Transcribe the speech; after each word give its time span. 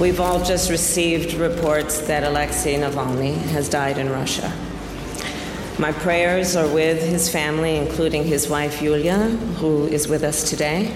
We've 0.00 0.20
all 0.20 0.42
just 0.42 0.70
received 0.70 1.34
reports 1.34 2.00
that 2.08 2.24
Alexei 2.24 2.76
Navalny 2.76 3.34
has 3.52 3.68
died 3.68 3.98
in 3.98 4.10
Russia. 4.10 4.50
My 5.78 5.92
prayers 5.92 6.56
are 6.56 6.68
with 6.68 7.02
his 7.02 7.28
family, 7.28 7.76
including 7.76 8.24
his 8.24 8.48
wife 8.48 8.82
Yulia, 8.82 9.18
who 9.60 9.86
is 9.86 10.08
with 10.08 10.22
us 10.22 10.48
today. 10.48 10.90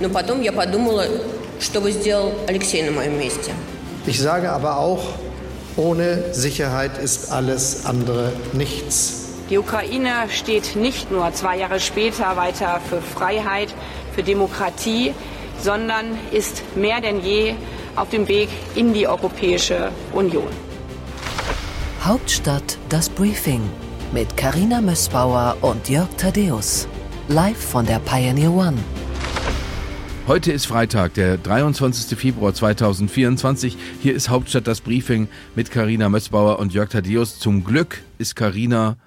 Но 0.00 0.08
потом 0.08 0.40
я 0.42 0.52
подумала, 0.52 1.06
что 1.60 1.80
бы 1.80 1.90
сделал 1.90 2.32
Алексей 2.48 2.82
на 2.82 2.90
моем 2.90 3.18
месте. 3.18 3.52
Ich 4.06 4.20
sage 4.20 4.50
aber 4.50 4.78
auch, 4.78 5.14
ohne 5.76 6.32
Sicherheit 6.32 6.98
ist 6.98 7.32
alles 7.32 7.86
andere 7.86 8.32
nichts. 8.52 9.26
Die 9.50 9.58
Ukraine 9.58 10.28
steht 10.30 10.76
nicht 10.76 11.10
nur 11.10 11.32
zwei 11.34 11.58
Jahre 11.58 11.80
später 11.80 12.36
weiter 12.36 12.80
für 12.88 13.02
Freiheit, 13.02 13.74
für 14.14 14.22
Demokratie, 14.22 15.12
sondern 15.60 16.16
ist 16.30 16.62
mehr 16.76 17.00
denn 17.00 17.20
je 17.20 17.54
auf 17.95 18.09
dem 18.09 18.27
Weg 18.27 18.49
in 18.75 18.93
die 18.93 19.07
Europäische 19.07 19.91
Union. 20.13 20.47
Hauptstadt 22.01 22.77
das 22.89 23.09
Briefing 23.09 23.61
mit 24.13 24.37
Karina 24.37 24.81
Mössbauer 24.81 25.57
und 25.61 25.89
Jörg 25.89 26.09
Thaddeus. 26.17 26.87
Live 27.27 27.57
von 27.57 27.85
der 27.85 27.99
Pioneer 27.99 28.51
One. 28.51 28.77
Heute 30.27 30.51
ist 30.51 30.65
Freitag, 30.65 31.13
der 31.15 31.37
23. 31.37 32.17
Februar 32.17 32.53
2024. 32.53 33.77
Hier 34.01 34.13
ist 34.13 34.29
Hauptstadt 34.29 34.67
das 34.67 34.81
Briefing 34.81 35.27
mit 35.55 35.71
Karina 35.71 36.09
Mössbauer 36.09 36.59
und 36.59 36.73
Jörg 36.73 36.89
Thaddeus. 36.89 37.39
Zum 37.39 37.63
Glück 37.63 38.01
ist 38.17 38.35
Karina 38.35 38.97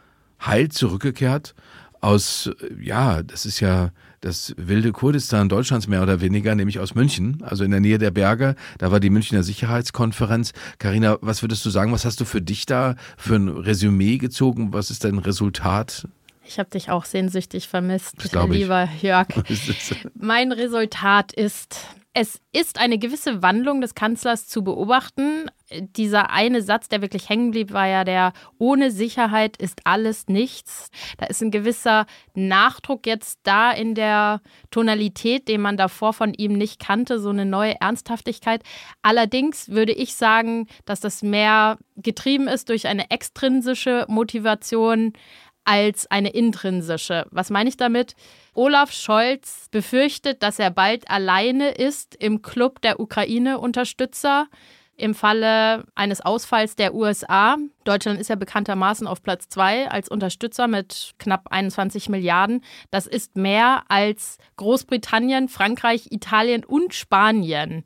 heil 0.45 0.68
zurückgekehrt 0.68 1.55
aus, 2.01 2.51
ja, 2.80 3.23
das 3.23 3.46
ist 3.46 3.60
ja 3.60 3.91
das 4.20 4.54
wilde 4.56 4.92
Kurdistan 4.92 5.48
Deutschlands 5.48 5.86
mehr 5.86 6.02
oder 6.02 6.20
weniger, 6.20 6.54
nämlich 6.54 6.78
aus 6.78 6.95
München, 6.95 7.42
also 7.42 7.64
in 7.64 7.70
der 7.70 7.80
Nähe 7.80 7.98
der 7.98 8.10
Berge. 8.10 8.54
Da 8.78 8.90
war 8.90 9.00
die 9.00 9.10
Münchner 9.10 9.42
Sicherheitskonferenz. 9.42 10.52
Karina, 10.78 11.18
was 11.20 11.42
würdest 11.42 11.64
du 11.64 11.70
sagen? 11.70 11.93
Was 11.93 12.04
hast 12.04 12.20
du 12.20 12.24
für 12.24 12.43
dich 12.43 12.66
da 12.66 12.96
für 13.16 13.37
ein 13.37 13.48
Resümee 13.48 14.18
gezogen? 14.18 14.73
Was 14.73 14.90
ist 14.90 15.04
dein 15.04 15.18
Resultat? 15.18 16.09
Ich 16.45 16.59
habe 16.59 16.70
dich 16.70 16.90
auch 16.90 17.04
sehnsüchtig 17.04 17.68
vermisst, 17.68 18.16
lieber 18.51 18.88
Jörg. 19.02 19.28
mein 20.15 20.50
Resultat 20.50 21.32
ist, 21.32 21.76
es 22.15 22.40
ist 22.52 22.80
eine 22.80 22.98
gewisse 22.98 23.43
Wandlung 23.43 23.82
des 23.82 23.95
Kanzlers 23.95 24.48
zu 24.48 24.65
beobachten. 24.65 25.50
Dieser 25.71 26.30
eine 26.30 26.63
Satz, 26.63 26.88
der 26.88 27.02
wirklich 27.02 27.29
hängen 27.29 27.51
blieb, 27.51 27.73
war 27.73 27.87
ja 27.87 28.05
der, 28.05 28.33
ohne 28.59 28.91
Sicherheit 28.91 29.57
ist 29.59 29.80
alles 29.85 30.27
nichts. 30.29 30.91
Da 31.19 31.27
ist 31.27 31.43
ein 31.43 31.51
gewisser 31.51 32.07
Nachdruck 32.35 33.07
jetzt 33.07 33.41
da 33.43 33.71
in 33.71 33.95
der 33.95 34.41
Tonalität, 34.71 35.46
den 35.46 35.61
man 35.61 35.77
davor 35.77 36.15
von 36.15 36.33
ihm 36.33 36.55
nicht 36.55 36.80
kannte, 36.80 37.21
so 37.21 37.29
eine 37.29 37.45
neue 37.45 37.79
Ernsthaftigkeit. 37.80 38.63
Allerdings 39.02 39.69
würde 39.69 39.93
ich 39.93 40.15
sagen, 40.15 40.69
dass 40.87 41.01
das 41.01 41.23
mehr 41.23 41.77
getrieben 41.96 42.49
ist 42.49 42.71
durch 42.71 42.87
eine 42.87 43.11
extrinsische 43.11 44.07
Motivation 44.09 45.13
als 45.69 46.11
eine 46.11 46.30
intrinsische. 46.30 47.27
Was 47.30 47.51
meine 47.51 47.69
ich 47.69 47.77
damit? 47.77 48.15
Olaf 48.55 48.91
Scholz 48.91 49.69
befürchtet, 49.71 50.43
dass 50.43 50.59
er 50.59 50.71
bald 50.71 51.11
alleine 51.11 51.73
ist 51.73 52.15
im 52.15 52.41
Club 52.41 52.80
der 52.80 53.01
Ukraine-Unterstützer 53.01 54.49
im 54.99 55.15
Falle 55.15 55.85
eines 55.95 56.21
Ausfalls 56.21 56.77
der 56.77 56.93
USA. 56.93 57.57
Deutschland 57.85 58.21
ist 58.21 58.29
ja 58.29 58.37
bekanntermaßen 58.37 59.07
auf 59.07 59.23
Platz 59.23 59.49
zwei 59.49 59.88
als 59.88 60.09
Unterstützer 60.09 60.66
mit 60.66 61.15
knapp 61.18 61.46
21 61.51 62.09
Milliarden. 62.09 62.63
Das 62.90 63.07
ist 63.07 63.37
mehr 63.37 63.85
als 63.88 64.38
Großbritannien, 64.56 65.49
Frankreich, 65.49 66.09
Italien 66.10 66.65
und 66.65 66.94
Spanien 66.94 67.84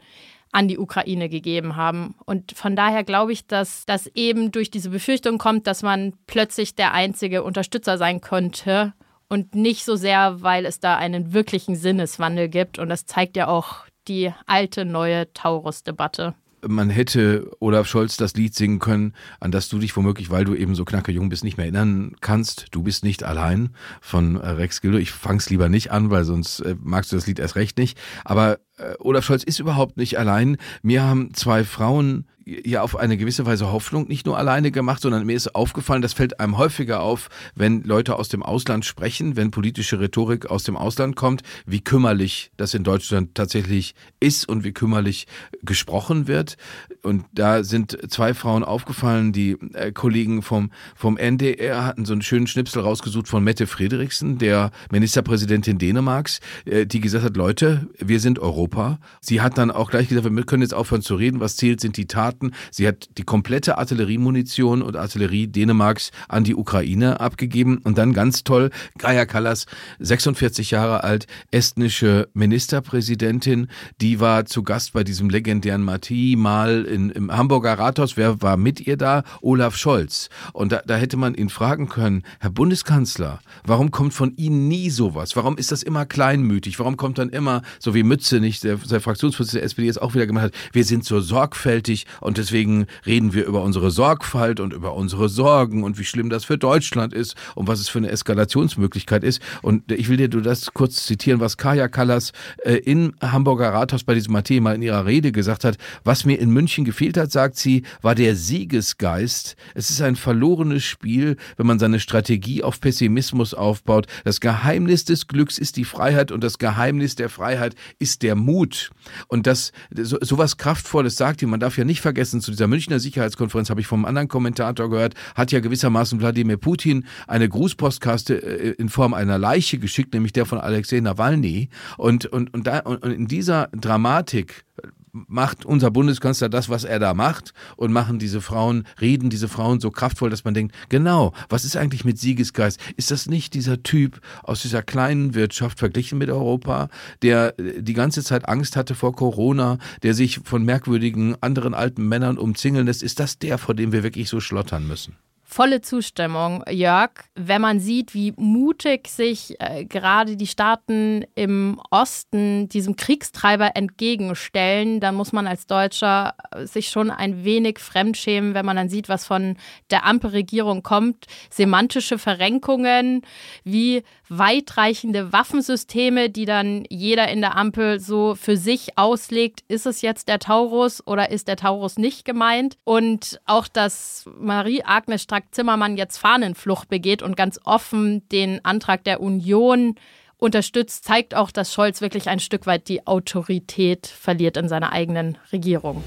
an 0.52 0.68
die 0.68 0.78
Ukraine 0.78 1.28
gegeben 1.28 1.76
haben. 1.76 2.14
Und 2.24 2.52
von 2.52 2.76
daher 2.76 3.04
glaube 3.04 3.32
ich, 3.32 3.46
dass 3.46 3.84
das 3.86 4.06
eben 4.14 4.50
durch 4.50 4.70
diese 4.70 4.90
Befürchtung 4.90 5.38
kommt, 5.38 5.66
dass 5.66 5.82
man 5.82 6.14
plötzlich 6.26 6.74
der 6.74 6.92
einzige 6.92 7.42
Unterstützer 7.42 7.98
sein 7.98 8.22
könnte 8.22 8.94
und 9.28 9.54
nicht 9.54 9.84
so 9.84 9.96
sehr, 9.96 10.42
weil 10.42 10.64
es 10.66 10.80
da 10.80 10.96
einen 10.96 11.32
wirklichen 11.34 11.76
Sinneswandel 11.76 12.48
gibt. 12.48 12.78
Und 12.78 12.88
das 12.88 13.04
zeigt 13.04 13.36
ja 13.36 13.48
auch 13.48 13.84
die 14.08 14.32
alte, 14.46 14.84
neue 14.84 15.32
Taurus-Debatte 15.32 16.34
man 16.66 16.90
hätte 16.90 17.50
Olaf 17.60 17.86
Scholz 17.86 18.16
das 18.16 18.34
Lied 18.34 18.54
singen 18.54 18.78
können, 18.78 19.14
an 19.40 19.50
das 19.50 19.68
du 19.68 19.78
dich 19.78 19.96
womöglich, 19.96 20.30
weil 20.30 20.44
du 20.44 20.54
eben 20.54 20.74
so 20.74 20.84
knacke 20.84 21.12
jung 21.12 21.28
bist, 21.28 21.44
nicht 21.44 21.56
mehr 21.56 21.66
erinnern 21.66 22.14
kannst. 22.20 22.66
Du 22.70 22.82
bist 22.82 23.04
nicht 23.04 23.24
allein 23.24 23.70
von 24.00 24.36
äh, 24.36 24.48
Rex 24.48 24.80
Gildo. 24.80 24.98
Ich 24.98 25.10
fang's 25.10 25.50
lieber 25.50 25.68
nicht 25.68 25.90
an, 25.90 26.10
weil 26.10 26.24
sonst 26.24 26.60
äh, 26.60 26.76
magst 26.80 27.12
du 27.12 27.16
das 27.16 27.26
Lied 27.26 27.38
erst 27.38 27.56
recht 27.56 27.78
nicht. 27.78 27.98
Aber 28.24 28.58
äh, 28.78 28.94
Olaf 28.98 29.24
Scholz 29.24 29.42
ist 29.42 29.58
überhaupt 29.58 29.96
nicht 29.96 30.18
allein. 30.18 30.56
Mir 30.82 31.02
haben 31.02 31.34
zwei 31.34 31.64
Frauen 31.64 32.26
ja 32.46 32.82
auf 32.82 32.96
eine 32.96 33.16
gewisse 33.16 33.46
Weise 33.46 33.72
Hoffnung 33.72 34.08
nicht 34.08 34.26
nur 34.26 34.38
alleine 34.38 34.70
gemacht, 34.70 35.02
sondern 35.02 35.26
mir 35.26 35.36
ist 35.36 35.54
aufgefallen, 35.54 36.02
das 36.02 36.12
fällt 36.12 36.40
einem 36.40 36.58
häufiger 36.58 37.00
auf, 37.00 37.28
wenn 37.54 37.82
Leute 37.82 38.16
aus 38.16 38.28
dem 38.28 38.42
Ausland 38.42 38.84
sprechen, 38.84 39.36
wenn 39.36 39.50
politische 39.50 40.00
Rhetorik 40.00 40.46
aus 40.46 40.64
dem 40.64 40.76
Ausland 40.76 41.16
kommt, 41.16 41.42
wie 41.66 41.80
kümmerlich 41.80 42.50
das 42.56 42.74
in 42.74 42.84
Deutschland 42.84 43.34
tatsächlich 43.34 43.94
ist 44.20 44.48
und 44.48 44.64
wie 44.64 44.72
kümmerlich 44.72 45.26
gesprochen 45.62 46.26
wird. 46.26 46.56
Und 47.02 47.24
da 47.32 47.64
sind 47.64 47.98
zwei 48.10 48.34
Frauen 48.34 48.64
aufgefallen, 48.64 49.32
die 49.32 49.56
äh, 49.74 49.92
Kollegen 49.92 50.42
vom, 50.42 50.70
vom 50.94 51.16
NDR 51.16 51.84
hatten 51.84 52.04
so 52.04 52.12
einen 52.12 52.22
schönen 52.22 52.46
Schnipsel 52.46 52.82
rausgesucht 52.82 53.28
von 53.28 53.44
Mette 53.44 53.66
Frederiksen, 53.66 54.38
der 54.38 54.70
Ministerpräsidentin 54.90 55.78
Dänemarks, 55.78 56.40
äh, 56.64 56.86
die 56.86 57.00
gesagt 57.00 57.24
hat, 57.24 57.36
Leute, 57.36 57.88
wir 57.98 58.20
sind 58.20 58.38
Europa. 58.38 58.98
Sie 59.20 59.40
hat 59.40 59.58
dann 59.58 59.70
auch 59.70 59.90
gleich 59.90 60.08
gesagt, 60.08 60.28
wir 60.30 60.44
können 60.44 60.62
jetzt 60.62 60.74
aufhören 60.74 61.02
zu 61.02 61.14
reden, 61.14 61.40
was 61.40 61.56
zählt, 61.56 61.80
sind 61.80 61.96
die 61.96 62.06
Taten 62.06 62.31
Staaten. 62.32 62.52
Sie 62.70 62.86
hat 62.88 63.08
die 63.18 63.22
komplette 63.22 63.78
Artilleriemunition 63.78 64.82
und 64.82 64.96
Artillerie 64.96 65.46
Dänemarks 65.46 66.10
an 66.28 66.44
die 66.44 66.54
Ukraine 66.54 67.20
abgegeben. 67.20 67.78
Und 67.84 67.98
dann 67.98 68.12
ganz 68.12 68.44
toll, 68.44 68.70
Gaia 68.98 69.26
Kallas, 69.26 69.66
46 70.00 70.70
Jahre 70.70 71.04
alt, 71.04 71.26
estnische 71.50 72.28
Ministerpräsidentin, 72.34 73.68
die 74.00 74.20
war 74.20 74.46
zu 74.46 74.62
Gast 74.62 74.92
bei 74.92 75.04
diesem 75.04 75.28
legendären 75.28 75.82
Marti 75.82 76.36
mal 76.38 76.84
in, 76.84 77.10
im 77.10 77.30
Hamburger 77.30 77.78
Rathaus. 77.78 78.16
Wer 78.16 78.42
war 78.42 78.56
mit 78.56 78.80
ihr 78.86 78.96
da? 78.96 79.22
Olaf 79.40 79.76
Scholz. 79.76 80.28
Und 80.52 80.72
da, 80.72 80.82
da 80.86 80.96
hätte 80.96 81.16
man 81.16 81.34
ihn 81.34 81.48
fragen 81.48 81.88
können, 81.88 82.22
Herr 82.40 82.50
Bundeskanzler, 82.50 83.40
warum 83.64 83.90
kommt 83.90 84.14
von 84.14 84.34
Ihnen 84.36 84.68
nie 84.68 84.90
sowas? 84.90 85.36
Warum 85.36 85.56
ist 85.56 85.72
das 85.72 85.82
immer 85.82 86.06
kleinmütig? 86.06 86.78
Warum 86.78 86.96
kommt 86.96 87.18
dann 87.18 87.28
immer, 87.28 87.62
so 87.78 87.94
wie 87.94 88.02
Mütze 88.02 88.40
nicht, 88.40 88.64
der, 88.64 88.76
der 88.76 89.00
Fraktionsvorsitzende 89.00 89.60
der 89.60 89.66
SPD 89.66 89.86
jetzt 89.86 90.00
auch 90.00 90.14
wieder 90.14 90.26
gemacht 90.26 90.46
hat, 90.46 90.54
wir 90.72 90.84
sind 90.84 91.04
so 91.04 91.20
sorgfältig 91.20 92.06
und 92.22 92.38
deswegen 92.38 92.86
reden 93.06 93.32
wir 93.34 93.46
über 93.46 93.62
unsere 93.62 93.90
Sorgfalt 93.90 94.60
und 94.60 94.72
über 94.72 94.94
unsere 94.94 95.28
Sorgen 95.28 95.84
und 95.84 95.98
wie 95.98 96.04
schlimm 96.04 96.30
das 96.30 96.44
für 96.44 96.58
Deutschland 96.58 97.12
ist 97.12 97.34
und 97.54 97.68
was 97.68 97.80
es 97.80 97.88
für 97.88 97.98
eine 97.98 98.10
Eskalationsmöglichkeit 98.10 99.24
ist. 99.24 99.40
Und 99.62 99.90
ich 99.90 100.08
will 100.08 100.16
dir 100.16 100.28
du 100.28 100.40
das 100.40 100.72
kurz 100.72 101.06
zitieren, 101.06 101.40
was 101.40 101.56
Kaya 101.56 101.88
Kallas 101.88 102.32
äh, 102.64 102.74
im 102.74 103.14
Hamburger 103.20 103.72
Rathaus 103.72 104.04
bei 104.04 104.14
diesem 104.14 104.42
Thema 104.44 104.72
in 104.72 104.82
ihrer 104.82 105.06
Rede 105.06 105.32
gesagt 105.32 105.64
hat. 105.64 105.76
Was 106.04 106.24
mir 106.24 106.38
in 106.38 106.50
München 106.50 106.84
gefehlt 106.84 107.16
hat, 107.16 107.30
sagt 107.30 107.56
sie, 107.56 107.82
war 108.00 108.14
der 108.14 108.36
Siegesgeist. 108.36 109.56
Es 109.74 109.90
ist 109.90 110.00
ein 110.00 110.16
verlorenes 110.16 110.84
Spiel, 110.84 111.36
wenn 111.56 111.66
man 111.66 111.78
seine 111.78 112.00
Strategie 112.00 112.62
auf 112.62 112.80
Pessimismus 112.80 113.54
aufbaut. 113.54 114.06
Das 114.24 114.40
Geheimnis 114.40 115.04
des 115.04 115.28
Glücks 115.28 115.58
ist 115.58 115.76
die 115.76 115.84
Freiheit 115.84 116.32
und 116.32 116.42
das 116.42 116.58
Geheimnis 116.58 117.14
der 117.14 117.28
Freiheit 117.28 117.74
ist 117.98 118.22
der 118.22 118.34
Mut. 118.34 118.90
Und 119.28 119.46
das 119.46 119.72
so, 119.94 120.18
sowas 120.20 120.56
Kraftvolles 120.56 121.16
sagt 121.16 121.40
die, 121.40 121.46
man 121.46 121.60
darf 121.60 121.78
ja 121.78 121.84
nicht 121.84 122.00
vergessen, 122.00 122.11
vergessen, 122.12 122.42
zu 122.42 122.50
dieser 122.50 122.66
Münchner 122.66 123.00
Sicherheitskonferenz 123.00 123.70
habe 123.70 123.80
ich 123.80 123.86
vom 123.86 124.04
anderen 124.04 124.28
Kommentator 124.28 124.90
gehört, 124.90 125.14
hat 125.34 125.50
ja 125.50 125.60
gewissermaßen 125.60 126.20
Wladimir 126.20 126.58
Putin 126.58 127.06
eine 127.26 127.48
Grußpostkaste 127.48 128.34
äh, 128.34 128.70
in 128.72 128.90
Form 128.90 129.14
einer 129.14 129.38
Leiche 129.38 129.78
geschickt, 129.78 130.12
nämlich 130.12 130.34
der 130.34 130.44
von 130.44 130.58
Alexei 130.58 131.00
Nawalny. 131.00 131.70
Und, 131.96 132.26
und, 132.26 132.52
und, 132.52 132.66
da, 132.66 132.80
und 132.80 133.02
in 133.04 133.26
dieser 133.26 133.68
Dramatik 133.72 134.64
macht 135.12 135.66
unser 135.66 135.90
Bundeskanzler 135.90 136.48
das, 136.48 136.68
was 136.68 136.84
er 136.84 136.98
da 136.98 137.14
macht 137.14 137.52
und 137.76 137.92
machen 137.92 138.18
diese 138.18 138.40
Frauen, 138.40 138.86
reden 139.00 139.30
diese 139.30 139.48
Frauen 139.48 139.80
so 139.80 139.90
kraftvoll, 139.90 140.30
dass 140.30 140.44
man 140.44 140.54
denkt, 140.54 140.74
genau, 140.88 141.32
was 141.48 141.64
ist 141.64 141.76
eigentlich 141.76 142.04
mit 142.04 142.18
Siegesgeist? 142.18 142.80
Ist 142.96 143.10
das 143.10 143.26
nicht 143.26 143.54
dieser 143.54 143.82
Typ 143.82 144.20
aus 144.42 144.62
dieser 144.62 144.82
kleinen 144.82 145.34
Wirtschaft 145.34 145.78
verglichen 145.78 146.18
mit 146.18 146.30
Europa, 146.30 146.88
der 147.22 147.58
äh, 147.58 147.82
die 147.82 147.92
ganze 147.92 148.24
Zeit 148.24 148.48
Angst 148.48 148.76
hatte 148.76 148.94
vor 148.94 149.14
Corona, 149.14 149.78
der 150.02 150.14
sich 150.14 150.40
von 150.44 150.64
merkwürdigen 150.64 151.36
anderen 151.40 151.74
alten 151.74 152.08
Männern 152.08 152.38
umzingeln 152.38 152.86
lässt? 152.86 153.02
Ist 153.02 153.20
das 153.20 153.38
der, 153.38 153.58
vor 153.58 153.74
dem 153.74 153.92
wir 153.92 154.02
wirklich 154.02 154.28
so 154.28 154.40
schlottern 154.40 154.86
müssen? 154.86 155.16
Volle 155.52 155.82
Zustimmung, 155.82 156.64
Jörg. 156.70 157.10
Wenn 157.34 157.60
man 157.60 157.78
sieht, 157.78 158.14
wie 158.14 158.32
mutig 158.38 159.08
sich 159.08 159.54
äh, 159.60 159.84
gerade 159.84 160.38
die 160.38 160.46
Staaten 160.46 161.26
im 161.34 161.78
Osten 161.90 162.70
diesem 162.70 162.96
Kriegstreiber 162.96 163.76
entgegenstellen, 163.76 164.98
dann 164.98 165.14
muss 165.14 165.34
man 165.34 165.46
als 165.46 165.66
Deutscher 165.66 166.36
sich 166.62 166.88
schon 166.88 167.10
ein 167.10 167.44
wenig 167.44 167.80
fremdschämen, 167.80 168.54
wenn 168.54 168.64
man 168.64 168.76
dann 168.76 168.88
sieht, 168.88 169.10
was 169.10 169.26
von 169.26 169.58
der 169.90 170.06
Ampelregierung 170.06 170.82
kommt. 170.82 171.26
Semantische 171.50 172.16
Verrenkungen 172.16 173.20
wie 173.62 174.04
weitreichende 174.38 175.32
Waffensysteme, 175.32 176.30
die 176.30 176.44
dann 176.44 176.84
jeder 176.88 177.28
in 177.28 177.40
der 177.40 177.56
Ampel 177.56 178.00
so 178.00 178.34
für 178.34 178.56
sich 178.56 178.96
auslegt. 178.96 179.62
Ist 179.68 179.86
es 179.86 180.02
jetzt 180.02 180.28
der 180.28 180.38
Taurus 180.38 181.06
oder 181.06 181.30
ist 181.30 181.48
der 181.48 181.56
Taurus 181.56 181.98
nicht 181.98 182.24
gemeint? 182.24 182.76
Und 182.84 183.40
auch, 183.46 183.68
dass 183.68 184.24
Marie-Agnes 184.38 185.22
Strack-Zimmermann 185.22 185.96
jetzt 185.96 186.18
Fahnenflucht 186.18 186.88
begeht 186.88 187.22
und 187.22 187.36
ganz 187.36 187.60
offen 187.64 188.26
den 188.30 188.64
Antrag 188.64 189.04
der 189.04 189.20
Union 189.20 189.96
unterstützt, 190.38 191.04
zeigt 191.04 191.34
auch, 191.34 191.50
dass 191.50 191.72
Scholz 191.72 192.00
wirklich 192.00 192.28
ein 192.28 192.40
Stück 192.40 192.66
weit 192.66 192.88
die 192.88 193.06
Autorität 193.06 194.06
verliert 194.06 194.56
in 194.56 194.68
seiner 194.68 194.92
eigenen 194.92 195.38
Regierung. 195.52 196.02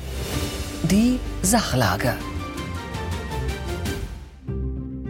Die 0.84 1.20
Sachlage. 1.42 2.16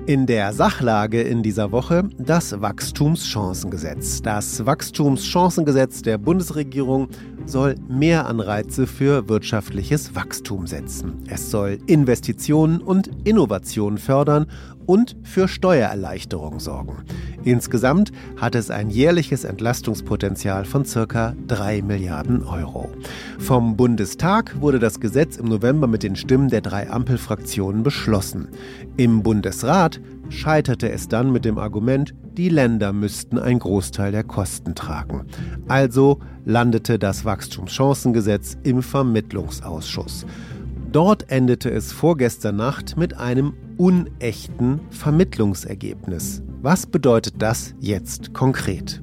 In 0.08 0.28
der 0.28 0.54
Sachlage 0.54 1.24
in 1.24 1.42
dieser 1.42 1.72
Woche 1.72 2.04
das 2.20 2.62
Wachstumschancengesetz. 2.62 4.22
Das 4.22 4.64
Wachstumschancengesetz 4.64 6.04
der 6.04 6.20
Bundesregierung 6.20 7.08
soll 7.46 7.76
mehr 7.88 8.28
Anreize 8.28 8.88
für 8.88 9.30
wirtschaftliches 9.30 10.16
Wachstum 10.16 10.68
setzen. 10.68 11.24
Es 11.28 11.52
soll 11.52 11.80
Investitionen 11.86 12.82
und 12.82 13.10
Innovationen 13.24 13.98
fördern 13.98 14.48
und 14.86 15.16
für 15.24 15.48
Steuererleichterung 15.48 16.60
sorgen. 16.60 17.04
Insgesamt 17.44 18.12
hat 18.38 18.56
es 18.56 18.72
ein 18.72 18.90
jährliches 18.90 19.44
Entlastungspotenzial 19.44 20.66
von 20.66 20.86
circa 20.86 21.36
3 21.48 21.82
Milliarden 21.82 22.44
Euro. 22.44 22.90
Vom 23.40 23.76
Bundestag 23.78 24.60
wurde 24.62 24.80
das 24.80 25.00
Gesetz 25.00 25.38
im 25.38 25.46
November 25.46 25.88
mit 25.88 26.04
den 26.04 26.16
Stimmen 26.16 26.50
der 26.50 26.62
drei 26.62 26.90
Ampelfraktionen 26.90 27.84
beschlossen. 27.84 28.48
Im 28.98 29.24
Bundesrat 29.24 30.00
scheiterte 30.30 30.90
es 30.90 31.08
dann 31.08 31.32
mit 31.32 31.46
dem 31.46 31.58
Argument, 31.58 32.14
die 32.38 32.50
Länder 32.50 32.94
müssten 32.94 33.40
einen 33.40 33.60
Großteil 33.60 34.12
der 34.12 34.24
Kosten 34.24 34.76
tragen. 34.76 35.26
Also 35.68 36.20
landete 36.44 37.00
das 37.00 37.26
Wachstumschancengesetz 37.26 38.58
im 38.64 38.82
Vermittlungsausschuss. 38.82 40.26
Dort 40.92 41.30
endete 41.30 41.70
es 41.70 41.92
vorgestern 41.92 42.56
Nacht 42.56 42.98
mit 42.98 43.18
einem 43.18 43.54
unechten 43.78 44.80
Vermittlungsergebnis. 44.92 46.42
Was 46.62 46.88
bedeutet 46.88 47.36
das 47.40 47.76
jetzt 47.80 48.34
konkret? 48.34 49.02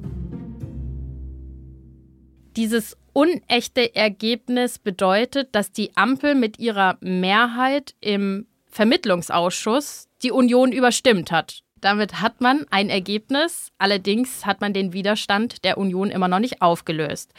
Dieses 2.55 2.97
unechte 3.13 3.95
Ergebnis 3.95 4.79
bedeutet, 4.79 5.49
dass 5.53 5.71
die 5.71 5.95
Ampel 5.95 6.35
mit 6.35 6.59
ihrer 6.59 6.97
Mehrheit 7.01 7.95
im 8.01 8.47
Vermittlungsausschuss 8.67 10.09
die 10.23 10.31
Union 10.31 10.71
überstimmt 10.71 11.31
hat. 11.31 11.59
Damit 11.81 12.21
hat 12.21 12.39
man 12.39 12.65
ein 12.71 12.89
Ergebnis, 12.89 13.69
allerdings 13.77 14.45
hat 14.45 14.61
man 14.61 14.73
den 14.73 14.93
Widerstand 14.93 15.65
der 15.65 15.77
Union 15.77 16.09
immer 16.09 16.29
noch 16.29 16.39
nicht 16.39 16.61
aufgelöst. 16.61 17.33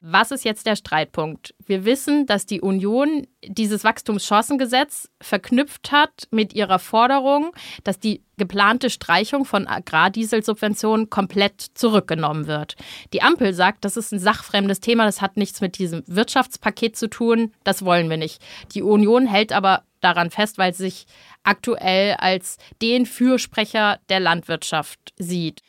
Was 0.00 0.30
ist 0.30 0.44
jetzt 0.44 0.66
der 0.66 0.76
Streitpunkt? 0.76 1.54
Wir 1.64 1.84
wissen, 1.84 2.26
dass 2.26 2.46
die 2.46 2.60
Union 2.60 3.26
dieses 3.44 3.82
Wachstumschancengesetz 3.82 5.08
verknüpft 5.20 5.90
hat 5.90 6.28
mit 6.30 6.52
ihrer 6.52 6.78
Forderung, 6.78 7.52
dass 7.82 7.98
die 7.98 8.22
geplante 8.36 8.90
Streichung 8.90 9.44
von 9.44 9.66
Agrardieselsubventionen 9.66 11.08
komplett 11.08 11.60
zurückgenommen 11.74 12.46
wird. 12.46 12.76
Die 13.12 13.22
Ampel 13.22 13.54
sagt, 13.54 13.84
das 13.84 13.96
ist 13.96 14.12
ein 14.12 14.18
sachfremdes 14.18 14.80
Thema, 14.80 15.06
das 15.06 15.22
hat 15.22 15.36
nichts 15.36 15.60
mit 15.60 15.78
diesem 15.78 16.02
Wirtschaftspaket 16.06 16.96
zu 16.96 17.08
tun, 17.08 17.52
das 17.64 17.84
wollen 17.84 18.10
wir 18.10 18.18
nicht. 18.18 18.42
Die 18.74 18.82
Union 18.82 19.26
hält 19.26 19.52
aber 19.52 19.82
daran 20.06 20.30
fest, 20.30 20.58
weil 20.58 20.72
sie 20.72 20.84
sich 20.84 21.06
aktuell 21.42 22.14
als 22.18 22.58
den 22.80 23.06
Fürsprecher 23.06 23.98
der 24.08 24.20
Landwirtschaft 24.20 25.12
sieht. 25.16 25.62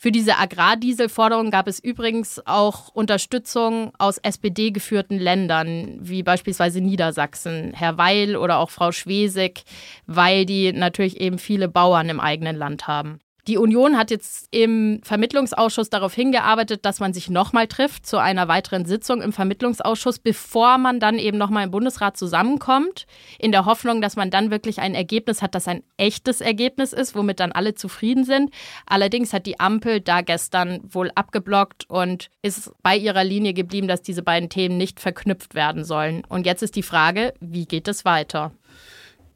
Für 0.00 0.12
diese 0.12 0.36
Agrardieselforderung 0.36 1.50
gab 1.50 1.66
es 1.66 1.80
übrigens 1.80 2.40
auch 2.46 2.88
Unterstützung 2.90 3.92
aus 3.98 4.18
SPD 4.18 4.70
geführten 4.70 5.18
Ländern, 5.18 5.98
wie 6.00 6.22
beispielsweise 6.22 6.80
Niedersachsen, 6.80 7.72
Herr 7.74 7.98
Weil 7.98 8.36
oder 8.36 8.58
auch 8.58 8.70
Frau 8.70 8.92
Schwesig, 8.92 9.64
weil 10.06 10.46
die 10.46 10.72
natürlich 10.72 11.20
eben 11.20 11.38
viele 11.38 11.68
Bauern 11.68 12.08
im 12.10 12.20
eigenen 12.20 12.54
Land 12.54 12.86
haben. 12.86 13.18
Die 13.48 13.56
Union 13.56 13.96
hat 13.96 14.10
jetzt 14.10 14.46
im 14.50 15.00
Vermittlungsausschuss 15.02 15.88
darauf 15.88 16.12
hingearbeitet, 16.12 16.84
dass 16.84 17.00
man 17.00 17.14
sich 17.14 17.30
nochmal 17.30 17.66
trifft 17.66 18.04
zu 18.04 18.18
einer 18.18 18.46
weiteren 18.46 18.84
Sitzung 18.84 19.22
im 19.22 19.32
Vermittlungsausschuss, 19.32 20.18
bevor 20.18 20.76
man 20.76 21.00
dann 21.00 21.18
eben 21.18 21.38
nochmal 21.38 21.64
im 21.64 21.70
Bundesrat 21.70 22.18
zusammenkommt, 22.18 23.06
in 23.38 23.50
der 23.50 23.64
Hoffnung, 23.64 24.02
dass 24.02 24.16
man 24.16 24.30
dann 24.30 24.50
wirklich 24.50 24.80
ein 24.80 24.94
Ergebnis 24.94 25.40
hat, 25.40 25.54
das 25.54 25.66
ein 25.66 25.82
echtes 25.96 26.42
Ergebnis 26.42 26.92
ist, 26.92 27.14
womit 27.14 27.40
dann 27.40 27.52
alle 27.52 27.74
zufrieden 27.74 28.24
sind. 28.24 28.50
Allerdings 28.84 29.32
hat 29.32 29.46
die 29.46 29.58
Ampel 29.58 30.02
da 30.02 30.20
gestern 30.20 30.80
wohl 30.84 31.10
abgeblockt 31.14 31.88
und 31.88 32.28
ist 32.42 32.70
bei 32.82 32.98
ihrer 32.98 33.24
Linie 33.24 33.54
geblieben, 33.54 33.88
dass 33.88 34.02
diese 34.02 34.22
beiden 34.22 34.50
Themen 34.50 34.76
nicht 34.76 35.00
verknüpft 35.00 35.54
werden 35.54 35.84
sollen. 35.84 36.22
Und 36.28 36.44
jetzt 36.44 36.62
ist 36.62 36.76
die 36.76 36.82
Frage, 36.82 37.32
wie 37.40 37.64
geht 37.64 37.88
es 37.88 38.04
weiter? 38.04 38.52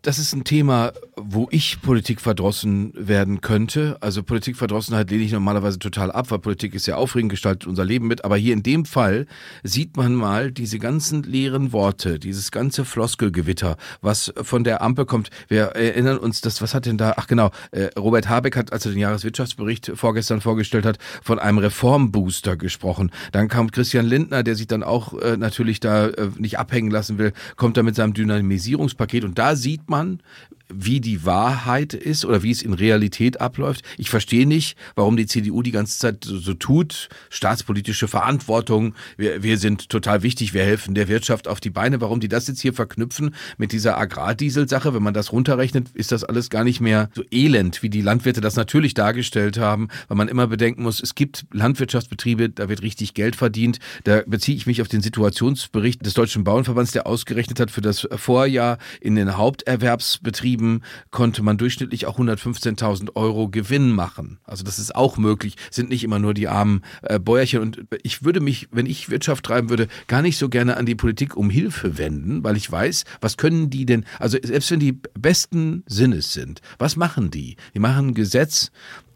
Das 0.03 0.19
ist 0.19 0.35
ein 0.35 0.43
Thema, 0.43 0.93
wo 1.17 1.47
ich 1.53 1.81
Politik 1.81 2.21
verdrossen 2.21 2.93
werden 2.97 3.41
könnte. 3.41 3.97
Also 4.01 4.25
Politikverdrossenheit 4.25 5.09
lehne 5.11 5.23
ich 5.23 5.31
normalerweise 5.31 5.79
total 5.79 6.11
ab, 6.11 6.33
weil 6.33 6.41
Politik 6.41 6.75
ist 6.75 6.89
ja 6.89 6.97
aufregend, 6.97 7.31
gestaltet 7.31 7.69
unser 7.69 7.85
Leben 7.85 8.09
mit. 8.09 8.25
Aber 8.25 8.37
hier 8.37 8.53
in 8.53 8.65
dem 8.65 8.85
Fall 8.85 9.27
sieht 9.63 9.97
man 9.97 10.15
mal 10.15 10.51
diese 10.51 10.81
ganzen 10.81 11.23
leeren 11.23 11.73
Worte, 11.73 12.19
dieses 12.19 12.51
ganze 12.51 12.85
Floskelgewitter, 12.85 13.77
was 14.01 14.33
von 14.43 14.65
der 14.65 14.83
Ampel 14.83 15.07
kommt. 15.07 15.31
Wir 15.47 15.67
erinnern 15.67 16.19
uns, 16.19 16.41
das, 16.41 16.61
was 16.61 16.75
hat 16.75 16.87
denn 16.87 16.99
da, 16.99 17.15
ach 17.17 17.29
genau, 17.29 17.53
äh, 17.71 17.91
Robert 17.97 18.29
Habeck 18.29 18.57
hat, 18.57 18.73
als 18.73 18.85
er 18.85 18.93
den 18.93 19.01
Jahreswirtschaftsbericht 19.01 19.93
vorgestern 19.95 20.41
vorgestellt 20.41 20.85
hat, 20.85 20.99
von 21.23 21.39
einem 21.39 21.59
Reformbooster 21.59 22.57
gesprochen. 22.57 23.13
Dann 23.31 23.47
kam 23.47 23.71
Christian 23.71 24.07
Lindner, 24.07 24.43
der 24.43 24.57
sich 24.57 24.67
dann 24.67 24.83
auch 24.83 25.17
äh, 25.21 25.37
natürlich 25.37 25.79
da 25.79 26.09
äh, 26.09 26.31
nicht 26.39 26.59
abhängen 26.59 26.91
lassen 26.91 27.19
will, 27.19 27.33
kommt 27.55 27.77
da 27.77 27.85
mit 27.85 27.95
seinem 27.95 28.15
Dynamisierungspaket 28.15 29.23
und 29.23 29.39
da 29.39 29.55
sieht 29.55 29.89
man, 29.89 29.92
man, 29.93 30.21
wie 30.69 31.01
die 31.01 31.25
Wahrheit 31.25 31.95
ist 31.95 32.25
oder 32.25 32.43
wie 32.43 32.51
es 32.51 32.63
in 32.63 32.73
Realität 32.73 33.41
abläuft. 33.41 33.85
Ich 33.99 34.11
verstehe 34.11 34.47
nicht, 34.47 34.77
warum 34.95 35.17
die 35.17 35.27
CDU 35.27 35.63
die 35.63 35.73
ganze 35.73 35.99
Zeit 35.99 36.25
so, 36.25 36.55
tut. 36.55 37.09
Staatspolitische 37.31 38.09
Verantwortung, 38.09 38.95
wir, 39.17 39.43
wir 39.43 39.59
sind 39.59 39.89
total 39.89 40.23
wichtig, 40.23 40.55
wir 40.55 40.63
helfen 40.63 40.95
der 40.95 41.09
Wirtschaft 41.09 41.49
auf 41.49 41.61
die 41.61 41.71
Beine. 41.71 42.01
Warum 42.01 42.21
die 42.21 42.29
das 42.29 42.49
jetzt 42.49 42.61
hier 42.61 42.73
verknüpfen 42.73 43.35
mit 43.59 43.73
dieser 43.73 43.99
Agrardiesel-Sache, 43.99 44.95
wenn 44.95 45.03
man 45.03 45.15
das 45.15 45.33
runterrechnet, 45.33 45.91
ist 45.95 46.13
das 46.13 46.25
alles 46.25 46.51
gar 46.51 46.65
nicht 46.65 46.81
mehr 46.81 47.11
so 47.15 47.23
elend, 47.31 47.83
wie 47.83 47.91
die 47.91 48.01
Landwirte 48.01 48.41
das 48.41 48.57
natürlich 48.57 48.95
dargestellt 48.95 49.59
haben, 49.59 49.89
weil 50.09 50.17
man 50.17 50.29
immer 50.29 50.47
bedenken 50.47 50.83
muss, 50.83 51.03
es 51.03 51.15
gibt 51.15 51.45
Landwirtschaftsbetriebe, 51.53 52.49
da 52.51 52.69
wird 52.69 52.83
richtig 52.83 53.15
Geld 53.15 53.37
verdient. 53.37 53.79
Da 54.05 54.23
beziehe 54.27 54.57
ich 54.57 54.67
mich 54.67 54.83
auf 54.83 54.89
den 54.89 55.03
Situationsbericht 55.03 56.05
des 56.05 56.15
Deutschen 56.15 56.45
Bauernverbands, 56.45 56.93
der 56.93 57.07
ausgerechnet 57.07 57.61
hat 57.61 57.71
für 57.71 57.81
das 57.81 58.09
Vorjahr 58.17 58.79
in 59.01 59.15
den 59.15 59.37
Haupterwerbsbetrieben 59.37 60.62
Betrieben 60.63 60.83
konnte 61.11 61.43
man 61.43 61.59
durchschnittlich 61.59 62.07
auch 62.07 62.21
115.000 62.21 63.17
Euro 63.17 63.49
Gewinn 63.49 63.91
machen. 63.91 64.39
Also 64.45 64.63
das 64.63 64.79
ist 64.79 64.95
auch 64.95 65.19
möglich, 65.19 65.57
sind 65.71 65.89
nicht 65.89 66.05
immer 66.05 66.21
nur 66.21 66.35
die 66.35 66.47
armen 66.47 66.83
äh, 67.03 67.19
Bäuerchen. 67.19 67.61
Und 67.61 67.85
ich 68.05 68.25
würde 68.25 68.41
mich, 68.41 68.69
wenn 68.71 68.87
ich 68.87 69.11
Wirtschaft 69.11 69.45
treiben 69.45 69.71
würde, 69.71 69.89
gar 70.07 70.23
nicht 70.23 70.39
so 70.39 70.49
gerne 70.49 70.77
an 70.77 70.87
die 70.87 70.95
Politik 70.95 71.37
um 71.37 71.51
Hilfe 71.51 71.99
wenden, 71.99 72.45
weil 72.45 72.57
ich 72.57 72.71
weiß, 72.71 73.05
was 73.21 73.37
können 73.37 73.71
die 73.71 73.87
denn, 73.87 74.05
also 74.21 74.39
selbst 74.41 74.71
wenn 74.71 74.79
die 74.79 75.01
besten 75.19 75.83
Sinnes 75.87 76.33
sind, 76.33 76.61
was 76.79 76.95
machen 76.95 77.31
die? 77.31 77.57
Die 77.75 77.81
machen 77.81 78.09
ein 78.09 78.15
Gesetz, 78.15 78.71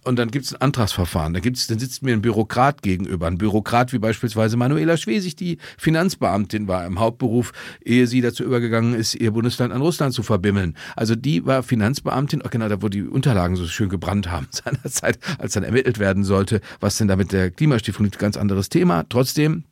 und 0.07 0.17
dann 0.17 0.31
gibt 0.31 0.47
es 0.47 0.55
ein 0.55 0.61
Antragsverfahren. 0.61 1.35
Da 1.35 1.41
gibt's, 1.41 1.67
dann 1.67 1.79
sitzt 1.79 2.03
mir 2.03 2.13
ein 2.13 2.23
Bürokrat 2.23 2.83
gegenüber. 2.83 3.27
Ein 3.27 3.39
Bürokrat 3.39 3.93
wie 3.93 3.99
beispielsweise 3.99 4.57
Manuela 4.57 4.97
Schwesig, 4.97 5.37
die 5.37 5.59
Finanzbeamtin 5.79 6.69
war 6.69 6.87
im 6.87 7.01
Hauptberuf, 7.01 7.53
ehe 7.85 8.07
sie 8.07 8.21
dazu 8.21 8.45
übergegangen 8.45 8.95
ist, 8.95 9.15
ihr 9.15 9.33
Bundesland 9.33 9.73
an 9.73 9.83
Russland 9.83 10.15
zu 10.15 10.23
verbimmeln. 10.23 10.77
Also 10.95 11.15
die 11.15 11.45
war 11.45 11.63
Finanzbeamtin, 11.63 12.43
genau 12.51 12.69
da, 12.69 12.83
wo 12.83 12.89
die 12.89 13.03
Unterlagen 13.03 13.57
so 13.57 13.67
schön 13.67 13.89
gebrannt 13.89 14.31
haben 14.31 14.49
seinerzeit, 14.51 15.19
als 15.39 15.55
dann 15.55 15.65
ermittelt 15.65 15.99
werden 15.99 16.25
sollte, 16.25 16.61
was 16.81 16.97
denn 16.97 17.09
da 17.09 17.17
mit 17.17 17.33
der 17.33 17.51
Klimastiftung 17.51 18.09
ganz 18.19 18.37
anderes 18.37 18.69
Thema. 18.69 19.05
Trotzdem, 19.09 19.65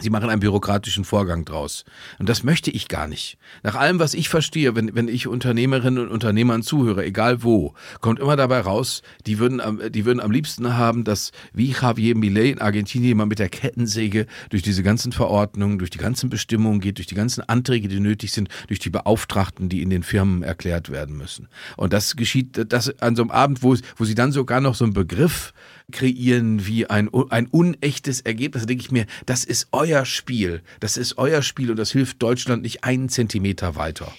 Sie 0.00 0.10
machen 0.10 0.30
einen 0.30 0.40
bürokratischen 0.40 1.04
Vorgang 1.04 1.44
draus. 1.44 1.84
Und 2.18 2.28
das 2.28 2.42
möchte 2.42 2.70
ich 2.70 2.88
gar 2.88 3.08
nicht. 3.08 3.38
Nach 3.62 3.74
allem, 3.74 3.98
was 3.98 4.14
ich 4.14 4.28
verstehe, 4.28 4.74
wenn, 4.74 4.94
wenn 4.94 5.08
ich 5.08 5.26
Unternehmerinnen 5.26 6.04
und 6.04 6.10
Unternehmern 6.10 6.62
zuhöre, 6.62 7.04
egal 7.04 7.42
wo, 7.42 7.74
kommt 8.00 8.20
immer 8.20 8.36
dabei 8.36 8.60
raus, 8.60 9.02
die 9.26 9.38
würden 9.38 9.60
am, 9.60 9.80
die 9.90 10.04
würden 10.04 10.20
am 10.20 10.30
liebsten 10.30 10.76
haben, 10.76 11.04
dass 11.04 11.32
wie 11.52 11.72
Javier 11.72 12.16
Millet 12.16 12.52
in 12.52 12.60
Argentinien 12.60 13.16
mal 13.16 13.26
mit 13.26 13.38
der 13.38 13.48
Kettensäge 13.48 14.26
durch 14.50 14.62
diese 14.62 14.82
ganzen 14.82 15.12
Verordnungen, 15.12 15.78
durch 15.78 15.90
die 15.90 15.98
ganzen 15.98 16.30
Bestimmungen 16.30 16.80
geht, 16.80 16.98
durch 16.98 17.06
die 17.06 17.14
ganzen 17.14 17.42
Anträge, 17.42 17.88
die 17.88 18.00
nötig 18.00 18.32
sind, 18.32 18.48
durch 18.68 18.78
die 18.80 18.90
Beauftragten, 18.90 19.68
die 19.68 19.82
in 19.82 19.90
den 19.90 20.02
Firmen 20.02 20.42
erklärt 20.42 20.90
werden 20.90 21.16
müssen. 21.16 21.48
Und 21.76 21.92
das 21.92 22.16
geschieht 22.16 22.72
das 22.72 22.98
an 23.00 23.16
so 23.16 23.22
einem 23.22 23.30
Abend, 23.30 23.62
wo, 23.62 23.76
wo 23.96 24.04
sie 24.04 24.14
dann 24.14 24.32
sogar 24.32 24.60
noch 24.60 24.74
so 24.74 24.84
einen 24.84 24.94
Begriff 24.94 25.52
kreieren 25.90 26.66
wie 26.66 26.86
ein, 26.86 27.10
ein 27.30 27.46
unechtes 27.46 28.20
Ergebnis. 28.20 28.62
Da 28.62 28.66
denke 28.66 28.84
ich 28.84 28.90
mir, 28.90 29.06
das 29.26 29.44
ist 29.44 29.68
euer 29.72 30.04
Spiel. 30.04 30.62
Das 30.80 30.96
ist 30.96 31.18
euer 31.18 31.42
Spiel 31.42 31.70
und 31.70 31.78
das 31.78 31.92
hilft 31.92 32.22
Deutschland 32.22 32.62
nicht 32.62 32.84
einen 32.84 33.08
Zentimeter 33.08 33.76
weiter. 33.76 34.12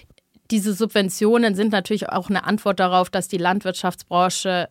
Diese 0.51 0.73
Subventionen 0.73 1.55
sind 1.55 1.71
natürlich 1.71 2.09
auch 2.09 2.29
eine 2.29 2.43
Antwort 2.43 2.79
darauf, 2.79 3.09
dass 3.09 3.27
die 3.27 3.37
Landwirtschaftsbranche 3.37 4.69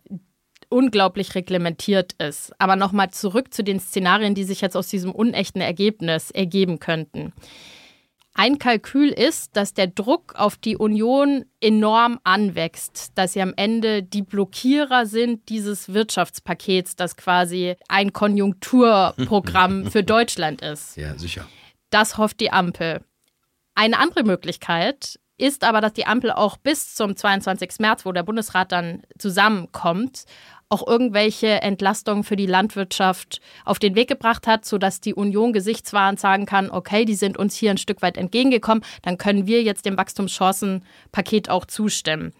unglaublich 0.68 1.34
reglementiert 1.34 2.14
ist. 2.14 2.52
Aber 2.58 2.76
nochmal 2.76 3.10
zurück 3.10 3.52
zu 3.52 3.64
den 3.64 3.80
Szenarien, 3.80 4.34
die 4.34 4.44
sich 4.44 4.60
jetzt 4.60 4.76
aus 4.76 4.88
diesem 4.88 5.10
unechten 5.10 5.60
Ergebnis 5.60 6.30
ergeben 6.30 6.78
könnten. 6.78 7.32
Ein 8.42 8.58
Kalkül 8.58 9.10
ist, 9.10 9.54
dass 9.54 9.74
der 9.74 9.86
Druck 9.86 10.34
auf 10.34 10.56
die 10.56 10.78
Union 10.78 11.44
enorm 11.60 12.18
anwächst, 12.24 13.12
dass 13.18 13.34
sie 13.34 13.42
am 13.42 13.52
Ende 13.54 14.02
die 14.02 14.22
Blockierer 14.22 15.04
sind 15.04 15.50
dieses 15.50 15.92
Wirtschaftspakets, 15.92 16.96
das 16.96 17.18
quasi 17.18 17.76
ein 17.88 18.14
Konjunkturprogramm 18.14 19.84
für 19.90 20.02
Deutschland 20.02 20.62
ist. 20.62 20.96
Ja, 20.96 21.18
sicher. 21.18 21.46
Das 21.90 22.16
hofft 22.16 22.40
die 22.40 22.50
Ampel. 22.50 23.04
Eine 23.74 23.98
andere 23.98 24.24
Möglichkeit 24.24 25.20
ist 25.36 25.62
aber, 25.62 25.82
dass 25.82 25.92
die 25.92 26.06
Ampel 26.06 26.32
auch 26.32 26.56
bis 26.56 26.94
zum 26.94 27.16
22. 27.16 27.72
März, 27.80 28.06
wo 28.06 28.12
der 28.12 28.22
Bundesrat 28.22 28.72
dann 28.72 29.02
zusammenkommt, 29.18 30.24
auch 30.70 30.86
irgendwelche 30.86 31.60
Entlastungen 31.62 32.22
für 32.24 32.36
die 32.36 32.46
Landwirtschaft 32.46 33.40
auf 33.64 33.80
den 33.80 33.96
Weg 33.96 34.08
gebracht 34.08 34.46
hat, 34.46 34.64
sodass 34.64 35.00
die 35.00 35.14
Union 35.14 35.52
gesichtswahrend 35.52 36.20
sagen 36.20 36.46
kann, 36.46 36.70
okay, 36.70 37.04
die 37.04 37.16
sind 37.16 37.36
uns 37.36 37.56
hier 37.56 37.72
ein 37.72 37.78
Stück 37.78 38.02
weit 38.02 38.16
entgegengekommen, 38.16 38.84
dann 39.02 39.18
können 39.18 39.46
wir 39.46 39.62
jetzt 39.62 39.84
dem 39.84 39.98
Wachstumschancenpaket 39.98 41.50
auch 41.50 41.66
zustimmen. 41.66 42.32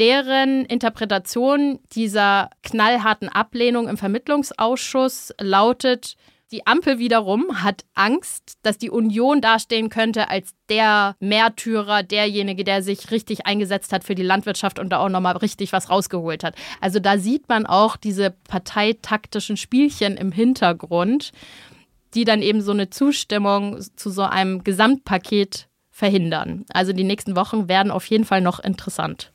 Deren 0.00 0.66
Interpretation 0.66 1.78
dieser 1.92 2.50
knallharten 2.62 3.28
Ablehnung 3.28 3.88
im 3.88 3.96
Vermittlungsausschuss 3.96 5.32
lautet, 5.40 6.16
die 6.52 6.66
Ampel 6.66 6.98
wiederum 6.98 7.62
hat 7.62 7.84
Angst, 7.94 8.58
dass 8.62 8.78
die 8.78 8.90
Union 8.90 9.40
dastehen 9.40 9.88
könnte 9.88 10.30
als 10.30 10.54
der 10.68 11.16
Märtyrer, 11.18 12.04
derjenige, 12.04 12.62
der 12.62 12.82
sich 12.82 13.10
richtig 13.10 13.46
eingesetzt 13.46 13.92
hat 13.92 14.04
für 14.04 14.14
die 14.14 14.22
Landwirtschaft 14.22 14.78
und 14.78 14.90
da 14.90 14.98
auch 14.98 15.08
nochmal 15.08 15.36
richtig 15.36 15.72
was 15.72 15.90
rausgeholt 15.90 16.44
hat. 16.44 16.54
Also 16.80 17.00
da 17.00 17.18
sieht 17.18 17.48
man 17.48 17.66
auch 17.66 17.96
diese 17.96 18.30
parteitaktischen 18.30 19.56
Spielchen 19.56 20.16
im 20.16 20.30
Hintergrund, 20.30 21.32
die 22.14 22.24
dann 22.24 22.42
eben 22.42 22.60
so 22.60 22.72
eine 22.72 22.90
Zustimmung 22.90 23.80
zu 23.96 24.10
so 24.10 24.22
einem 24.22 24.62
Gesamtpaket 24.62 25.68
verhindern. 25.90 26.64
Also 26.72 26.92
die 26.92 27.04
nächsten 27.04 27.34
Wochen 27.34 27.68
werden 27.68 27.90
auf 27.90 28.06
jeden 28.06 28.24
Fall 28.24 28.40
noch 28.40 28.60
interessant. 28.60 29.32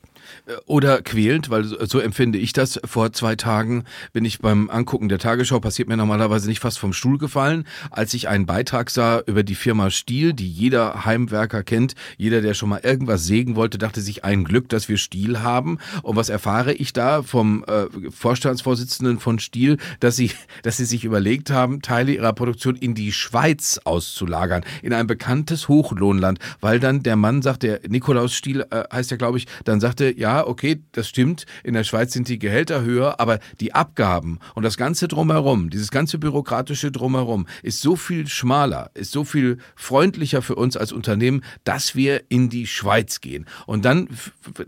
Oder 0.66 1.02
quälend, 1.02 1.50
weil 1.50 1.64
so 1.64 1.98
empfinde 1.98 2.38
ich 2.38 2.52
das. 2.52 2.80
Vor 2.84 3.12
zwei 3.12 3.36
Tagen 3.36 3.84
bin 4.12 4.24
ich 4.24 4.40
beim 4.40 4.70
Angucken 4.70 5.08
der 5.08 5.18
Tagesschau, 5.18 5.60
passiert 5.60 5.88
mir 5.88 5.96
normalerweise 5.96 6.48
nicht 6.48 6.60
fast 6.60 6.78
vom 6.78 6.92
Stuhl 6.92 7.18
gefallen, 7.18 7.64
als 7.90 8.14
ich 8.14 8.28
einen 8.28 8.46
Beitrag 8.46 8.90
sah 8.90 9.20
über 9.26 9.42
die 9.42 9.54
Firma 9.54 9.90
Stiel, 9.90 10.32
die 10.32 10.48
jeder 10.48 11.04
Heimwerker 11.04 11.62
kennt. 11.62 11.94
Jeder, 12.16 12.40
der 12.40 12.54
schon 12.54 12.68
mal 12.68 12.80
irgendwas 12.82 13.24
sägen 13.24 13.56
wollte, 13.56 13.78
dachte 13.78 14.00
sich 14.00 14.24
ein 14.24 14.44
Glück, 14.44 14.68
dass 14.68 14.88
wir 14.88 14.96
Stiel 14.96 15.40
haben. 15.40 15.78
Und 16.02 16.16
was 16.16 16.28
erfahre 16.28 16.72
ich 16.72 16.92
da 16.92 17.22
vom 17.22 17.64
äh, 17.64 17.86
Vorstandsvorsitzenden 18.10 19.18
von 19.18 19.38
Stiel, 19.38 19.78
dass 20.00 20.16
sie, 20.16 20.30
dass 20.62 20.76
sie 20.76 20.84
sich 20.84 21.04
überlegt 21.04 21.50
haben, 21.50 21.82
Teile 21.82 22.12
ihrer 22.12 22.32
Produktion 22.32 22.76
in 22.76 22.94
die 22.94 23.12
Schweiz 23.12 23.80
auszulagern, 23.84 24.64
in 24.82 24.92
ein 24.92 25.06
bekanntes 25.06 25.68
Hochlohnland, 25.68 26.38
weil 26.60 26.80
dann 26.80 27.02
der 27.02 27.16
Mann 27.16 27.42
sagt, 27.42 27.62
der 27.62 27.80
Nikolaus 27.88 28.34
Stiel 28.34 28.66
äh, 28.70 28.84
heißt 28.92 29.10
ja, 29.10 29.16
glaube 29.16 29.38
ich, 29.38 29.46
dann 29.64 29.80
sagte, 29.80 30.11
ja, 30.16 30.46
okay, 30.46 30.82
das 30.92 31.08
stimmt, 31.08 31.46
in 31.64 31.74
der 31.74 31.84
Schweiz 31.84 32.12
sind 32.12 32.28
die 32.28 32.38
Gehälter 32.38 32.82
höher, 32.82 33.20
aber 33.20 33.38
die 33.60 33.74
Abgaben 33.74 34.38
und 34.54 34.62
das 34.62 34.76
ganze 34.76 35.08
drumherum, 35.08 35.70
dieses 35.70 35.90
ganze 35.90 36.18
bürokratische 36.18 36.90
drumherum 36.90 37.46
ist 37.62 37.80
so 37.80 37.96
viel 37.96 38.26
schmaler, 38.26 38.90
ist 38.94 39.12
so 39.12 39.24
viel 39.24 39.58
freundlicher 39.76 40.42
für 40.42 40.54
uns 40.54 40.76
als 40.76 40.92
Unternehmen, 40.92 41.42
dass 41.64 41.94
wir 41.94 42.22
in 42.28 42.48
die 42.48 42.66
Schweiz 42.66 43.20
gehen. 43.20 43.46
Und 43.66 43.84
dann, 43.84 44.08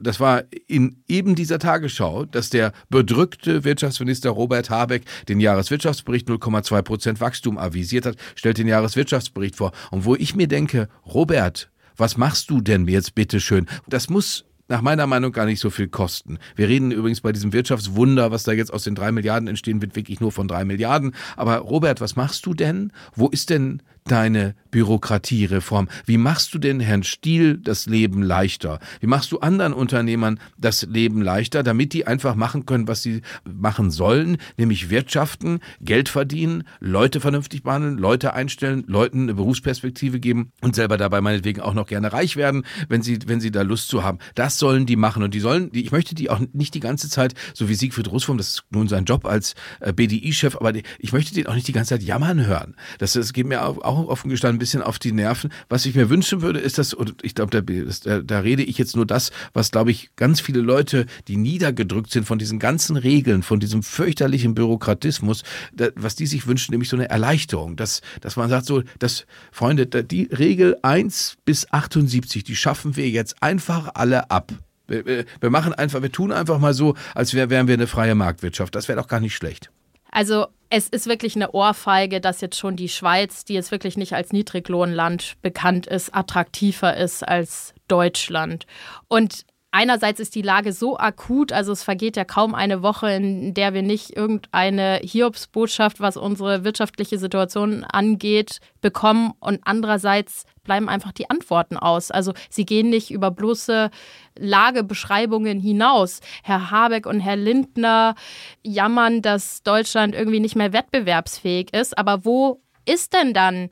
das 0.00 0.20
war 0.20 0.44
in 0.66 1.02
eben 1.08 1.34
dieser 1.34 1.58
Tagesschau, 1.58 2.24
dass 2.24 2.50
der 2.50 2.72
bedrückte 2.88 3.64
Wirtschaftsminister 3.64 4.30
Robert 4.30 4.70
Habeck 4.70 5.04
den 5.28 5.40
Jahreswirtschaftsbericht 5.40 6.28
0,2 6.28 6.82
Prozent 6.82 7.20
Wachstum 7.20 7.58
avisiert 7.58 8.06
hat, 8.06 8.16
stellt 8.34 8.58
den 8.58 8.68
Jahreswirtschaftsbericht 8.68 9.56
vor. 9.56 9.72
Und 9.90 10.04
wo 10.04 10.14
ich 10.14 10.34
mir 10.34 10.48
denke, 10.48 10.88
Robert, 11.06 11.70
was 11.96 12.16
machst 12.16 12.50
du 12.50 12.60
denn 12.60 12.88
jetzt 12.88 13.14
bitte 13.14 13.40
schön? 13.40 13.66
Das 13.86 14.08
muss 14.08 14.44
nach 14.68 14.82
meiner 14.82 15.06
Meinung 15.06 15.32
gar 15.32 15.46
nicht 15.46 15.60
so 15.60 15.70
viel 15.70 15.88
kosten. 15.88 16.38
Wir 16.56 16.68
reden 16.68 16.90
übrigens 16.90 17.20
bei 17.20 17.32
diesem 17.32 17.52
Wirtschaftswunder, 17.52 18.30
was 18.30 18.44
da 18.44 18.52
jetzt 18.52 18.72
aus 18.72 18.84
den 18.84 18.94
drei 18.94 19.12
Milliarden 19.12 19.48
entstehen 19.48 19.82
wird, 19.82 19.96
wirklich 19.96 20.20
nur 20.20 20.32
von 20.32 20.48
drei 20.48 20.64
Milliarden. 20.64 21.14
Aber 21.36 21.58
Robert, 21.58 22.00
was 22.00 22.16
machst 22.16 22.46
du 22.46 22.54
denn? 22.54 22.92
Wo 23.14 23.28
ist 23.28 23.50
denn 23.50 23.82
deine 24.04 24.54
Bürokratiereform? 24.70 25.88
Wie 26.04 26.18
machst 26.18 26.52
du 26.52 26.58
denn 26.58 26.80
Herrn 26.80 27.04
Stiel 27.04 27.58
das 27.58 27.86
Leben 27.86 28.22
leichter? 28.22 28.78
Wie 29.00 29.06
machst 29.06 29.32
du 29.32 29.38
anderen 29.38 29.72
Unternehmern 29.72 30.38
das 30.58 30.82
Leben 30.82 31.22
leichter, 31.22 31.62
damit 31.62 31.92
die 31.92 32.06
einfach 32.06 32.34
machen 32.34 32.66
können, 32.66 32.86
was 32.86 33.02
sie 33.02 33.22
machen 33.44 33.90
sollen, 33.90 34.36
nämlich 34.56 34.90
wirtschaften, 34.90 35.60
Geld 35.80 36.08
verdienen, 36.08 36.64
Leute 36.80 37.20
vernünftig 37.20 37.62
behandeln, 37.62 37.96
Leute 37.96 38.34
einstellen, 38.34 38.84
Leuten 38.86 39.22
eine 39.22 39.34
Berufsperspektive 39.34 40.20
geben 40.20 40.52
und 40.60 40.74
selber 40.74 40.96
dabei 40.96 41.20
meinetwegen 41.20 41.60
auch 41.60 41.74
noch 41.74 41.86
gerne 41.86 42.12
reich 42.12 42.36
werden, 42.36 42.64
wenn 42.88 43.02
sie, 43.02 43.18
wenn 43.26 43.40
sie 43.40 43.50
da 43.50 43.62
Lust 43.62 43.88
zu 43.88 44.02
haben. 44.02 44.18
Das 44.34 44.58
sollen 44.58 44.86
die 44.86 44.96
machen 44.96 45.22
und 45.22 45.32
die 45.32 45.40
sollen, 45.40 45.70
ich 45.72 45.92
möchte 45.92 46.14
die 46.14 46.28
auch 46.28 46.40
nicht 46.52 46.74
die 46.74 46.80
ganze 46.80 47.08
Zeit, 47.08 47.34
so 47.54 47.68
wie 47.68 47.74
Siegfried 47.74 48.10
Russwurm, 48.10 48.38
das 48.38 48.48
ist 48.48 48.64
nun 48.70 48.88
sein 48.88 49.04
Job 49.04 49.24
als 49.24 49.54
äh, 49.80 49.92
BDI-Chef, 49.92 50.56
aber 50.56 50.72
ich 50.98 51.12
möchte 51.12 51.34
den 51.34 51.46
auch 51.46 51.54
nicht 51.54 51.68
die 51.68 51.72
ganze 51.72 51.90
Zeit 51.90 52.02
jammern 52.02 52.44
hören. 52.44 52.76
Das, 52.98 53.14
das 53.14 53.32
geht 53.32 53.46
mir 53.46 53.64
auch, 53.64 53.78
auch 53.98 54.08
offen 54.08 54.30
gestanden 54.30 54.56
ein 54.56 54.58
bisschen 54.58 54.82
auf 54.82 54.98
die 54.98 55.12
Nerven. 55.12 55.52
Was 55.68 55.86
ich 55.86 55.94
mir 55.94 56.10
wünschen 56.10 56.42
würde, 56.42 56.60
ist 56.60 56.78
das, 56.78 56.94
und 56.94 57.16
ich 57.22 57.34
glaube, 57.34 57.62
da, 57.62 58.20
da 58.20 58.38
rede 58.38 58.62
ich 58.62 58.78
jetzt 58.78 58.96
nur 58.96 59.06
das, 59.06 59.30
was, 59.52 59.70
glaube 59.70 59.90
ich, 59.90 60.10
ganz 60.16 60.40
viele 60.40 60.60
Leute, 60.60 61.06
die 61.28 61.36
niedergedrückt 61.36 62.10
sind 62.10 62.24
von 62.24 62.38
diesen 62.38 62.58
ganzen 62.58 62.96
Regeln, 62.96 63.42
von 63.42 63.60
diesem 63.60 63.82
fürchterlichen 63.82 64.54
Bürokratismus, 64.54 65.42
da, 65.74 65.88
was 65.96 66.14
die 66.14 66.26
sich 66.26 66.46
wünschen, 66.46 66.72
nämlich 66.72 66.88
so 66.88 66.96
eine 66.96 67.08
Erleichterung, 67.08 67.76
dass, 67.76 68.00
dass 68.20 68.36
man 68.36 68.50
sagt 68.50 68.66
so, 68.66 68.82
dass, 68.98 69.26
Freunde, 69.50 69.86
die 69.86 70.24
Regel 70.24 70.76
1 70.82 71.36
bis 71.44 71.70
78, 71.70 72.44
die 72.44 72.56
schaffen 72.56 72.96
wir 72.96 73.08
jetzt 73.08 73.42
einfach 73.42 73.90
alle 73.94 74.30
ab. 74.30 74.52
Wir, 74.86 75.24
wir 75.40 75.50
machen 75.50 75.72
einfach, 75.72 76.02
wir 76.02 76.12
tun 76.12 76.32
einfach 76.32 76.58
mal 76.58 76.74
so, 76.74 76.94
als 77.14 77.32
wären 77.34 77.50
wir 77.68 77.74
eine 77.74 77.86
freie 77.86 78.14
Marktwirtschaft. 78.14 78.74
Das 78.74 78.88
wäre 78.88 79.00
doch 79.00 79.08
gar 79.08 79.20
nicht 79.20 79.34
schlecht. 79.34 79.70
Also 80.14 80.46
es 80.70 80.88
ist 80.88 81.06
wirklich 81.08 81.34
eine 81.34 81.50
Ohrfeige, 81.50 82.20
dass 82.20 82.40
jetzt 82.40 82.56
schon 82.56 82.76
die 82.76 82.88
Schweiz, 82.88 83.44
die 83.44 83.54
jetzt 83.54 83.72
wirklich 83.72 83.96
nicht 83.96 84.14
als 84.14 84.32
Niedriglohnland 84.32 85.34
bekannt 85.42 85.86
ist, 85.86 86.14
attraktiver 86.14 86.96
ist 86.96 87.26
als 87.26 87.74
Deutschland. 87.88 88.66
Und 89.08 89.44
einerseits 89.74 90.20
ist 90.20 90.34
die 90.34 90.42
Lage 90.42 90.72
so 90.72 90.96
akut, 90.96 91.52
also 91.52 91.72
es 91.72 91.82
vergeht 91.82 92.16
ja 92.16 92.24
kaum 92.24 92.54
eine 92.54 92.82
Woche, 92.82 93.10
in 93.10 93.54
der 93.54 93.74
wir 93.74 93.82
nicht 93.82 94.16
irgendeine 94.16 95.00
Hiobsbotschaft, 95.02 96.00
was 96.00 96.16
unsere 96.16 96.64
wirtschaftliche 96.64 97.18
Situation 97.18 97.84
angeht, 97.84 98.60
bekommen. 98.80 99.32
Und 99.40 99.60
andererseits 99.64 100.44
bleiben 100.62 100.88
einfach 100.88 101.12
die 101.12 101.28
Antworten 101.28 101.76
aus. 101.76 102.10
Also 102.10 102.32
sie 102.48 102.64
gehen 102.64 102.88
nicht 102.88 103.10
über 103.10 103.32
bloße 103.32 103.90
Lagebeschreibungen 104.38 105.60
hinaus. 105.60 106.20
Herr 106.44 106.70
Habeck 106.70 107.06
und 107.06 107.20
Herr 107.20 107.36
Lindner 107.36 108.14
jammern, 108.62 109.22
dass 109.22 109.62
Deutschland 109.64 110.14
irgendwie 110.14 110.40
nicht 110.40 110.56
mehr 110.56 110.72
wettbewerbsfähig 110.72 111.74
ist. 111.74 111.98
Aber 111.98 112.24
wo 112.24 112.60
ist 112.86 113.12
denn 113.12 113.34
dann 113.34 113.70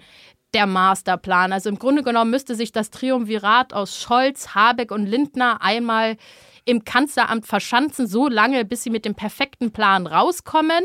der 0.54 0.66
Masterplan. 0.66 1.52
Also 1.52 1.68
im 1.68 1.78
Grunde 1.78 2.02
genommen 2.02 2.30
müsste 2.30 2.54
sich 2.54 2.72
das 2.72 2.90
Triumvirat 2.90 3.72
aus 3.72 4.00
Scholz, 4.00 4.54
Habeck 4.54 4.90
und 4.90 5.06
Lindner 5.06 5.62
einmal 5.62 6.16
im 6.64 6.84
Kanzleramt 6.84 7.46
verschanzen, 7.46 8.06
so 8.06 8.28
lange, 8.28 8.64
bis 8.64 8.82
sie 8.82 8.90
mit 8.90 9.04
dem 9.04 9.14
perfekten 9.14 9.72
Plan 9.72 10.06
rauskommen, 10.06 10.84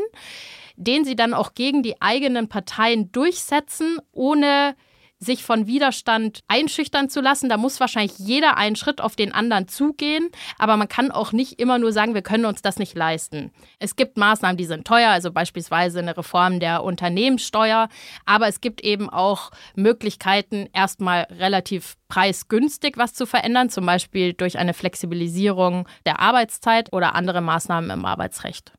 den 0.76 1.04
sie 1.04 1.16
dann 1.16 1.34
auch 1.34 1.54
gegen 1.54 1.82
die 1.82 2.00
eigenen 2.00 2.48
Parteien 2.48 3.12
durchsetzen, 3.12 3.98
ohne 4.12 4.74
sich 5.20 5.42
von 5.42 5.66
Widerstand 5.66 6.40
einschüchtern 6.48 7.08
zu 7.08 7.20
lassen. 7.20 7.48
Da 7.48 7.56
muss 7.56 7.80
wahrscheinlich 7.80 8.18
jeder 8.18 8.56
einen 8.56 8.76
Schritt 8.76 9.00
auf 9.00 9.16
den 9.16 9.32
anderen 9.32 9.68
zugehen, 9.68 10.28
aber 10.58 10.76
man 10.76 10.88
kann 10.88 11.10
auch 11.10 11.32
nicht 11.32 11.60
immer 11.60 11.78
nur 11.78 11.92
sagen, 11.92 12.14
wir 12.14 12.22
können 12.22 12.44
uns 12.44 12.62
das 12.62 12.78
nicht 12.78 12.94
leisten. 12.94 13.50
Es 13.78 13.96
gibt 13.96 14.16
Maßnahmen, 14.16 14.56
die 14.56 14.64
sind 14.64 14.86
teuer, 14.86 15.10
also 15.10 15.32
beispielsweise 15.32 15.98
eine 15.98 16.16
Reform 16.16 16.60
der 16.60 16.84
Unternehmenssteuer, 16.84 17.88
aber 18.26 18.48
es 18.48 18.60
gibt 18.60 18.80
eben 18.82 19.10
auch 19.10 19.50
Möglichkeiten, 19.74 20.68
erstmal 20.72 21.22
relativ 21.30 21.96
preisgünstig 22.08 22.96
was 22.96 23.14
zu 23.14 23.26
verändern, 23.26 23.70
zum 23.70 23.86
Beispiel 23.86 24.32
durch 24.32 24.58
eine 24.58 24.74
Flexibilisierung 24.74 25.88
der 26.06 26.20
Arbeitszeit 26.20 26.92
oder 26.92 27.14
andere 27.14 27.40
Maßnahmen 27.40 27.90
im 27.90 28.04
Arbeitsrecht. 28.04 28.72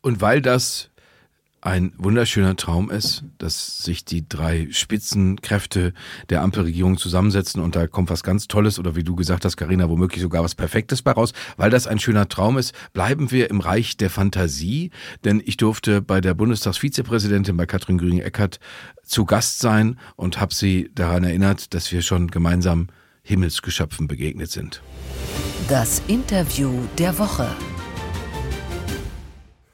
Und 0.00 0.20
weil 0.20 0.42
das 0.42 0.90
ein 1.68 1.92
wunderschöner 1.98 2.56
Traum 2.56 2.90
ist, 2.90 3.24
dass 3.36 3.82
sich 3.82 4.06
die 4.06 4.26
drei 4.26 4.68
Spitzenkräfte 4.70 5.92
der 6.30 6.40
Ampelregierung 6.40 6.96
zusammensetzen 6.96 7.62
und 7.62 7.76
da 7.76 7.86
kommt 7.86 8.08
was 8.08 8.22
ganz 8.22 8.48
Tolles 8.48 8.78
oder 8.78 8.96
wie 8.96 9.04
du 9.04 9.14
gesagt 9.14 9.44
hast, 9.44 9.58
Karina, 9.58 9.90
womöglich 9.90 10.22
sogar 10.22 10.42
was 10.42 10.54
Perfektes 10.54 11.02
bei 11.02 11.12
raus. 11.12 11.34
Weil 11.58 11.68
das 11.68 11.86
ein 11.86 11.98
schöner 11.98 12.26
Traum 12.26 12.56
ist, 12.56 12.72
bleiben 12.94 13.30
wir 13.30 13.50
im 13.50 13.60
Reich 13.60 13.98
der 13.98 14.08
Fantasie, 14.08 14.90
denn 15.24 15.42
ich 15.44 15.58
durfte 15.58 16.00
bei 16.00 16.22
der 16.22 16.32
Bundestagsvizepräsidentin, 16.32 17.56
bei 17.58 17.66
Katrin 17.66 17.98
Göring-Eckardt, 17.98 18.60
zu 19.04 19.26
Gast 19.26 19.58
sein 19.58 19.98
und 20.16 20.40
habe 20.40 20.54
sie 20.54 20.90
daran 20.94 21.24
erinnert, 21.24 21.74
dass 21.74 21.92
wir 21.92 22.00
schon 22.00 22.28
gemeinsam 22.28 22.88
Himmelsgeschöpfen 23.22 24.08
begegnet 24.08 24.50
sind. 24.50 24.80
Das 25.68 26.00
Interview 26.08 26.72
der 26.96 27.18
Woche. 27.18 27.54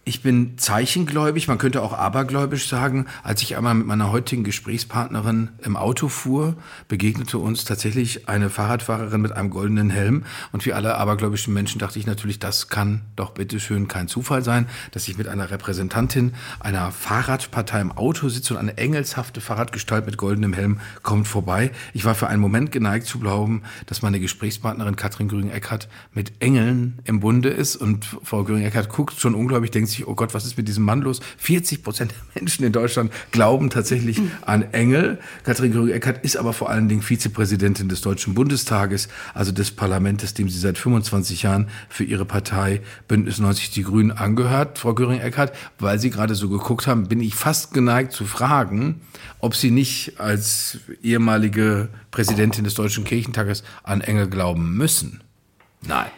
Ich 0.07 0.21
bin 0.21 0.59
zeichengläubig, 0.59 1.49
man 1.49 1.57
könnte 1.57 1.81
auch 1.81 1.95
abergläubisch 1.95 2.69
sagen. 2.69 3.07
Als 3.23 3.41
ich 3.41 3.57
einmal 3.57 3.73
mit 3.73 3.87
meiner 3.87 4.13
heutigen 4.13 4.45
Gesprächspartnerin 4.45 5.49
im 5.63 5.79
Auto 5.79 6.09
fuhr, 6.09 6.57
begegnete 6.89 7.39
uns 7.39 7.65
tatsächlich 7.65 8.29
eine 8.29 8.51
Fahrradfahrerin 8.51 9.23
mit 9.23 9.33
einem 9.33 9.49
goldenen 9.49 9.89
Helm. 9.89 10.25
Und 10.53 10.67
wie 10.67 10.75
alle 10.75 10.97
abergläubischen 10.97 11.55
Menschen 11.55 11.79
dachte 11.79 11.99
ich 11.99 12.05
natürlich, 12.05 12.39
das 12.39 12.69
kann 12.69 13.01
doch 13.17 13.31
bitteschön 13.31 13.89
kein 13.89 14.07
Zufall 14.07 14.45
sein, 14.45 14.67
dass 14.91 15.09
ich 15.09 15.17
mit 15.17 15.27
einer 15.27 15.51
Repräsentantin 15.51 16.35
einer 16.61 16.93
Fahrradpartei 16.93 17.81
im 17.81 17.91
Auto 17.91 18.29
sitze 18.29 18.53
und 18.53 18.61
eine 18.61 18.77
engelshafte 18.77 19.41
Fahrradgestalt 19.41 20.05
mit 20.05 20.19
goldenem 20.19 20.53
Helm 20.53 20.81
kommt 21.03 21.29
vorbei. 21.29 21.71
Ich 21.95 22.05
war 22.05 22.15
für 22.15 22.27
einen 22.27 22.43
Moment 22.43 22.73
geneigt 22.73 23.07
zu 23.07 23.21
glauben, 23.21 23.63
dass 23.87 24.03
meine 24.03 24.21
Gesprächspartnerin 24.21 24.97
Katrin 24.97 25.29
Göring-Eckardt 25.29 25.89
mit 26.13 26.43
Engeln 26.43 26.99
im 27.05 27.21
Bunde 27.21 27.49
ist. 27.49 27.77
Und 27.77 28.05
Frau 28.23 28.45
Göring-Eckardt 28.45 28.91
guckt 28.91 29.19
schon 29.19 29.35
unglaublich, 29.35 29.71
denkt 29.71 29.94
sich, 29.95 30.07
oh 30.07 30.15
Gott, 30.15 30.35
was 30.35 30.45
ist 30.45 30.57
mit 30.57 30.69
diesem 30.69 30.85
Mann 30.85 31.01
los? 31.01 31.21
40 31.39 31.83
Prozent 31.83 32.13
der 32.13 32.43
Menschen 32.43 32.65
in 32.65 32.73
Deutschland 32.73 33.13
glauben 33.31 33.71
tatsächlich 33.71 34.21
an 34.43 34.73
Engel. 34.73 35.19
Katrin 35.45 35.73
Göring-Eckardt 35.73 36.25
ist 36.25 36.37
aber 36.37 36.53
vor 36.53 36.71
allen 36.71 36.89
Dingen 36.89 37.03
Vizepräsidentin 37.03 37.89
des 37.89 38.01
Deutschen 38.01 38.35
Bundestages, 38.35 39.09
also 39.33 39.53
des 39.53 39.71
Parlaments, 39.71 40.35
dem 40.35 40.49
sie 40.49 40.59
seit 40.59 40.79
25 40.79 41.43
Jahren 41.43 41.69
für 41.89 42.05
ihre 42.05 42.25
Partei 42.25 42.81
Bündnis 43.09 43.39
90 43.39 43.71
Die 43.71 43.83
Grünen 43.83 44.11
angehört. 44.11 44.79
Frau 44.79 44.95
Göring-Eckardt, 44.95 45.55
weil 45.79 45.99
Sie 45.99 46.11
gerade 46.11 46.35
so 46.35 46.49
geguckt 46.49 46.87
haben, 46.87 47.09
bin 47.09 47.21
ich 47.21 47.35
fast 47.35 47.73
geneigt 47.73 48.13
zu 48.13 48.25
fragen, 48.25 49.01
ob 49.41 49.55
Sie 49.55 49.71
nicht 49.71 50.21
als 50.21 50.79
ehemalige 51.03 51.89
Präsidentin 52.11 52.65
des 52.65 52.75
Deutschen 52.75 53.05
Kirchentages 53.05 53.65
an 53.83 54.01
Engel 54.01 54.29
glauben 54.29 54.77
müssen. 54.77 55.23
Nein. 55.87 56.11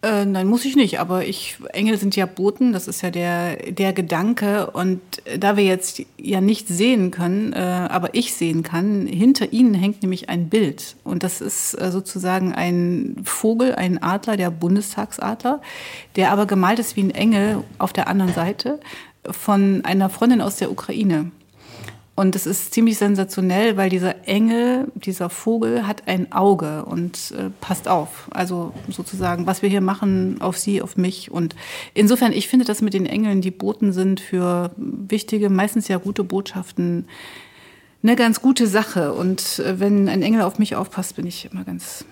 Äh, 0.00 0.26
nein, 0.26 0.46
muss 0.46 0.64
ich 0.64 0.76
nicht, 0.76 1.00
aber 1.00 1.26
ich, 1.26 1.56
Engel 1.72 1.98
sind 1.98 2.14
ja 2.14 2.24
Boten, 2.26 2.72
das 2.72 2.86
ist 2.86 3.02
ja 3.02 3.10
der, 3.10 3.56
der 3.72 3.92
Gedanke. 3.92 4.70
Und 4.70 5.00
da 5.36 5.56
wir 5.56 5.64
jetzt 5.64 6.02
ja 6.16 6.40
nicht 6.40 6.68
sehen 6.68 7.10
können, 7.10 7.52
äh, 7.52 7.56
aber 7.58 8.14
ich 8.14 8.34
sehen 8.34 8.62
kann, 8.62 9.08
hinter 9.08 9.52
ihnen 9.52 9.74
hängt 9.74 10.02
nämlich 10.02 10.28
ein 10.28 10.48
Bild. 10.48 10.94
Und 11.02 11.24
das 11.24 11.40
ist 11.40 11.74
äh, 11.74 11.90
sozusagen 11.90 12.52
ein 12.52 13.16
Vogel, 13.24 13.74
ein 13.74 14.00
Adler, 14.00 14.36
der 14.36 14.52
Bundestagsadler, 14.52 15.60
der 16.14 16.30
aber 16.30 16.46
gemalt 16.46 16.78
ist 16.78 16.94
wie 16.94 17.02
ein 17.02 17.10
Engel 17.10 17.64
auf 17.78 17.92
der 17.92 18.06
anderen 18.06 18.32
Seite 18.32 18.78
von 19.28 19.84
einer 19.84 20.10
Freundin 20.10 20.40
aus 20.40 20.56
der 20.56 20.70
Ukraine. 20.70 21.32
Und 22.18 22.34
es 22.34 22.46
ist 22.46 22.74
ziemlich 22.74 22.98
sensationell, 22.98 23.76
weil 23.76 23.90
dieser 23.90 24.26
Engel, 24.26 24.88
dieser 24.96 25.30
Vogel 25.30 25.86
hat 25.86 26.08
ein 26.08 26.32
Auge 26.32 26.84
und 26.84 27.30
äh, 27.30 27.50
passt 27.60 27.86
auf. 27.86 28.26
Also 28.30 28.74
sozusagen, 28.88 29.46
was 29.46 29.62
wir 29.62 29.68
hier 29.68 29.80
machen, 29.80 30.40
auf 30.40 30.58
sie, 30.58 30.82
auf 30.82 30.96
mich. 30.96 31.30
Und 31.30 31.54
insofern, 31.94 32.32
ich 32.32 32.48
finde, 32.48 32.64
dass 32.64 32.82
mit 32.82 32.92
den 32.92 33.06
Engeln, 33.06 33.40
die 33.40 33.52
Boten 33.52 33.92
sind 33.92 34.18
für 34.18 34.72
wichtige, 34.76 35.48
meistens 35.48 35.86
ja 35.86 35.98
gute 35.98 36.24
Botschaften, 36.24 37.06
eine 38.02 38.16
ganz 38.16 38.42
gute 38.42 38.66
Sache. 38.66 39.12
Und 39.12 39.60
äh, 39.60 39.78
wenn 39.78 40.08
ein 40.08 40.22
Engel 40.22 40.42
auf 40.42 40.58
mich 40.58 40.74
aufpasst, 40.74 41.14
bin 41.14 41.24
ich 41.24 41.48
immer 41.52 41.62
ganz 41.62 42.04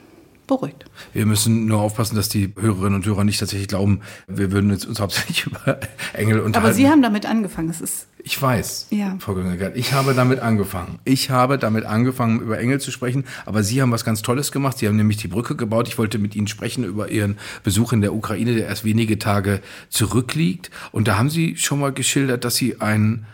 beruhigt. 0.46 0.84
Wir 1.14 1.26
müssen 1.26 1.66
nur 1.66 1.80
aufpassen, 1.80 2.14
dass 2.14 2.28
die 2.28 2.52
Hörerinnen 2.56 2.94
und 2.94 3.06
Hörer 3.06 3.24
nicht 3.24 3.40
tatsächlich 3.40 3.66
glauben, 3.66 4.02
wir 4.28 4.52
würden 4.52 4.70
jetzt 4.70 4.86
uns 4.86 5.00
hauptsächlich 5.00 5.46
über 5.46 5.80
Engel 6.12 6.38
unterhalten. 6.38 6.64
Aber 6.64 6.72
Sie 6.72 6.88
haben 6.88 7.02
damit 7.02 7.26
angefangen. 7.26 7.70
Es 7.70 7.80
ist 7.80 8.06
ich 8.26 8.42
weiß, 8.42 8.88
ja. 8.90 9.14
Frau 9.20 9.34
Göngegard, 9.34 9.76
ich 9.76 9.92
habe 9.92 10.12
damit 10.12 10.40
angefangen. 10.40 10.98
Ich 11.04 11.30
habe 11.30 11.58
damit 11.58 11.84
angefangen, 11.84 12.40
über 12.40 12.58
Engel 12.58 12.80
zu 12.80 12.90
sprechen, 12.90 13.22
aber 13.44 13.62
Sie 13.62 13.80
haben 13.80 13.92
was 13.92 14.04
ganz 14.04 14.20
Tolles 14.20 14.50
gemacht. 14.50 14.78
Sie 14.78 14.88
haben 14.88 14.96
nämlich 14.96 15.18
die 15.18 15.28
Brücke 15.28 15.54
gebaut. 15.54 15.86
Ich 15.86 15.96
wollte 15.96 16.18
mit 16.18 16.34
Ihnen 16.34 16.48
sprechen 16.48 16.82
über 16.82 17.08
Ihren 17.08 17.38
Besuch 17.62 17.92
in 17.92 18.00
der 18.00 18.12
Ukraine, 18.12 18.56
der 18.56 18.66
erst 18.66 18.84
wenige 18.84 19.20
Tage 19.20 19.60
zurückliegt. 19.90 20.72
Und 20.90 21.06
da 21.06 21.18
haben 21.18 21.30
Sie 21.30 21.56
schon 21.56 21.78
mal 21.78 21.92
geschildert, 21.92 22.44
dass 22.44 22.56
Sie 22.56 22.80
einen 22.80 23.26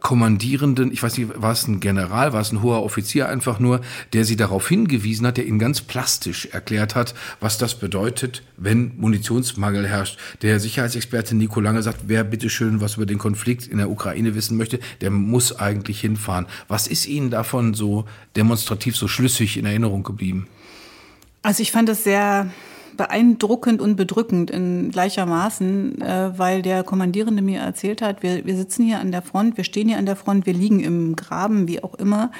Kommandierenden, 0.00 0.92
ich 0.92 1.02
weiß 1.02 1.16
nicht, 1.18 1.30
war 1.40 1.52
es 1.52 1.66
ein 1.66 1.80
General, 1.80 2.32
war 2.32 2.40
es 2.40 2.52
ein 2.52 2.62
hoher 2.62 2.82
Offizier 2.82 3.28
einfach 3.28 3.58
nur, 3.58 3.80
der 4.12 4.24
sie 4.24 4.36
darauf 4.36 4.68
hingewiesen 4.68 5.26
hat, 5.26 5.38
der 5.38 5.46
ihnen 5.46 5.58
ganz 5.58 5.80
plastisch 5.80 6.46
erklärt 6.46 6.94
hat, 6.94 7.14
was 7.40 7.58
das 7.58 7.74
bedeutet, 7.78 8.42
wenn 8.56 8.92
Munitionsmangel 8.98 9.88
herrscht. 9.88 10.18
Der 10.42 10.60
Sicherheitsexperte 10.60 11.34
Nico 11.34 11.60
Lange 11.60 11.82
sagt, 11.82 12.02
wer 12.06 12.22
bitteschön 12.22 12.80
was 12.80 12.96
über 12.96 13.06
den 13.06 13.18
Konflikt 13.18 13.66
in 13.66 13.78
der 13.78 13.90
Ukraine 13.90 14.34
wissen 14.34 14.56
möchte, 14.56 14.78
der 15.00 15.10
muss 15.10 15.58
eigentlich 15.58 16.00
hinfahren. 16.00 16.46
Was 16.68 16.86
ist 16.86 17.06
Ihnen 17.06 17.30
davon 17.30 17.74
so 17.74 18.04
demonstrativ 18.36 18.96
so 18.96 19.08
schlüssig 19.08 19.56
in 19.56 19.64
Erinnerung 19.64 20.02
geblieben? 20.02 20.48
Also 21.42 21.62
ich 21.62 21.72
fand 21.72 21.88
das 21.88 22.04
sehr 22.04 22.50
beeindruckend 22.96 23.80
und 23.80 23.96
bedrückend 23.96 24.50
in 24.50 24.90
gleichermaßen, 24.90 26.00
äh, 26.00 26.38
weil 26.38 26.62
der 26.62 26.82
Kommandierende 26.84 27.42
mir 27.42 27.60
erzählt 27.60 28.02
hat, 28.02 28.22
wir, 28.22 28.44
wir 28.44 28.56
sitzen 28.56 28.84
hier 28.84 29.00
an 29.00 29.12
der 29.12 29.22
Front, 29.22 29.56
wir 29.56 29.64
stehen 29.64 29.88
hier 29.88 29.98
an 29.98 30.06
der 30.06 30.16
Front, 30.16 30.46
wir 30.46 30.54
liegen 30.54 30.80
im 30.80 31.16
Graben, 31.16 31.68
wie 31.68 31.82
auch 31.82 31.94
immer. 31.94 32.30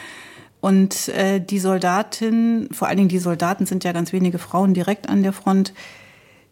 Und 0.60 1.08
äh, 1.08 1.40
die 1.40 1.58
Soldatin, 1.58 2.68
vor 2.70 2.88
allen 2.88 2.98
Dingen 2.98 3.08
die 3.08 3.18
Soldaten 3.18 3.66
sind 3.66 3.82
ja 3.84 3.92
ganz 3.92 4.12
wenige 4.12 4.38
Frauen 4.38 4.74
direkt 4.74 5.08
an 5.08 5.22
der 5.22 5.32
Front, 5.32 5.72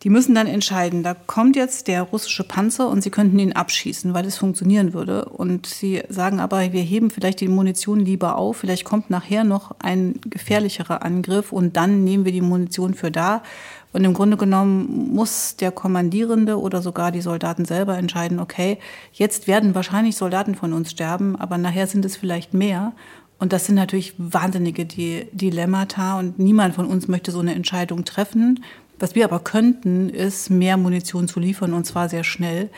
die 0.02 0.10
müssen 0.10 0.34
dann 0.34 0.46
entscheiden, 0.46 1.02
da 1.02 1.14
kommt 1.14 1.56
jetzt 1.56 1.86
der 1.86 2.02
russische 2.02 2.42
Panzer 2.42 2.88
und 2.88 3.02
sie 3.02 3.10
könnten 3.10 3.38
ihn 3.38 3.52
abschießen, 3.52 4.14
weil 4.14 4.24
es 4.24 4.38
funktionieren 4.38 4.94
würde. 4.94 5.26
Und 5.26 5.66
sie 5.66 6.02
sagen 6.08 6.40
aber, 6.40 6.72
wir 6.72 6.82
heben 6.82 7.10
vielleicht 7.10 7.40
die 7.40 7.48
Munition 7.48 8.00
lieber 8.00 8.36
auf, 8.36 8.56
vielleicht 8.56 8.84
kommt 8.84 9.10
nachher 9.10 9.44
noch 9.44 9.76
ein 9.78 10.18
gefährlicherer 10.24 11.04
Angriff 11.04 11.52
und 11.52 11.76
dann 11.76 12.02
nehmen 12.02 12.24
wir 12.24 12.32
die 12.32 12.40
Munition 12.40 12.94
für 12.94 13.10
da. 13.10 13.42
Und 13.92 14.04
im 14.04 14.14
Grunde 14.14 14.36
genommen 14.36 15.12
muss 15.12 15.56
der 15.56 15.72
Kommandierende 15.72 16.60
oder 16.60 16.80
sogar 16.80 17.10
die 17.10 17.20
Soldaten 17.20 17.64
selber 17.64 17.98
entscheiden, 17.98 18.38
okay, 18.38 18.78
jetzt 19.12 19.48
werden 19.48 19.74
wahrscheinlich 19.74 20.16
Soldaten 20.16 20.54
von 20.54 20.72
uns 20.72 20.92
sterben, 20.92 21.34
aber 21.36 21.58
nachher 21.58 21.86
sind 21.86 22.04
es 22.04 22.16
vielleicht 22.16 22.54
mehr. 22.54 22.92
Und 23.40 23.52
das 23.52 23.66
sind 23.66 23.74
natürlich 23.74 24.14
wahnsinnige 24.18 24.84
Dilemmata 24.84 26.18
und 26.18 26.38
niemand 26.38 26.74
von 26.74 26.86
uns 26.86 27.08
möchte 27.08 27.32
so 27.32 27.40
eine 27.40 27.54
Entscheidung 27.54 28.04
treffen. 28.04 28.62
Was 28.98 29.14
wir 29.14 29.24
aber 29.24 29.40
könnten, 29.40 30.10
ist 30.10 30.50
mehr 30.50 30.76
Munition 30.76 31.26
zu 31.26 31.40
liefern 31.40 31.72
und 31.72 31.84
zwar 31.84 32.08
sehr 32.08 32.22
schnell. 32.22 32.68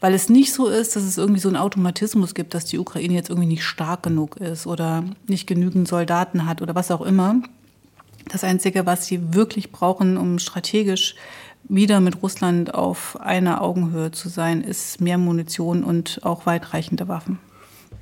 Weil 0.00 0.14
es 0.14 0.28
nicht 0.28 0.52
so 0.52 0.66
ist, 0.66 0.96
dass 0.96 1.04
es 1.04 1.16
irgendwie 1.16 1.40
so 1.40 1.48
einen 1.48 1.56
Automatismus 1.56 2.34
gibt, 2.34 2.54
dass 2.54 2.64
die 2.64 2.78
Ukraine 2.78 3.14
jetzt 3.14 3.28
irgendwie 3.28 3.48
nicht 3.48 3.64
stark 3.64 4.02
genug 4.02 4.36
ist 4.38 4.66
oder 4.66 5.04
nicht 5.28 5.46
genügend 5.46 5.86
Soldaten 5.86 6.46
hat 6.46 6.60
oder 6.60 6.74
was 6.74 6.90
auch 6.90 7.02
immer. 7.02 7.36
Das 8.30 8.44
Einzige, 8.44 8.86
was 8.86 9.06
sie 9.06 9.34
wirklich 9.34 9.72
brauchen, 9.72 10.16
um 10.16 10.38
strategisch 10.38 11.16
wieder 11.64 12.00
mit 12.00 12.22
Russland 12.22 12.74
auf 12.74 13.20
einer 13.20 13.60
Augenhöhe 13.60 14.12
zu 14.12 14.28
sein, 14.28 14.62
ist 14.62 15.00
mehr 15.00 15.18
Munition 15.18 15.84
und 15.84 16.20
auch 16.22 16.46
weitreichende 16.46 17.08
Waffen. 17.08 17.38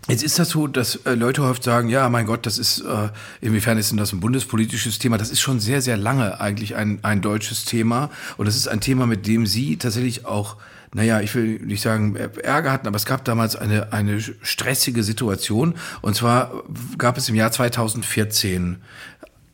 Jetzt 0.07 0.23
ist 0.23 0.39
das 0.39 0.51
so, 0.51 0.67
dass 0.67 0.97
äh, 1.07 1.15
Leute 1.15 1.43
oft 1.43 1.63
sagen, 1.63 1.89
ja, 1.89 2.09
mein 2.09 2.25
Gott, 2.25 2.47
das 2.47 2.57
ist, 2.57 2.81
äh, 2.81 3.09
inwiefern 3.41 3.77
ist 3.77 3.91
denn 3.91 3.99
das 3.99 4.13
ein 4.13 4.21
bundespolitisches 4.21 4.99
Thema? 4.99 5.19
Das 5.19 5.31
ist 5.31 5.41
schon 5.41 5.61
sehr, 5.61 5.83
sehr 5.83 5.97
lange 5.97 6.41
eigentlich 6.41 6.77
ein, 6.77 7.01
ein 7.03 7.21
deutsches 7.21 7.65
Thema. 7.67 8.11
Und 8.39 8.47
das 8.47 8.57
ist 8.57 8.69
ein 8.69 8.81
Thema, 8.81 9.07
mit 9.07 9.27
dem 9.27 9.47
Sie 9.47 9.77
tatsächlich 9.77 10.25
auch, 10.25 10.57
naja, 10.95 11.21
ich 11.21 11.35
will 11.35 11.59
nicht 11.59 11.83
sagen 11.83 12.17
Ärger 12.17 12.73
hatten, 12.73 12.87
aber 12.87 12.97
es 12.97 13.05
gab 13.05 13.25
damals 13.27 13.57
eine, 13.57 13.93
eine 13.93 14.21
stressige 14.21 15.03
Situation. 15.03 15.75
Und 16.01 16.17
zwar 16.17 16.53
gab 16.97 17.19
es 17.19 17.29
im 17.29 17.35
Jahr 17.35 17.53
2014 17.53 18.79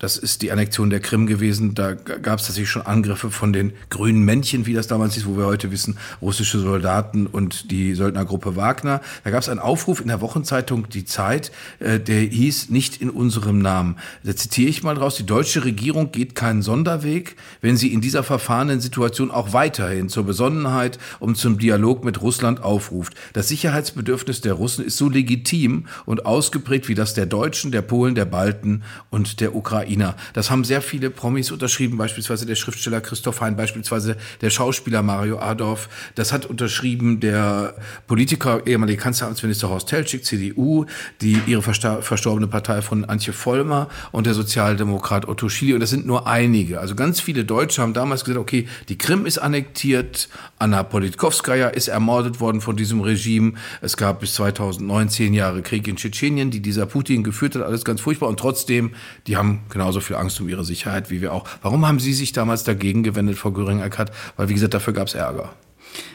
das 0.05 0.19
ist 0.19 0.43
die 0.43 0.53
Annexion 0.53 0.91
der 0.91 1.01
Krim 1.01 1.27
gewesen. 1.27 1.75
Da 1.75 1.95
gab 1.95 2.39
es 2.39 2.45
tatsächlich 2.45 2.69
schon 2.69 2.83
Angriffe 2.83 3.31
von 3.31 3.55
den 3.55 3.73
grünen 3.89 4.23
Männchen, 4.23 4.67
wie 4.67 4.75
das 4.75 4.87
damals 4.87 5.15
hieß, 5.15 5.25
wo 5.25 5.39
wir 5.39 5.47
heute 5.47 5.71
wissen, 5.71 5.97
russische 6.21 6.59
Soldaten 6.59 7.27
und 7.27 7.71
die 7.71 7.95
Söldnergruppe 7.95 8.55
Wagner. 8.55 9.01
Da 9.25 9.31
gab 9.31 9.41
es 9.41 9.49
einen 9.49 9.61
Aufruf 9.61 10.03
in 10.03 10.09
der 10.09 10.21
Wochenzeitung 10.21 10.91
Die 10.91 11.07
Zeit, 11.07 11.53
äh, 11.79 11.99
der 11.99 12.21
hieß 12.21 12.69
nicht 12.69 13.01
in 13.01 13.09
unserem 13.09 13.61
Namen. 13.61 13.97
Da 14.25 14.37
zitiere 14.37 14.69
ich 14.69 14.83
mal 14.83 14.95
draus, 14.95 15.17
die 15.17 15.25
deutsche 15.25 15.65
Regierung 15.65 16.13
geht 16.13 16.35
keinen 16.35 16.61
Sonderweg, 16.61 17.37
wenn 17.63 17.79
sie 17.79 17.91
in 17.91 18.03
dieser 18.03 18.23
verfahrenen 18.23 18.81
Situation 18.81 19.31
auch 19.31 19.55
weiterhin 19.55 20.11
zur 20.11 20.25
Besonnenheit 20.25 20.99
und 21.19 21.39
zum 21.39 21.59
Dialog 21.59 22.05
mit 22.05 22.21
Russland 22.21 22.63
aufruft. 22.63 23.15
Das 23.33 23.49
Sicherheitsbedürfnis 23.49 24.43
der 24.43 24.53
Russen 24.53 24.85
ist 24.85 24.99
so 24.99 25.09
legitim 25.09 25.87
und 26.05 26.27
ausgeprägt 26.27 26.89
wie 26.89 26.95
das 26.95 27.15
der 27.15 27.25
Deutschen, 27.25 27.73
der 27.73 27.81
Polen, 27.81 28.15
der 28.15 28.27
Balten 28.27 28.83
und 29.09 29.41
der 29.41 29.55
Ukraine. 29.55 29.94
Ukrainer. 29.95 30.17
Das 30.33 30.51
haben 30.51 30.65
sehr 30.65 30.83
viele 30.83 31.11
Promis 31.11 31.51
unterschrieben, 31.51 31.97
beispielsweise 31.97 32.47
der 32.47 32.55
Schriftsteller 32.55 33.01
Christoph 33.01 33.41
Hein, 33.41 33.57
beispielsweise 33.57 34.17
der 34.41 34.51
Schauspieler 34.51 35.03
Mario 35.03 35.39
Adorf. 35.39 35.89
Das 36.15 36.33
hat 36.33 36.47
unterschrieben 36.47 37.21
der 37.21 37.75
Politiker, 38.07 38.67
ehemalige 38.67 39.01
Kanzleramtsminister 39.01 39.69
Horst 39.69 39.89
Telschik, 39.89 40.25
CDU, 40.25 40.87
die 41.21 41.39
ihre 41.47 41.63
verstorbene 41.63 42.47
Partei 42.47 42.83
von 42.83 43.05
Antje 43.05 43.33
Vollmer 43.33 43.89
und 44.13 44.27
der 44.27 44.35
Sozialdemokrat 44.35 45.29
Otto 45.29 45.49
Schily. 45.49 45.75
Und 45.75 45.81
das 45.81 45.91
sind 45.91 46.07
nur 46.07 46.27
einige. 46.27 46.81
Also 46.81 46.95
ganz 46.95 47.21
viele 47.21 47.45
Deutsche 47.45 47.83
haben 47.83 47.93
damals 47.93 48.25
gesagt, 48.25 48.41
okay, 48.41 48.67
die 48.89 48.99
Krim 48.99 49.27
ist 49.27 49.39
annektiert, 49.39 50.29
Anna 50.59 50.83
Politkovskaya 50.83 51.69
ist 51.69 51.89
ermordet 51.89 52.41
worden 52.41 52.61
von 52.61 52.77
diesem 52.77 53.01
Regime. 53.01 53.55
Es 53.81 53.97
gab 53.97 54.21
bis 54.21 54.35
2009 54.35 55.09
zehn 55.09 55.35
Jahre 55.35 55.63
Krieg 55.63 55.87
in 55.89 55.97
Tschetschenien, 55.97 56.51
die 56.51 56.61
dieser 56.61 56.87
Putin 56.87 57.23
geführt 57.23 57.55
hat, 57.57 57.63
alles 57.63 57.85
ganz 57.85 58.01
furchtbar. 58.01 58.29
Und 58.29 58.41
trotzdem, 58.41 58.93
die 59.27 59.37
haben 59.37 59.63
genauso 59.85 60.01
viel 60.01 60.17
Angst 60.17 60.41
um 60.41 60.49
ihre 60.49 60.65
Sicherheit 60.65 61.11
wie 61.11 61.21
wir 61.21 61.35
auch. 61.35 61.45
Warum 61.61 61.87
haben 61.87 62.01
Sie 62.01 62.15
sich 62.15 62.33
damals 62.33 62.65
dagegen 62.65 63.03
gewendet, 63.03 63.37
Frau 63.37 63.51
Göring-Eckardt? 63.51 64.11
Weil, 64.39 64.49
wie 64.49 64.55
gesagt, 64.55 64.73
dafür 64.73 64.95
gab 64.95 65.09
es 65.09 65.15
Ärger. 65.15 65.51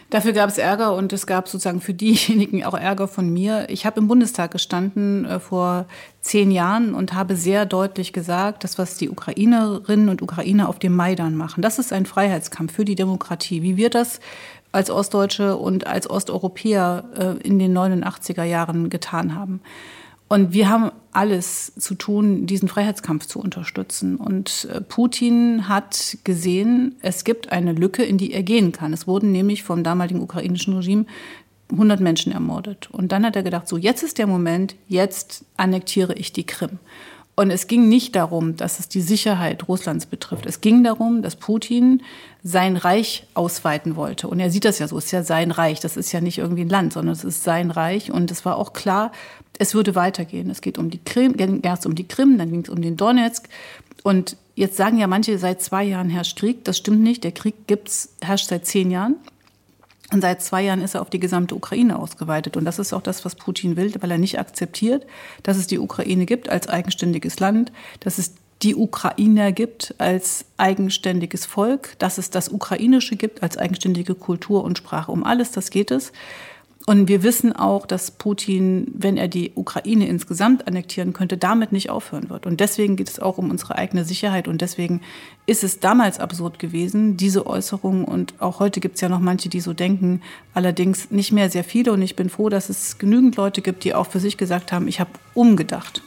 Dafür 0.10 0.34
gab 0.34 0.50
es 0.50 0.58
Ärger 0.58 0.96
und 0.96 1.14
es 1.14 1.28
gab 1.28 1.48
sozusagen 1.48 1.80
für 1.80 1.94
diejenigen 1.94 2.66
auch 2.66 2.74
Ärger 2.74 3.08
von 3.08 3.32
mir. 3.32 3.70
Ich 3.70 3.86
habe 3.86 4.00
im 4.00 4.08
Bundestag 4.08 4.50
gestanden 4.50 5.26
äh, 5.26 5.40
vor 5.40 5.86
zehn 6.20 6.50
Jahren 6.50 6.96
und 6.96 7.14
habe 7.14 7.36
sehr 7.36 7.68
deutlich 7.68 8.12
gesagt, 8.12 8.64
das, 8.64 8.80
was 8.80 8.98
die 8.98 9.12
Ukrainerinnen 9.12 10.10
und 10.10 10.24
Ukrainer 10.24 10.68
auf 10.68 10.80
dem 10.80 10.96
Maidan 10.96 11.36
machen, 11.36 11.62
das 11.62 11.78
ist 11.78 11.94
ein 11.94 12.08
Freiheitskampf 12.08 12.74
für 12.74 12.86
die 12.86 12.96
Demokratie. 12.96 13.62
Wie 13.62 13.78
wir 13.78 13.92
das 13.92 14.20
als 14.72 14.90
Ostdeutsche 14.90 15.58
und 15.58 15.86
als 15.86 16.10
Osteuropäer 16.10 17.04
äh, 17.16 17.48
in 17.48 17.60
den 17.60 17.78
89er 17.78 18.44
Jahren 18.44 18.90
getan 18.90 19.36
haben. 19.36 19.62
Und 20.30 20.54
wir 20.54 20.70
haben 20.70 20.92
alles 21.12 21.74
zu 21.76 21.96
tun, 21.96 22.46
diesen 22.46 22.70
Freiheitskampf 22.70 23.26
zu 23.26 23.40
unterstützen. 23.40 24.16
Und 24.16 24.68
äh, 24.72 24.80
Putin 24.80 25.68
hat 25.68 26.18
gesehen, 26.24 26.96
es 27.02 27.24
gibt 27.24 27.52
eine 27.52 27.74
Lücke, 27.74 28.04
in 28.04 28.20
die 28.20 28.32
er 28.32 28.44
gehen 28.44 28.72
kann. 28.72 28.94
Es 28.94 29.08
wurden 29.08 29.32
nämlich 29.32 29.64
vom 29.64 29.84
damaligen 29.84 30.22
ukrainischen 30.22 30.76
Regime 30.76 31.06
100 31.72 32.00
Menschen 32.00 32.32
ermordet. 32.32 32.90
Und 32.92 33.12
dann 33.12 33.26
hat 33.26 33.36
er 33.36 33.44
gedacht, 33.44 33.68
so 33.68 33.76
jetzt 33.76 34.04
ist 34.04 34.20
der 34.20 34.28
Moment, 34.28 34.76
jetzt 34.88 35.46
annektiere 35.58 36.14
ich 36.14 36.32
die 36.32 36.46
Krim. 36.46 36.78
Und 37.36 37.52
es 37.52 37.68
ging 37.68 37.88
nicht 37.88 38.16
darum, 38.16 38.58
dass 38.58 38.80
es 38.80 38.90
die 38.90 39.02
Sicherheit 39.02 39.68
Russlands 39.70 40.06
betrifft. 40.06 40.46
Es 40.46 40.60
ging 40.60 40.84
darum, 40.84 41.22
dass 41.22 41.38
Putin 41.38 42.04
sein 42.44 42.76
Reich 42.76 43.28
ausweiten 43.34 43.96
wollte. 43.96 44.28
Und 44.28 44.42
er 44.42 44.52
sieht 44.52 44.66
das 44.66 44.78
ja 44.80 44.90
so, 44.90 44.98
es 44.98 45.06
ist 45.06 45.12
ja 45.12 45.24
sein 45.24 45.52
Reich. 45.52 45.80
Das 45.80 45.96
ist 45.96 46.12
ja 46.12 46.20
nicht 46.20 46.38
irgendwie 46.38 46.64
ein 46.64 46.70
Land, 46.70 46.94
sondern 46.94 47.14
es 47.14 47.24
ist 47.24 47.46
sein 47.46 47.72
Reich. 47.72 48.12
Und 48.12 48.30
es 48.30 48.44
war 48.44 48.58
auch 48.58 48.74
klar, 48.74 49.14
es 49.60 49.76
würde 49.76 49.94
weitergehen. 49.94 50.50
Es 50.50 50.62
geht 50.62 50.78
um 50.80 50.90
die 50.90 51.04
Krim, 51.04 51.36
erst 51.62 51.86
um 51.86 51.94
die 51.94 52.08
Krim, 52.08 52.38
dann 52.38 52.50
ging 52.50 52.62
es 52.62 52.70
um 52.70 52.82
den 52.82 52.98
Donetsk. 52.98 53.48
Und 54.02 54.38
jetzt 54.56 54.78
sagen 54.78 54.98
ja 54.98 55.06
manche, 55.06 55.38
seit 55.38 55.62
zwei 55.62 55.84
Jahren 55.84 56.10
herrscht 56.10 56.40
Krieg. 56.40 56.64
Das 56.64 56.78
stimmt 56.78 57.02
nicht. 57.02 57.24
Der 57.24 57.34
Krieg 57.34 57.68
gibt's, 57.68 58.16
herrscht 58.22 58.48
seit 58.48 58.66
zehn 58.66 58.90
Jahren. 58.90 59.16
Und 60.12 60.22
seit 60.22 60.42
zwei 60.42 60.64
Jahren 60.64 60.82
ist 60.82 60.96
er 60.96 61.02
auf 61.02 61.10
die 61.10 61.20
gesamte 61.20 61.54
Ukraine 61.56 62.00
ausgeweitet. 62.00 62.58
Und 62.58 62.66
das 62.66 62.80
ist 62.80 62.94
auch 62.94 63.02
das, 63.02 63.26
was 63.26 63.36
Putin 63.36 63.76
will, 63.76 63.94
weil 64.00 64.10
er 64.10 64.18
nicht 64.18 64.40
akzeptiert, 64.40 65.06
dass 65.44 65.58
es 65.58 65.68
die 65.68 65.78
Ukraine 65.78 66.26
gibt 66.26 66.50
als 66.50 66.68
eigenständiges 66.68 67.40
Land, 67.40 67.72
dass 68.00 68.18
es 68.18 68.34
die 68.62 68.76
Ukrainer 68.76 69.52
gibt 69.52 69.94
als 70.00 70.46
eigenständiges 70.58 71.46
Volk, 71.46 71.96
dass 72.00 72.18
es 72.18 72.30
das 72.30 72.50
Ukrainische 72.50 73.18
gibt 73.18 73.44
als 73.44 73.58
eigenständige 73.58 74.16
Kultur 74.16 74.64
und 74.64 74.78
Sprache. 74.78 75.12
Um 75.12 75.24
alles 75.24 75.52
das 75.52 75.70
geht 75.70 75.92
es. 75.92 76.12
Und 76.90 77.08
wir 77.08 77.22
wissen 77.22 77.56
auch, 77.56 77.86
dass 77.86 78.10
Putin, 78.10 78.88
wenn 78.96 79.16
er 79.16 79.28
die 79.28 79.52
Ukraine 79.54 80.08
insgesamt 80.08 80.68
annektieren 80.68 81.14
könnte, 81.14 81.38
damit 81.38 81.72
nicht 81.72 81.92
aufhören 81.92 82.32
wird. 82.32 82.48
Und 82.48 82.62
deswegen 82.62 82.96
geht 82.96 83.10
es 83.10 83.20
auch 83.20 83.38
um 83.38 83.52
unsere 83.52 83.76
eigene 83.76 84.04
Sicherheit. 84.04 84.48
Und 84.48 84.62
deswegen 84.62 85.02
ist 85.46 85.64
es 85.64 85.80
damals 85.80 86.20
absurd 86.20 86.58
gewesen, 86.58 87.16
diese 87.16 87.46
Äußerungen. 87.46 88.06
Und 88.06 88.34
auch 88.40 88.60
heute 88.60 88.80
gibt 88.80 88.96
es 88.96 89.02
ja 89.02 89.10
noch 89.10 89.20
manche, 89.20 89.50
die 89.50 89.60
so 89.60 89.74
denken. 89.74 90.24
Allerdings 90.56 91.12
nicht 91.12 91.32
mehr 91.32 91.52
sehr 91.52 91.64
viele. 91.64 91.94
Und 91.94 92.02
ich 92.02 92.16
bin 92.16 92.28
froh, 92.28 92.50
dass 92.50 92.70
es 92.70 92.98
genügend 92.98 93.36
Leute 93.36 93.62
gibt, 93.62 93.84
die 93.84 93.94
auch 93.94 94.08
für 94.08 94.20
sich 94.20 94.36
gesagt 94.38 94.72
haben, 94.72 94.88
ich 94.88 95.00
habe 95.00 95.12
umgedacht. 95.36 96.02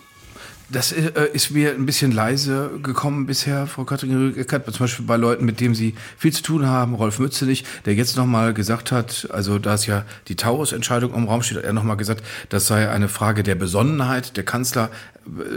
Das 0.72 0.90
äh, 0.90 1.28
ist 1.34 1.50
mir 1.50 1.74
ein 1.74 1.84
bisschen 1.84 2.12
leise 2.12 2.70
gekommen 2.82 3.26
bisher, 3.26 3.66
Frau 3.66 3.84
Katrin 3.84 4.32
Rüeckert, 4.34 4.64
zum 4.64 4.78
Beispiel 4.78 5.04
bei 5.04 5.18
Leuten, 5.18 5.44
mit 5.44 5.60
denen 5.60 5.74
Sie 5.74 5.94
viel 6.16 6.32
zu 6.32 6.42
tun 6.42 6.66
haben. 6.66 6.94
Rolf 6.94 7.18
Mützelich, 7.18 7.66
der 7.84 7.94
jetzt 7.94 8.16
nochmal 8.16 8.54
gesagt 8.54 8.90
hat, 8.90 9.28
also 9.30 9.58
da 9.58 9.74
es 9.74 9.84
ja 9.84 10.06
die 10.28 10.34
Taurus-Entscheidung 10.34 11.12
im 11.12 11.28
Raum 11.28 11.42
steht, 11.42 11.58
hat 11.58 11.64
er 11.64 11.74
nochmal 11.74 11.98
gesagt, 11.98 12.24
das 12.48 12.66
sei 12.66 12.88
eine 12.88 13.08
Frage 13.08 13.42
der 13.42 13.54
Besonnenheit. 13.54 14.38
Der 14.38 14.44
Kanzler 14.44 14.88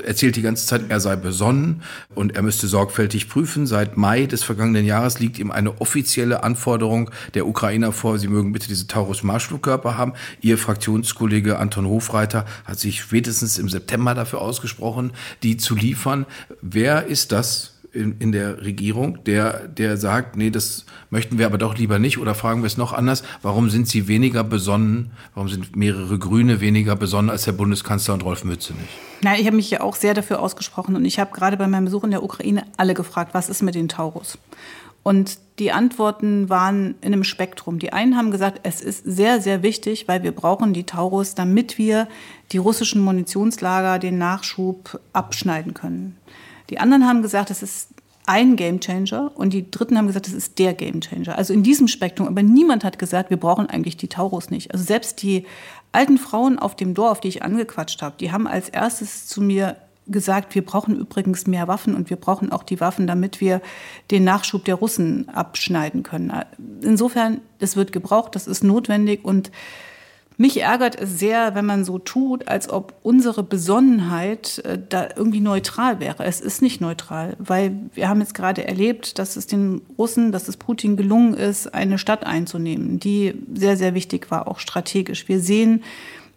erzählt 0.06 0.36
die 0.36 0.42
ganze 0.42 0.66
Zeit, 0.66 0.84
er 0.90 1.00
sei 1.00 1.16
besonnen 1.16 1.82
und 2.14 2.36
er 2.36 2.42
müsste 2.42 2.68
sorgfältig 2.68 3.30
prüfen. 3.30 3.68
Seit 3.68 3.98
Mai 3.98 4.26
des 4.26 4.44
vergangenen 4.44 4.86
Jahres 4.86 5.20
liegt 5.20 5.40
ihm 5.40 5.52
eine 5.52 5.82
offizielle 5.82 6.44
Anforderung 6.44 7.12
der 7.34 7.48
Ukrainer 7.48 7.92
vor, 7.92 8.20
sie 8.20 8.28
mögen 8.28 8.52
bitte 8.52 8.68
diese 8.68 8.88
Taurus-Marschflugkörper 8.88 9.98
haben. 9.98 10.14
Ihr 10.42 10.58
Fraktionskollege 10.58 11.60
Anton 11.60 11.88
Hofreiter 11.88 12.46
hat 12.66 12.80
sich 12.80 13.02
spätestens 13.02 13.58
im 13.58 13.70
September 13.70 14.14
dafür 14.14 14.42
ausgesprochen, 14.42 15.12
die 15.44 15.58
zu 15.58 15.76
liefern. 15.76 16.26
Wer 16.62 17.08
ist 17.08 17.32
das? 17.32 17.75
In, 17.96 18.18
in 18.20 18.32
der 18.32 18.64
Regierung, 18.64 19.24
der, 19.24 19.68
der 19.68 19.98
sagt, 19.98 20.36
nee, 20.36 20.50
das 20.50 20.86
möchten 21.10 21.38
wir 21.38 21.46
aber 21.46 21.58
doch 21.58 21.78
lieber 21.78 21.98
nicht 21.98 22.18
oder 22.18 22.36
fragen 22.36 22.62
wir 22.62 22.68
es 22.68 22.78
noch 22.78 22.94
anders, 22.94 23.24
warum 23.42 23.70
sind 23.70 23.88
Sie 23.88 24.08
weniger 24.08 24.44
besonnen, 24.44 25.12
warum 25.34 25.50
sind 25.50 25.76
mehrere 25.76 26.20
Grüne 26.20 26.62
weniger 26.62 26.96
besonnen 26.96 27.30
als 27.30 27.44
der 27.44 27.54
Bundeskanzler 27.54 28.14
und 28.14 28.24
Rolf 28.24 28.44
Mütze 28.44 28.74
nicht? 28.74 28.90
Na, 29.22 29.38
ich 29.38 29.46
habe 29.46 29.56
mich 29.56 29.72
ja 29.72 29.82
auch 29.82 29.96
sehr 29.96 30.14
dafür 30.14 30.42
ausgesprochen 30.42 30.96
und 30.96 31.06
ich 31.06 31.20
habe 31.20 31.34
gerade 31.34 31.58
bei 31.58 31.68
meinem 31.68 31.86
Besuch 31.86 32.04
in 32.04 32.12
der 32.12 32.24
Ukraine 32.24 32.66
alle 32.78 32.94
gefragt, 32.94 33.34
was 33.34 33.50
ist 33.50 33.64
mit 33.64 33.76
den 33.76 33.88
Taurus? 33.88 34.38
Und 35.04 35.38
die 35.60 35.72
Antworten 35.72 36.50
waren 36.50 36.96
in 37.02 37.14
einem 37.14 37.24
Spektrum. 37.24 37.78
Die 37.78 37.94
einen 37.94 38.18
haben 38.18 38.32
gesagt, 38.32 38.62
es 38.64 38.82
ist 38.82 39.04
sehr, 39.06 39.40
sehr 39.40 39.62
wichtig, 39.62 40.08
weil 40.08 40.24
wir 40.24 40.32
brauchen 40.32 40.74
die 40.74 40.84
Taurus, 40.84 41.36
damit 41.36 41.78
wir 41.78 42.08
die 42.52 42.58
russischen 42.58 43.02
Munitionslager, 43.02 44.00
den 44.00 44.18
Nachschub 44.18 45.00
abschneiden 45.14 45.76
können. 45.76 46.18
Die 46.70 46.80
anderen 46.80 47.06
haben 47.06 47.22
gesagt, 47.22 47.52
es 47.52 47.62
ist 47.62 47.90
ein 48.26 48.56
Gamechanger 48.56 49.32
und 49.36 49.54
die 49.54 49.70
Dritten 49.70 49.98
haben 49.98 50.08
gesagt, 50.08 50.28
es 50.28 50.34
ist 50.34 50.58
der 50.58 50.74
Gamechanger. 50.74 51.38
Also 51.38 51.54
in 51.54 51.64
diesem 51.64 51.88
Spektrum. 51.88 52.28
Aber 52.28 52.42
niemand 52.42 52.84
hat 52.84 52.98
gesagt, 52.98 53.30
wir 53.30 53.38
brauchen 53.38 53.70
eigentlich 53.70 53.98
die 53.98 54.08
Taurus 54.08 54.50
nicht. 54.50 54.72
Also 54.72 54.84
selbst 54.84 55.22
die 55.22 55.46
alten 55.92 56.18
Frauen 56.18 56.58
auf 56.58 56.76
dem 56.76 56.94
Dorf, 56.94 57.20
die 57.22 57.28
ich 57.28 57.44
angequatscht 57.44 58.02
habe, 58.02 58.16
die 58.20 58.32
haben 58.32 58.48
als 58.48 58.70
erstes 58.70 59.28
zu 59.28 59.42
mir 59.42 59.78
gesagt, 60.08 60.54
wir 60.54 60.64
brauchen 60.64 60.96
übrigens 61.00 61.48
mehr 61.48 61.68
Waffen 61.68 61.96
und 61.96 62.10
wir 62.10 62.18
brauchen 62.18 62.52
auch 62.52 62.64
die 62.64 62.80
Waffen, 62.80 63.08
damit 63.08 63.42
wir 63.42 63.62
den 64.12 64.24
Nachschub 64.24 64.64
der 64.66 64.76
Russen 64.76 65.30
abschneiden 65.30 66.04
können. 66.04 66.32
Insofern, 66.82 67.42
es 67.60 67.76
wird 67.76 67.92
gebraucht, 67.92 68.36
das 68.36 68.48
ist 68.48 68.64
notwendig 68.64 69.24
und 69.24 69.52
mich 70.38 70.62
ärgert 70.62 71.00
es 71.00 71.20
sehr, 71.20 71.56
wenn 71.56 71.66
man 71.66 71.86
so 71.86 71.98
tut, 71.98 72.48
als 72.48 72.70
ob 72.70 72.94
unsere 73.04 73.44
Besonnenheit 73.44 74.60
äh, 74.66 74.78
da 74.90 75.08
irgendwie 75.16 75.40
neutral 75.40 76.00
wäre. 76.00 76.26
Es 76.26 76.42
ist 76.42 76.62
nicht 76.62 76.82
neutral, 76.82 77.36
weil 77.40 77.74
wir 77.94 78.10
haben 78.10 78.20
jetzt 78.20 78.34
gerade 78.34 78.68
erlebt, 78.68 79.18
dass 79.20 79.38
es 79.38 79.48
den 79.48 79.82
Russen, 79.98 80.32
dass 80.32 80.48
es 80.48 80.58
Putin 80.58 80.98
gelungen 80.98 81.34
ist, 81.34 81.74
eine 81.74 81.98
Stadt 81.98 82.26
einzunehmen, 82.26 83.00
die 83.00 83.34
sehr, 83.54 83.78
sehr 83.78 83.94
wichtig 83.94 84.30
war, 84.30 84.48
auch 84.48 84.60
strategisch. 84.60 85.28
Wir 85.28 85.40
sehen, 85.40 85.84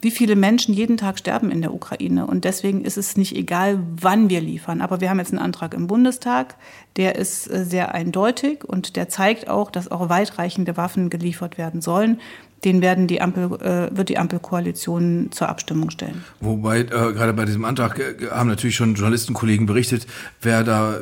wie 0.00 0.10
viele 0.12 0.36
Menschen 0.36 0.74
jeden 0.74 0.96
Tag 0.96 1.18
sterben 1.18 1.50
in 1.50 1.60
der 1.60 1.74
Ukraine. 1.74 2.26
Und 2.26 2.44
deswegen 2.44 2.84
ist 2.84 2.96
es 2.96 3.16
nicht 3.16 3.34
egal, 3.34 3.80
wann 3.96 4.30
wir 4.30 4.40
liefern. 4.40 4.80
Aber 4.80 5.00
wir 5.00 5.10
haben 5.10 5.18
jetzt 5.18 5.32
einen 5.32 5.42
Antrag 5.42 5.74
im 5.74 5.88
Bundestag, 5.88 6.54
der 6.96 7.16
ist 7.16 7.50
äh, 7.50 7.64
sehr 7.64 7.94
eindeutig 7.94 8.64
und 8.64 8.94
der 8.94 9.08
zeigt 9.08 9.48
auch, 9.48 9.70
dass 9.72 9.90
auch 9.90 10.08
weitreichende 10.08 10.76
Waffen 10.76 11.10
geliefert 11.10 11.58
werden 11.58 11.80
sollen 11.80 12.20
den 12.64 12.82
werden 12.82 13.06
die 13.06 13.20
Ampel, 13.20 13.52
äh, 13.60 13.96
wird 13.96 14.08
die 14.08 14.18
Ampelkoalition 14.18 15.28
zur 15.30 15.48
Abstimmung 15.48 15.90
stellen. 15.90 16.24
Wobei, 16.40 16.80
äh, 16.80 16.86
gerade 16.86 17.32
bei 17.32 17.44
diesem 17.44 17.64
Antrag 17.64 17.98
äh, 17.98 18.26
haben 18.30 18.48
natürlich 18.48 18.74
schon 18.74 18.94
Journalistenkollegen 18.94 19.66
berichtet, 19.66 20.06
wer 20.42 20.64
da 20.64 21.00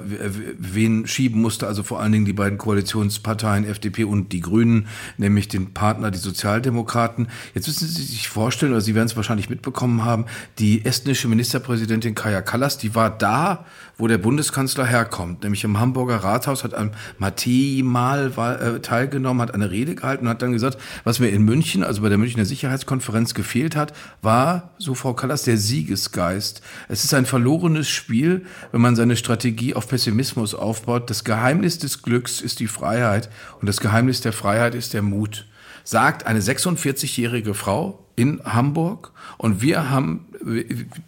wen 0.59 1.07
schieben 1.07 1.41
musste, 1.41 1.67
also 1.67 1.83
vor 1.83 2.01
allen 2.01 2.13
Dingen 2.13 2.25
die 2.25 2.33
beiden 2.33 2.59
Koalitionsparteien 2.59 3.65
FDP 3.65 4.05
und 4.05 4.33
die 4.33 4.41
Grünen, 4.41 4.89
nämlich 5.17 5.49
den 5.49 5.73
Partner, 5.73 6.11
die 6.11 6.19
Sozialdemokraten. 6.19 7.29
Jetzt 7.55 7.69
müssen 7.69 7.89
Sie 7.89 8.03
sich 8.03 8.29
vorstellen, 8.29 8.73
oder 8.73 8.83
Sie 8.83 8.95
werden 8.95 9.07
es 9.07 9.17
wahrscheinlich 9.17 9.49
mitbekommen 9.49 10.05
haben, 10.05 10.27
die 10.59 10.85
estnische 10.85 11.29
Ministerpräsidentin 11.29 12.15
Kaja 12.15 12.43
Kallas, 12.43 12.77
die 12.77 12.95
war 12.95 13.11
da, 13.11 13.65
wo 13.99 14.09
der 14.09 14.19
Bundeskanzler 14.19 14.85
herkommt, 14.85 15.43
nämlich 15.43 15.65
im 15.65 15.81
Hamburger 15.81 16.17
Rathaus, 16.17 16.65
hat 16.65 16.75
am 16.75 16.91
Matei 17.19 17.81
mal 17.83 18.31
äh, 18.37 18.81
teilgenommen, 18.81 19.41
hat 19.41 19.55
eine 19.55 19.71
Rede 19.71 19.95
gehalten 19.95 20.27
und 20.27 20.31
hat 20.31 20.43
dann 20.43 20.53
gesagt, 20.53 20.77
was 21.05 21.19
mir 21.19 21.29
in 21.29 21.46
München, 21.47 21.83
also 21.83 22.03
bei 22.03 22.11
der 22.11 22.19
Münchner 22.19 22.45
Sicherheitskonferenz 22.45 23.33
gefehlt 23.33 23.75
hat, 23.75 23.95
war, 24.21 24.75
so 24.77 24.95
Frau 24.95 25.15
Kallas, 25.15 25.45
der 25.45 25.57
Siegesgeist. 25.57 26.61
Es 26.89 27.05
ist 27.05 27.15
ein 27.15 27.25
verlorenes 27.25 27.89
Spiel, 27.89 28.45
wenn 28.73 28.83
man 28.83 28.97
seine 28.97 29.17
Strategie 29.17 29.73
auf 29.73 29.89
Pessimismus 29.89 30.55
aufbaut. 30.55 31.09
Das 31.09 31.25
Geheimnis 31.25 31.79
des 31.79 32.03
Glücks 32.03 32.43
ist 32.43 32.61
die 32.61 32.67
Freiheit 32.67 33.31
und 33.63 33.67
das 33.67 33.81
Geheimnis 33.81 34.21
der 34.21 34.35
Freiheit 34.35 34.75
ist 34.75 34.93
der 34.93 35.03
Mut 35.03 35.47
sagt 35.87 36.27
eine 36.27 36.41
46-jährige 36.41 37.55
Frau 37.55 38.05
in 38.17 38.43
Hamburg 38.45 39.13
und 39.39 39.63
wir 39.63 39.89
haben 39.91 40.27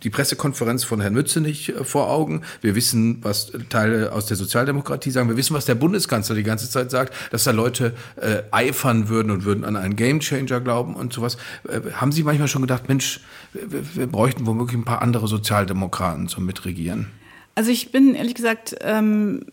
die 0.02 0.10
Pressekonferenz 0.10 0.84
von 0.84 1.00
Herrn 1.00 1.14
Mützenich 1.14 1.70
äh, 1.70 1.84
vor 1.84 2.10
Augen. 2.10 2.42
Wir 2.60 2.74
wissen, 2.74 3.18
was 3.22 3.52
Teile 3.68 4.12
aus 4.12 4.26
der 4.26 4.36
Sozialdemokratie 4.36 5.10
sagen. 5.10 5.28
Wir 5.28 5.36
wissen, 5.36 5.54
was 5.54 5.64
der 5.64 5.74
Bundeskanzler 5.74 6.34
die 6.34 6.42
ganze 6.42 6.70
Zeit 6.70 6.90
sagt, 6.90 7.14
dass 7.30 7.44
da 7.44 7.50
Leute 7.50 7.94
äh, 8.16 8.42
eifern 8.50 9.08
würden 9.08 9.30
und 9.30 9.44
würden 9.44 9.64
an 9.64 9.76
einen 9.76 9.96
Gamechanger 9.96 10.60
glauben 10.60 10.94
und 10.94 11.12
sowas. 11.12 11.36
Äh, 11.68 11.92
haben 11.92 12.12
Sie 12.12 12.22
manchmal 12.22 12.48
schon 12.48 12.62
gedacht, 12.62 12.88
Mensch, 12.88 13.20
wir, 13.52 13.96
wir 13.96 14.06
bräuchten 14.06 14.46
womöglich 14.46 14.76
ein 14.76 14.84
paar 14.84 15.02
andere 15.02 15.28
Sozialdemokraten 15.28 16.28
zum 16.28 16.44
Mitregieren? 16.44 17.08
Also 17.54 17.70
ich 17.70 17.90
bin 17.90 18.14
ehrlich 18.14 18.34
gesagt 18.34 18.76
ähm, 18.82 19.44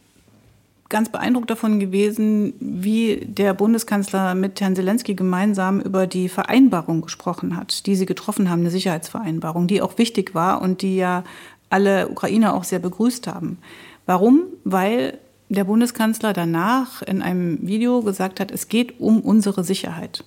ganz 0.96 1.10
beeindruckt 1.10 1.50
davon 1.50 1.82
gewesen, 1.82 2.54
wie 2.62 3.18
der 3.28 3.54
Bundeskanzler 3.54 4.34
mit 4.34 4.62
Herrn 4.62 4.78
Zelensky 4.78 5.14
gemeinsam 5.14 5.82
über 5.82 6.08
die 6.08 6.30
Vereinbarung 6.30 7.02
gesprochen 7.02 7.58
hat, 7.58 7.86
die 7.86 7.98
sie 7.98 8.06
getroffen 8.06 8.50
haben, 8.50 8.62
eine 8.62 8.70
Sicherheitsvereinbarung, 8.70 9.68
die 9.68 9.82
auch 9.82 9.98
wichtig 9.98 10.34
war 10.36 10.62
und 10.62 10.82
die 10.82 10.96
ja 10.96 11.26
alle 11.70 12.08
Ukrainer 12.08 12.54
auch 12.54 12.64
sehr 12.64 12.80
begrüßt 12.80 13.28
haben. 13.28 13.58
Warum? 14.06 14.44
Weil 14.64 15.18
der 15.50 15.66
Bundeskanzler 15.66 16.32
danach 16.32 17.02
in 17.02 17.22
einem 17.22 17.60
Video 17.68 18.02
gesagt 18.02 18.40
hat, 18.40 18.50
es 18.50 18.70
geht 18.70 18.98
um 19.02 19.20
unsere 19.20 19.66
Sicherheit. 19.66 20.24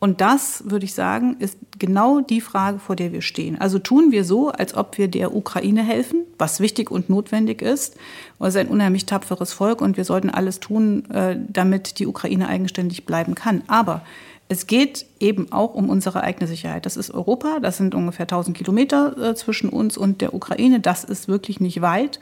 Und 0.00 0.22
das, 0.22 0.64
würde 0.64 0.86
ich 0.86 0.94
sagen, 0.94 1.36
ist 1.40 1.58
genau 1.78 2.22
die 2.22 2.40
Frage, 2.40 2.78
vor 2.78 2.96
der 2.96 3.12
wir 3.12 3.20
stehen. 3.20 3.60
Also 3.60 3.78
tun 3.78 4.10
wir 4.10 4.24
so, 4.24 4.48
als 4.48 4.74
ob 4.74 4.96
wir 4.96 5.08
der 5.08 5.36
Ukraine 5.36 5.82
helfen, 5.82 6.24
was 6.38 6.58
wichtig 6.58 6.90
und 6.90 7.10
notwendig 7.10 7.60
ist. 7.60 7.96
Es 8.38 8.48
ist 8.48 8.56
ein 8.56 8.68
unheimlich 8.68 9.04
tapferes 9.04 9.52
Volk 9.52 9.82
und 9.82 9.98
wir 9.98 10.06
sollten 10.06 10.30
alles 10.30 10.58
tun, 10.58 11.08
äh, 11.10 11.36
damit 11.48 11.98
die 11.98 12.06
Ukraine 12.06 12.48
eigenständig 12.48 13.04
bleiben 13.04 13.34
kann. 13.34 13.62
Aber 13.66 14.00
es 14.48 14.66
geht 14.66 15.04
eben 15.20 15.52
auch 15.52 15.74
um 15.74 15.90
unsere 15.90 16.22
eigene 16.22 16.46
Sicherheit. 16.46 16.86
Das 16.86 16.96
ist 16.96 17.10
Europa, 17.10 17.60
das 17.60 17.76
sind 17.76 17.94
ungefähr 17.94 18.24
1000 18.24 18.56
Kilometer 18.56 19.16
äh, 19.18 19.34
zwischen 19.34 19.68
uns 19.68 19.98
und 19.98 20.22
der 20.22 20.32
Ukraine. 20.32 20.80
Das 20.80 21.04
ist 21.04 21.28
wirklich 21.28 21.60
nicht 21.60 21.82
weit. 21.82 22.20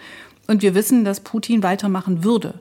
Und 0.48 0.62
wir 0.62 0.74
wissen, 0.74 1.04
dass 1.04 1.20
Putin 1.20 1.62
weitermachen 1.62 2.24
würde. 2.24 2.54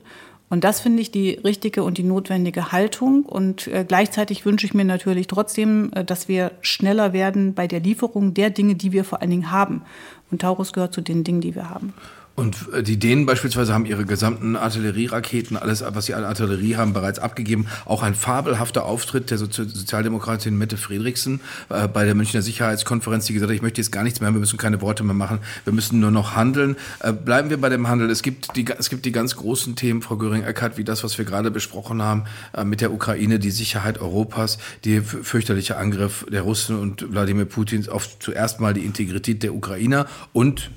Und 0.50 0.64
das 0.64 0.80
finde 0.80 1.02
ich 1.02 1.10
die 1.10 1.32
richtige 1.32 1.82
und 1.84 1.98
die 1.98 2.02
notwendige 2.02 2.72
Haltung. 2.72 3.24
Und 3.24 3.66
äh, 3.66 3.84
gleichzeitig 3.86 4.46
wünsche 4.46 4.66
ich 4.66 4.74
mir 4.74 4.84
natürlich 4.84 5.26
trotzdem, 5.26 5.90
äh, 5.94 6.04
dass 6.04 6.28
wir 6.28 6.52
schneller 6.62 7.12
werden 7.12 7.54
bei 7.54 7.66
der 7.66 7.80
Lieferung 7.80 8.34
der 8.34 8.50
Dinge, 8.50 8.74
die 8.74 8.92
wir 8.92 9.04
vor 9.04 9.20
allen 9.20 9.30
Dingen 9.30 9.50
haben. 9.50 9.82
Und 10.30 10.42
Taurus 10.42 10.72
gehört 10.72 10.94
zu 10.94 11.00
den 11.00 11.24
Dingen, 11.24 11.40
die 11.40 11.54
wir 11.54 11.68
haben. 11.68 11.92
Und 12.38 12.72
äh, 12.72 12.84
die 12.84 13.00
Dänen 13.00 13.26
beispielsweise 13.26 13.74
haben 13.74 13.84
ihre 13.84 14.04
gesamten 14.04 14.54
Artillerieraketen, 14.54 15.56
alles, 15.56 15.82
was 15.84 16.06
sie 16.06 16.14
an 16.14 16.22
Artillerie 16.22 16.76
haben, 16.76 16.92
bereits 16.92 17.18
abgegeben. 17.18 17.66
Auch 17.84 18.04
ein 18.04 18.14
fabelhafter 18.14 18.84
Auftritt 18.84 19.32
der 19.32 19.38
Sozialdemokratin 19.38 20.56
Mette 20.56 20.76
Friedrichsen 20.76 21.40
äh, 21.68 21.88
bei 21.88 22.04
der 22.04 22.14
Münchner 22.14 22.40
Sicherheitskonferenz, 22.40 23.26
die 23.26 23.32
gesagt 23.32 23.50
hat, 23.50 23.56
ich 23.56 23.62
möchte 23.62 23.80
jetzt 23.80 23.90
gar 23.90 24.04
nichts 24.04 24.20
mehr, 24.20 24.32
wir 24.32 24.38
müssen 24.38 24.56
keine 24.56 24.80
Worte 24.80 25.02
mehr 25.02 25.16
machen, 25.16 25.40
wir 25.64 25.72
müssen 25.72 25.98
nur 25.98 26.12
noch 26.12 26.36
handeln. 26.36 26.76
Äh, 27.00 27.12
bleiben 27.12 27.50
wir 27.50 27.60
bei 27.60 27.70
dem 27.70 27.88
Handel. 27.88 28.08
Es 28.08 28.22
gibt 28.22 28.54
die, 28.54 28.64
es 28.68 28.88
gibt 28.88 29.04
die 29.04 29.10
ganz 29.10 29.34
großen 29.34 29.74
Themen, 29.74 30.00
Frau 30.00 30.16
Göring-Eckardt, 30.16 30.78
wie 30.78 30.84
das, 30.84 31.02
was 31.02 31.18
wir 31.18 31.24
gerade 31.24 31.50
besprochen 31.50 32.02
haben 32.02 32.22
äh, 32.52 32.62
mit 32.62 32.80
der 32.80 32.92
Ukraine, 32.92 33.40
die 33.40 33.50
Sicherheit 33.50 34.00
Europas, 34.00 34.58
der 34.84 35.02
fürchterliche 35.02 35.76
Angriff 35.76 36.24
der 36.30 36.42
Russen 36.42 36.78
und 36.78 37.10
Wladimir 37.10 37.46
Putins 37.46 37.88
auf 37.88 38.16
zuerst 38.20 38.60
mal 38.60 38.74
die 38.74 38.84
Integrität 38.84 39.42
der 39.42 39.54
Ukrainer 39.54 40.06
und 40.32 40.70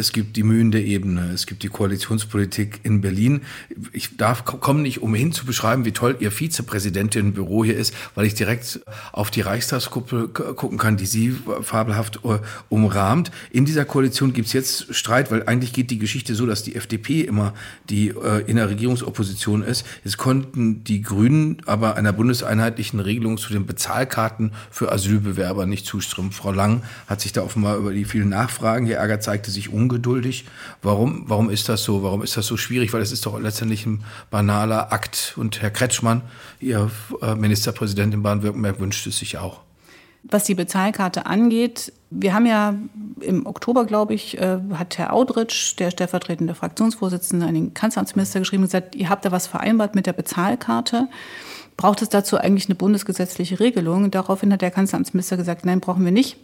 es 0.00 0.12
gibt 0.12 0.36
die 0.36 0.42
Mühen 0.42 0.70
der 0.70 0.82
Ebene, 0.82 1.30
es 1.32 1.46
gibt 1.46 1.62
die 1.62 1.68
Koalitionspolitik 1.68 2.80
in 2.82 3.02
Berlin. 3.02 3.42
Ich 3.92 4.16
darf 4.16 4.44
komme 4.44 4.80
nicht 4.80 5.02
umhin 5.02 5.32
zu 5.32 5.44
beschreiben, 5.44 5.84
wie 5.84 5.92
toll 5.92 6.16
Ihr 6.20 6.32
Vizepräsidentin-Büro 6.32 7.64
hier 7.64 7.76
ist, 7.76 7.94
weil 8.14 8.24
ich 8.24 8.34
direkt 8.34 8.80
auf 9.12 9.30
die 9.30 9.42
Reichstagskuppel 9.42 10.28
gucken 10.28 10.78
kann, 10.78 10.96
die 10.96 11.06
Sie 11.06 11.36
fabelhaft 11.60 12.20
äh, 12.24 12.38
umrahmt. 12.70 13.30
In 13.50 13.66
dieser 13.66 13.84
Koalition 13.84 14.32
gibt 14.32 14.48
es 14.48 14.54
jetzt 14.54 14.94
Streit, 14.94 15.30
weil 15.30 15.42
eigentlich 15.44 15.74
geht 15.74 15.90
die 15.90 15.98
Geschichte 15.98 16.34
so, 16.34 16.46
dass 16.46 16.62
die 16.62 16.74
FDP 16.74 17.20
immer 17.20 17.52
die 17.90 18.08
äh, 18.08 18.42
in 18.46 18.56
ist. 19.62 19.84
Es 20.02 20.16
konnten 20.16 20.82
die 20.84 21.02
Grünen 21.02 21.58
aber 21.66 21.96
einer 21.96 22.14
bundeseinheitlichen 22.14 23.00
Regelung 23.00 23.36
zu 23.36 23.52
den 23.52 23.66
Bezahlkarten 23.66 24.52
für 24.70 24.90
Asylbewerber 24.90 25.66
nicht 25.66 25.84
zustimmen. 25.84 26.32
Frau 26.32 26.52
Lang 26.52 26.82
hat 27.06 27.20
sich 27.20 27.32
da 27.32 27.42
offenbar 27.42 27.76
über 27.76 27.92
die 27.92 28.06
vielen 28.06 28.30
Nachfragen 28.30 28.86
geärgert, 28.86 29.22
zeigte 29.22 29.50
sich 29.50 29.68
um 29.68 29.89
ungeduldig. 29.90 30.44
Warum, 30.82 31.24
warum 31.26 31.50
ist 31.50 31.68
das 31.68 31.82
so? 31.82 32.02
Warum 32.02 32.22
ist 32.22 32.36
das 32.36 32.46
so 32.46 32.56
schwierig? 32.56 32.92
Weil 32.92 33.02
es 33.02 33.12
ist 33.12 33.26
doch 33.26 33.38
letztendlich 33.38 33.84
ein 33.86 34.04
banaler 34.30 34.92
Akt. 34.92 35.34
Und 35.36 35.60
Herr 35.60 35.70
Kretschmann, 35.70 36.22
Ihr 36.60 36.90
äh, 37.20 37.34
Ministerpräsident 37.34 38.14
in 38.14 38.22
Baden-Württemberg, 38.22 38.80
wünscht 38.80 39.06
es 39.06 39.18
sich 39.18 39.38
auch. 39.38 39.60
Was 40.22 40.44
die 40.44 40.54
Bezahlkarte 40.54 41.26
angeht, 41.26 41.92
wir 42.10 42.34
haben 42.34 42.44
ja 42.44 42.74
im 43.20 43.46
Oktober, 43.46 43.86
glaube 43.86 44.14
ich, 44.14 44.38
äh, 44.38 44.58
hat 44.74 44.98
Herr 44.98 45.12
Audritsch, 45.12 45.78
der 45.78 45.90
stellvertretende 45.90 46.54
Fraktionsvorsitzende, 46.54 47.46
an 47.46 47.54
den 47.54 47.74
Kanzleramtsminister 47.74 48.40
geschrieben 48.40 48.62
und 48.62 48.68
gesagt, 48.68 48.94
ihr 48.94 49.08
habt 49.08 49.24
da 49.24 49.32
was 49.32 49.46
vereinbart 49.46 49.94
mit 49.94 50.06
der 50.06 50.12
Bezahlkarte. 50.12 51.08
Braucht 51.76 52.02
es 52.02 52.10
dazu 52.10 52.36
eigentlich 52.36 52.66
eine 52.66 52.74
bundesgesetzliche 52.74 53.58
Regelung? 53.58 54.10
Daraufhin 54.10 54.52
hat 54.52 54.60
der 54.60 54.70
Kanzleramtsminister 54.70 55.38
gesagt, 55.38 55.64
nein, 55.64 55.80
brauchen 55.80 56.04
wir 56.04 56.12
nicht 56.12 56.36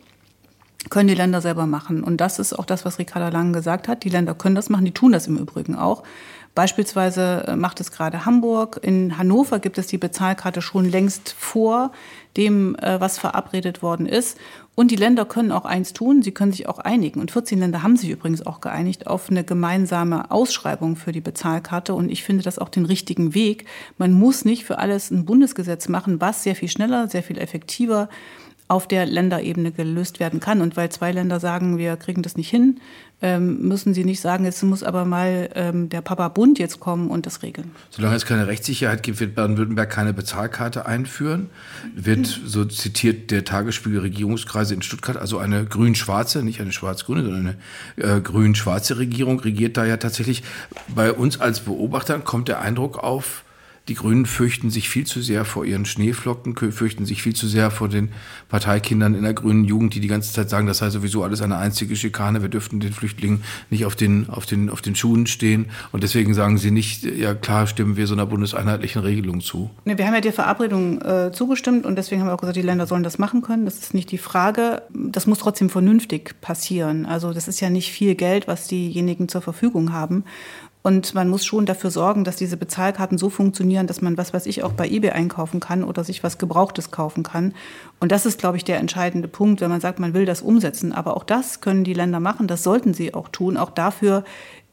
können 0.90 1.08
die 1.08 1.14
Länder 1.14 1.40
selber 1.40 1.66
machen. 1.66 2.02
Und 2.02 2.20
das 2.20 2.38
ist 2.38 2.52
auch 2.52 2.64
das, 2.64 2.84
was 2.84 2.98
Ricarda 2.98 3.28
Lang 3.28 3.52
gesagt 3.52 3.88
hat. 3.88 4.04
Die 4.04 4.08
Länder 4.08 4.34
können 4.34 4.54
das 4.54 4.68
machen, 4.68 4.84
die 4.84 4.92
tun 4.92 5.12
das 5.12 5.26
im 5.26 5.36
Übrigen 5.36 5.74
auch. 5.74 6.02
Beispielsweise 6.56 7.44
äh, 7.48 7.54
macht 7.54 7.80
es 7.80 7.92
gerade 7.92 8.24
Hamburg. 8.24 8.80
In 8.80 9.18
Hannover 9.18 9.58
gibt 9.58 9.76
es 9.76 9.88
die 9.88 9.98
Bezahlkarte 9.98 10.62
schon 10.62 10.88
längst 10.88 11.34
vor 11.38 11.92
dem, 12.38 12.74
äh, 12.76 12.98
was 12.98 13.18
verabredet 13.18 13.82
worden 13.82 14.06
ist. 14.06 14.38
Und 14.74 14.90
die 14.90 14.96
Länder 14.96 15.26
können 15.26 15.52
auch 15.52 15.66
eins 15.66 15.92
tun, 15.92 16.22
sie 16.22 16.32
können 16.32 16.52
sich 16.52 16.66
auch 16.66 16.78
einigen. 16.78 17.20
Und 17.20 17.30
14 17.30 17.58
Länder 17.58 17.82
haben 17.82 17.98
sich 17.98 18.08
übrigens 18.08 18.46
auch 18.46 18.62
geeinigt 18.62 19.06
auf 19.06 19.28
eine 19.28 19.44
gemeinsame 19.44 20.30
Ausschreibung 20.30 20.96
für 20.96 21.12
die 21.12 21.20
Bezahlkarte. 21.20 21.92
Und 21.92 22.08
ich 22.08 22.24
finde 22.24 22.42
das 22.42 22.58
auch 22.58 22.70
den 22.70 22.86
richtigen 22.86 23.34
Weg. 23.34 23.66
Man 23.98 24.14
muss 24.14 24.46
nicht 24.46 24.64
für 24.64 24.78
alles 24.78 25.10
ein 25.10 25.26
Bundesgesetz 25.26 25.88
machen, 25.88 26.22
was 26.22 26.42
sehr 26.42 26.56
viel 26.56 26.70
schneller, 26.70 27.08
sehr 27.08 27.22
viel 27.22 27.36
effektiver 27.36 28.08
auf 28.68 28.88
der 28.88 29.06
Länderebene 29.06 29.70
gelöst 29.70 30.18
werden 30.18 30.40
kann. 30.40 30.60
Und 30.60 30.76
weil 30.76 30.90
zwei 30.90 31.12
Länder 31.12 31.40
sagen, 31.40 31.78
wir 31.78 31.96
kriegen 31.96 32.22
das 32.22 32.36
nicht 32.36 32.50
hin, 32.50 32.80
ähm, 33.22 33.66
müssen 33.66 33.94
sie 33.94 34.04
nicht 34.04 34.20
sagen, 34.20 34.44
jetzt 34.44 34.62
muss 34.62 34.82
aber 34.82 35.06
mal 35.06 35.48
ähm, 35.54 35.88
der 35.88 36.02
Papa 36.02 36.28
Bund 36.28 36.58
jetzt 36.58 36.80
kommen 36.80 37.08
und 37.08 37.24
das 37.24 37.42
regeln. 37.42 37.70
Solange 37.90 38.14
es 38.14 38.26
keine 38.26 38.46
Rechtssicherheit 38.46 39.02
gibt, 39.02 39.20
wird 39.20 39.34
Baden-Württemberg 39.34 39.88
keine 39.88 40.12
Bezahlkarte 40.12 40.84
einführen. 40.84 41.48
Wird, 41.94 42.26
so 42.26 42.64
zitiert 42.66 43.30
der 43.30 43.44
Tagesspiegel 43.44 44.00
Regierungskreise 44.00 44.74
in 44.74 44.82
Stuttgart, 44.82 45.16
also 45.16 45.38
eine 45.38 45.64
grün-schwarze, 45.64 46.42
nicht 46.42 46.60
eine 46.60 46.72
schwarz-grüne, 46.72 47.22
sondern 47.22 47.56
eine 47.96 48.16
äh, 48.16 48.20
grün-schwarze 48.20 48.98
Regierung 48.98 49.40
regiert 49.40 49.78
da 49.78 49.86
ja 49.86 49.96
tatsächlich. 49.96 50.42
Bei 50.94 51.10
uns 51.10 51.40
als 51.40 51.60
Beobachtern 51.60 52.24
kommt 52.24 52.48
der 52.48 52.60
Eindruck 52.60 52.98
auf, 52.98 53.44
die 53.88 53.94
Grünen 53.94 54.26
fürchten 54.26 54.70
sich 54.70 54.88
viel 54.88 55.06
zu 55.06 55.22
sehr 55.22 55.44
vor 55.44 55.64
ihren 55.64 55.84
Schneeflocken, 55.84 56.56
fürchten 56.72 57.06
sich 57.06 57.22
viel 57.22 57.34
zu 57.34 57.46
sehr 57.46 57.70
vor 57.70 57.88
den 57.88 58.10
Parteikindern 58.48 59.14
in 59.14 59.22
der 59.22 59.34
grünen 59.34 59.64
Jugend, 59.64 59.94
die 59.94 60.00
die 60.00 60.08
ganze 60.08 60.32
Zeit 60.32 60.50
sagen, 60.50 60.66
das 60.66 60.78
sei 60.78 60.90
sowieso 60.90 61.22
alles 61.22 61.40
eine 61.40 61.56
einzige 61.56 61.94
Schikane, 61.94 62.42
wir 62.42 62.48
dürften 62.48 62.80
den 62.80 62.92
Flüchtlingen 62.92 63.44
nicht 63.70 63.84
auf 63.84 63.94
den, 63.94 64.28
auf 64.28 64.44
den, 64.44 64.70
auf 64.70 64.82
den 64.82 64.96
Schuhen 64.96 65.26
stehen. 65.26 65.66
Und 65.92 66.02
deswegen 66.02 66.34
sagen 66.34 66.58
sie 66.58 66.72
nicht, 66.72 67.04
ja 67.04 67.34
klar, 67.34 67.66
stimmen 67.68 67.96
wir 67.96 68.08
so 68.08 68.14
einer 68.14 68.26
bundeseinheitlichen 68.26 69.02
Regelung 69.02 69.40
zu. 69.40 69.70
Nee, 69.84 69.96
wir 69.98 70.06
haben 70.06 70.14
ja 70.14 70.20
der 70.20 70.32
Verabredung 70.32 71.00
äh, 71.02 71.30
zugestimmt 71.32 71.86
und 71.86 71.96
deswegen 71.96 72.20
haben 72.20 72.28
wir 72.28 72.34
auch 72.34 72.40
gesagt, 72.40 72.56
die 72.56 72.62
Länder 72.62 72.86
sollen 72.86 73.04
das 73.04 73.18
machen 73.18 73.42
können. 73.42 73.64
Das 73.66 73.78
ist 73.78 73.94
nicht 73.94 74.10
die 74.10 74.18
Frage. 74.18 74.82
Das 74.92 75.26
muss 75.26 75.38
trotzdem 75.38 75.70
vernünftig 75.70 76.40
passieren. 76.40 77.06
Also 77.06 77.32
das 77.32 77.46
ist 77.46 77.60
ja 77.60 77.70
nicht 77.70 77.92
viel 77.92 78.16
Geld, 78.16 78.48
was 78.48 78.66
diejenigen 78.66 79.28
zur 79.28 79.42
Verfügung 79.42 79.92
haben. 79.92 80.24
Und 80.86 81.14
man 81.14 81.28
muss 81.28 81.44
schon 81.44 81.66
dafür 81.66 81.90
sorgen, 81.90 82.22
dass 82.22 82.36
diese 82.36 82.56
Bezahlkarten 82.56 83.18
so 83.18 83.28
funktionieren, 83.28 83.88
dass 83.88 84.02
man 84.02 84.16
was 84.16 84.32
weiß 84.32 84.46
ich 84.46 84.62
auch 84.62 84.70
bei 84.70 84.88
eBay 84.88 85.10
einkaufen 85.10 85.58
kann 85.58 85.82
oder 85.82 86.04
sich 86.04 86.22
was 86.22 86.38
Gebrauchtes 86.38 86.92
kaufen 86.92 87.24
kann. 87.24 87.54
Und 87.98 88.12
das 88.12 88.24
ist, 88.24 88.38
glaube 88.38 88.56
ich, 88.56 88.62
der 88.62 88.78
entscheidende 88.78 89.26
Punkt, 89.26 89.60
wenn 89.60 89.68
man 89.68 89.80
sagt, 89.80 89.98
man 89.98 90.14
will 90.14 90.26
das 90.26 90.42
umsetzen. 90.42 90.92
Aber 90.92 91.16
auch 91.16 91.24
das 91.24 91.60
können 91.60 91.82
die 91.82 91.92
Länder 91.92 92.20
machen, 92.20 92.46
das 92.46 92.62
sollten 92.62 92.94
sie 92.94 93.14
auch 93.14 93.28
tun. 93.30 93.56
Auch 93.56 93.70
dafür 93.70 94.22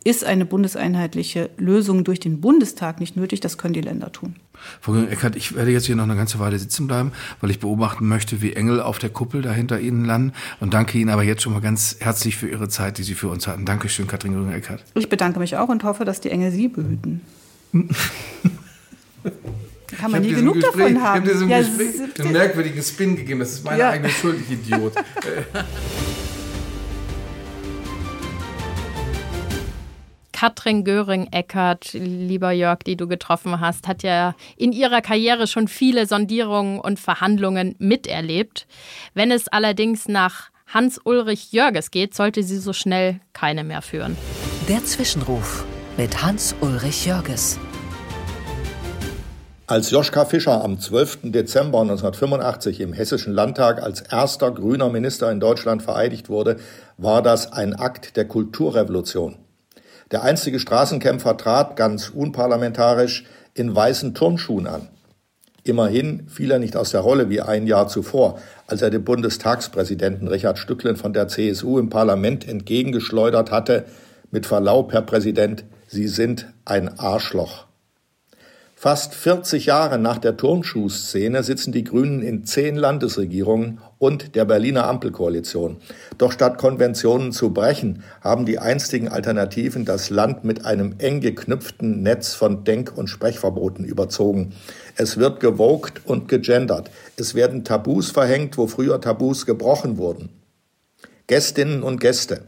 ist 0.04 0.24
eine 0.24 0.46
bundeseinheitliche 0.46 1.50
Lösung 1.58 2.04
durch 2.04 2.20
den 2.20 2.42
Bundestag 2.42 3.00
nicht 3.00 3.16
nötig. 3.16 3.40
Das 3.40 3.58
können 3.58 3.74
die 3.74 3.82
Länder 3.82 4.12
tun. 4.12 4.36
Frau 4.82 4.96
Eckert, 4.96 5.36
ich 5.36 5.56
werde 5.56 5.72
jetzt 5.72 5.86
hier 5.86 5.96
noch 5.96 6.04
eine 6.04 6.16
ganze 6.16 6.40
Weile 6.40 6.58
sitzen 6.60 6.88
bleiben, 6.88 7.12
weil 7.42 7.52
ich 7.52 7.60
beobachten 7.60 8.08
möchte, 8.08 8.42
wie 8.42 8.54
Engel 8.54 8.82
auf 8.82 9.00
der 9.00 9.10
Kuppel 9.10 9.42
da 9.42 9.52
hinter 9.52 9.80
Ihnen 9.80 10.06
landen. 10.06 10.34
Und 10.60 10.74
danke 10.74 10.98
Ihnen 10.98 11.10
aber 11.10 11.24
jetzt 11.24 11.42
schon 11.42 11.54
mal 11.54 11.62
ganz 11.62 11.98
herzlich 12.00 12.38
für 12.38 12.48
Ihre 12.48 12.70
Zeit, 12.70 12.98
die 12.98 13.04
Sie 13.04 13.16
für 13.16 13.28
uns 13.30 13.48
hatten. 13.48 13.66
Dankeschön, 13.66 14.08
Katrin 14.08 14.34
Grünger-Eckert. 14.34 14.84
Ich 14.96 15.10
bedanke 15.10 15.40
mich 15.40 15.58
auch 15.58 15.70
und 15.70 15.84
hoffe, 15.84 16.06
dass 16.06 16.22
die 16.22 16.30
Engel 16.30 16.52
Sie 16.52 16.68
behüten. 16.68 17.22
Kann 19.88 20.12
man 20.12 20.22
nie 20.22 20.34
genug 20.34 20.56
Gespräch, 20.56 20.94
davon 20.94 21.04
haben. 21.04 21.24
Ich 21.24 21.34
habe 21.34 21.34
dir 21.34 21.38
so 21.38 21.46
ja, 21.46 21.60
Gespräch, 21.60 22.20
einen 22.20 22.32
merkwürdigen 22.34 22.82
Spin 22.82 23.16
gegeben. 23.16 23.40
Das 23.40 23.54
ist 23.54 23.64
meine 23.64 23.80
ja. 23.80 23.90
eigene 23.92 24.10
Schuld, 24.10 24.38
ich 24.42 24.52
Idiot. 24.54 24.94
Katrin 30.44 30.84
Göring-Eckert, 30.84 31.94
lieber 31.94 32.52
Jörg, 32.52 32.80
die 32.80 32.98
du 32.98 33.08
getroffen 33.08 33.62
hast, 33.62 33.88
hat 33.88 34.04
ja 34.04 34.36
in 34.58 34.74
ihrer 34.74 35.00
Karriere 35.00 35.48
schon 35.48 35.70
viele 35.70 36.06
Sondierungen 36.06 36.82
und 36.82 37.00
Verhandlungen 37.00 37.76
miterlebt. 37.80 38.68
Wenn 39.14 39.32
es 39.32 39.48
allerdings 39.48 40.10
nach 40.10 40.50
Hans-Ulrich 40.68 41.54
Jörges 41.54 41.92
geht, 41.92 42.14
sollte 42.14 42.44
sie 42.44 42.58
so 42.58 42.74
schnell 42.74 43.22
keine 43.32 43.64
mehr 43.64 43.82
führen. 43.82 44.18
Der 44.68 44.84
Zwischenruf 44.84 45.64
mit 45.96 46.22
Hans-Ulrich 46.22 47.06
Jörges. 47.06 47.58
Als 49.66 49.92
Joschka 49.92 50.26
Fischer 50.26 50.62
am 50.62 50.78
12. 50.78 51.20
Dezember 51.32 51.80
1985 51.80 52.82
im 52.82 52.92
Hessischen 52.92 53.34
Landtag 53.34 53.82
als 53.82 54.02
erster 54.02 54.52
grüner 54.52 54.90
Minister 54.90 55.32
in 55.32 55.40
Deutschland 55.40 55.84
vereidigt 55.84 56.28
wurde, 56.28 56.58
war 56.98 57.22
das 57.22 57.54
ein 57.54 57.74
Akt 57.74 58.18
der 58.18 58.28
Kulturrevolution. 58.28 59.38
Der 60.14 60.22
einstige 60.22 60.60
Straßenkämpfer 60.60 61.38
trat 61.38 61.76
ganz 61.76 62.10
unparlamentarisch 62.10 63.26
in 63.56 63.76
weißen 63.76 64.14
Turnschuhen 64.14 64.68
an. 64.68 64.88
Immerhin 65.64 66.28
fiel 66.28 66.52
er 66.52 66.60
nicht 66.60 66.78
aus 66.78 66.92
der 66.92 67.02
Rolle 67.02 67.32
wie 67.32 67.42
ein 67.42 67.66
Jahr 67.66 67.88
zuvor, 67.88 68.38
als 68.68 68.84
er 68.84 68.92
dem 68.92 69.04
Bundestagspräsidenten 69.04 70.28
Richard 70.28 70.60
Stücklen 70.60 70.98
von 70.98 71.14
der 71.14 71.30
CSU 71.30 71.80
im 71.80 71.90
Parlament 71.90 72.48
entgegengeschleudert 72.48 73.50
hatte, 73.50 73.86
mit 74.30 74.46
Verlaub, 74.46 74.94
Herr 74.94 75.02
Präsident, 75.02 75.64
Sie 75.88 76.08
sind 76.08 76.46
ein 76.64 77.00
Arschloch. 77.00 77.66
Fast 78.76 79.16
40 79.16 79.66
Jahre 79.66 79.98
nach 79.98 80.20
der 80.20 80.38
Turnschuhszene 80.38 81.42
sitzen 81.42 81.72
die 81.72 81.86
Grünen 81.86 82.22
in 82.22 82.46
zehn 82.46 82.76
Landesregierungen 82.76 83.80
und 84.04 84.36
der 84.36 84.44
Berliner 84.44 84.86
Ampelkoalition. 84.88 85.78
Doch 86.18 86.34
statt 86.34 86.58
Konventionen 86.58 87.32
zu 87.32 87.54
brechen, 87.54 88.04
haben 88.20 88.46
die 88.46 88.60
einstigen 88.60 89.08
Alternativen 89.08 89.86
das 89.86 90.10
Land 90.10 90.44
mit 90.44 90.66
einem 90.66 90.96
eng 90.98 91.22
geknüpften 91.22 92.04
Netz 92.04 92.34
von 92.34 92.66
Denk- 92.66 92.98
und 92.98 93.08
Sprechverboten 93.08 93.86
überzogen. 93.86 94.52
Es 94.98 95.16
wird 95.16 95.40
gewogt 95.40 96.02
und 96.04 96.28
gegendert. 96.28 96.92
Es 97.16 97.34
werden 97.34 97.64
Tabus 97.64 98.12
verhängt, 98.12 98.58
wo 98.58 98.68
früher 98.68 99.00
Tabus 99.00 99.46
gebrochen 99.46 99.98
wurden. 99.98 100.28
Gästinnen 101.28 101.82
und 101.82 102.02
Gäste, 102.02 102.42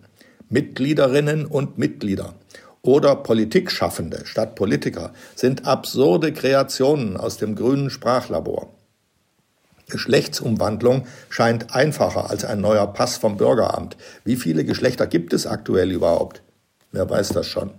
Mitgliederinnen 0.49 1.45
und 1.45 1.77
Mitglieder 1.77 2.33
oder 2.81 3.15
Politikschaffende 3.15 4.25
statt 4.25 4.55
Politiker 4.55 5.13
sind 5.35 5.65
absurde 5.65 6.33
Kreationen 6.33 7.15
aus 7.15 7.37
dem 7.37 7.55
grünen 7.55 7.89
Sprachlabor. 7.89 8.73
Geschlechtsumwandlung 9.89 11.05
scheint 11.29 11.75
einfacher 11.75 12.29
als 12.29 12.45
ein 12.45 12.61
neuer 12.61 12.87
Pass 12.87 13.17
vom 13.17 13.37
Bürgeramt. 13.37 13.97
Wie 14.23 14.35
viele 14.35 14.65
Geschlechter 14.65 15.07
gibt 15.07 15.33
es 15.33 15.45
aktuell 15.45 15.91
überhaupt? 15.91 16.41
Wer 16.91 17.09
weiß 17.09 17.29
das 17.29 17.47
schon? 17.47 17.71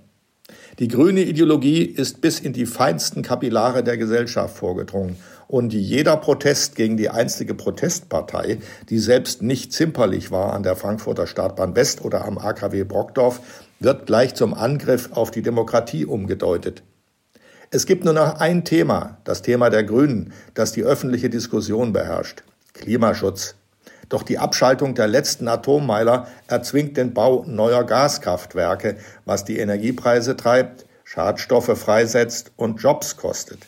Die 0.79 0.89
grüne 0.89 1.23
Ideologie 1.23 1.83
ist 1.83 2.21
bis 2.21 2.39
in 2.39 2.53
die 2.53 2.67
feinsten 2.67 3.23
Kapillare 3.23 3.83
der 3.83 3.97
Gesellschaft 3.97 4.57
vorgedrungen 4.57 5.17
und 5.49 5.73
jeder 5.73 6.17
Protest 6.17 6.77
gegen 6.77 6.97
die 6.97 7.09
einstige 7.09 7.55
Protestpartei, 7.55 8.59
die 8.91 8.99
selbst 8.99 9.43
nicht 9.43 9.73
zimperlich 9.73 10.31
war 10.31 10.53
an 10.53 10.63
der 10.63 10.77
Frankfurter 10.77 11.27
Startbahn 11.27 11.77
West 11.77 12.05
oder 12.05 12.25
am 12.25 12.39
AKW 12.39 12.85
Brockdorf, 12.85 13.41
wird 13.81 14.07
gleich 14.07 14.35
zum 14.35 14.55
Angriff 14.55 15.11
auf 15.13 15.31
die 15.31 15.43
Demokratie 15.43 16.05
umgedeutet. 16.05 16.83
Es 17.71 17.85
gibt 17.87 18.05
nur 18.05 18.15
noch 18.15 18.39
ein 18.39 18.65
Thema, 18.65 19.19
das 19.25 19.43
Thema 19.43 19.71
der 19.71 19.83
Grünen, 19.83 20.33
das 20.55 20.73
die 20.73 20.85
öffentliche 20.85 21.29
Diskussion 21.29 21.93
beherrscht. 21.93 22.45
Klimaschutz. 22.75 23.57
Doch 24.09 24.23
die 24.23 24.39
Abschaltung 24.39 24.95
der 24.95 25.09
letzten 25.09 25.49
Atommeiler 25.49 26.29
erzwingt 26.47 26.97
den 26.97 27.13
Bau 27.13 27.45
neuer 27.47 27.83
Gaskraftwerke, 27.83 28.99
was 29.25 29.45
die 29.45 29.59
Energiepreise 29.59 30.37
treibt, 30.37 30.87
Schadstoffe 31.03 31.77
freisetzt 31.77 32.53
und 32.57 32.81
Jobs 32.81 33.17
kostet. 33.17 33.59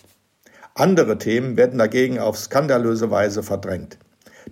Andere 0.75 1.19
Themen 1.19 1.57
werden 1.57 1.79
dagegen 1.79 2.21
auf 2.21 2.39
skandalöse 2.39 3.11
Weise 3.11 3.43
verdrängt. 3.43 3.99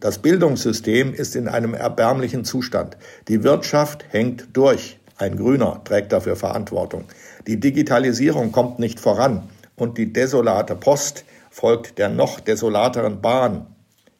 Das 0.00 0.18
Bildungssystem 0.18 1.14
ist 1.14 1.36
in 1.36 1.46
einem 1.46 1.72
erbärmlichen 1.72 2.44
Zustand. 2.44 2.96
Die 3.28 3.44
Wirtschaft 3.44 4.04
hängt 4.10 4.48
durch. 4.54 4.98
Ein 5.18 5.36
Grüner 5.36 5.80
trägt 5.84 6.12
dafür 6.12 6.36
Verantwortung. 6.36 7.04
Die 7.46 7.60
Digitalisierung 7.60 8.50
kommt 8.50 8.80
nicht 8.80 8.98
voran 8.98 9.48
und 9.76 9.98
die 9.98 10.12
desolate 10.12 10.74
Post 10.74 11.24
folgt 11.50 11.98
der 11.98 12.08
noch 12.08 12.40
desolateren 12.40 13.20
Bahn. 13.20 13.68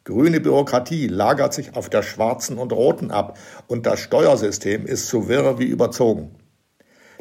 Grüne 0.05 0.39
Bürokratie 0.39 1.07
lagert 1.07 1.53
sich 1.53 1.75
auf 1.75 1.89
der 1.89 2.03
schwarzen 2.03 2.57
und 2.57 2.71
roten 2.71 3.11
ab 3.11 3.37
und 3.67 3.85
das 3.85 3.99
Steuersystem 3.99 4.85
ist 4.85 5.09
so 5.09 5.27
wirr 5.27 5.59
wie 5.59 5.65
überzogen. 5.65 6.35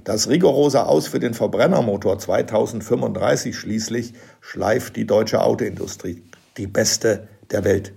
Das 0.05 0.29
rigorose 0.29 0.87
Aus 0.87 1.09
für 1.09 1.19
den 1.19 1.35
Verbrennermotor 1.35 2.21
2035 2.21 3.57
schließlich 3.57 4.15
schleift 4.41 4.95
die 4.95 5.09
deutsche 5.09 5.43
Autoindustrie, 5.43 6.23
die 6.57 6.69
beste 6.69 7.27
der 7.51 7.65
Welt. 7.65 7.93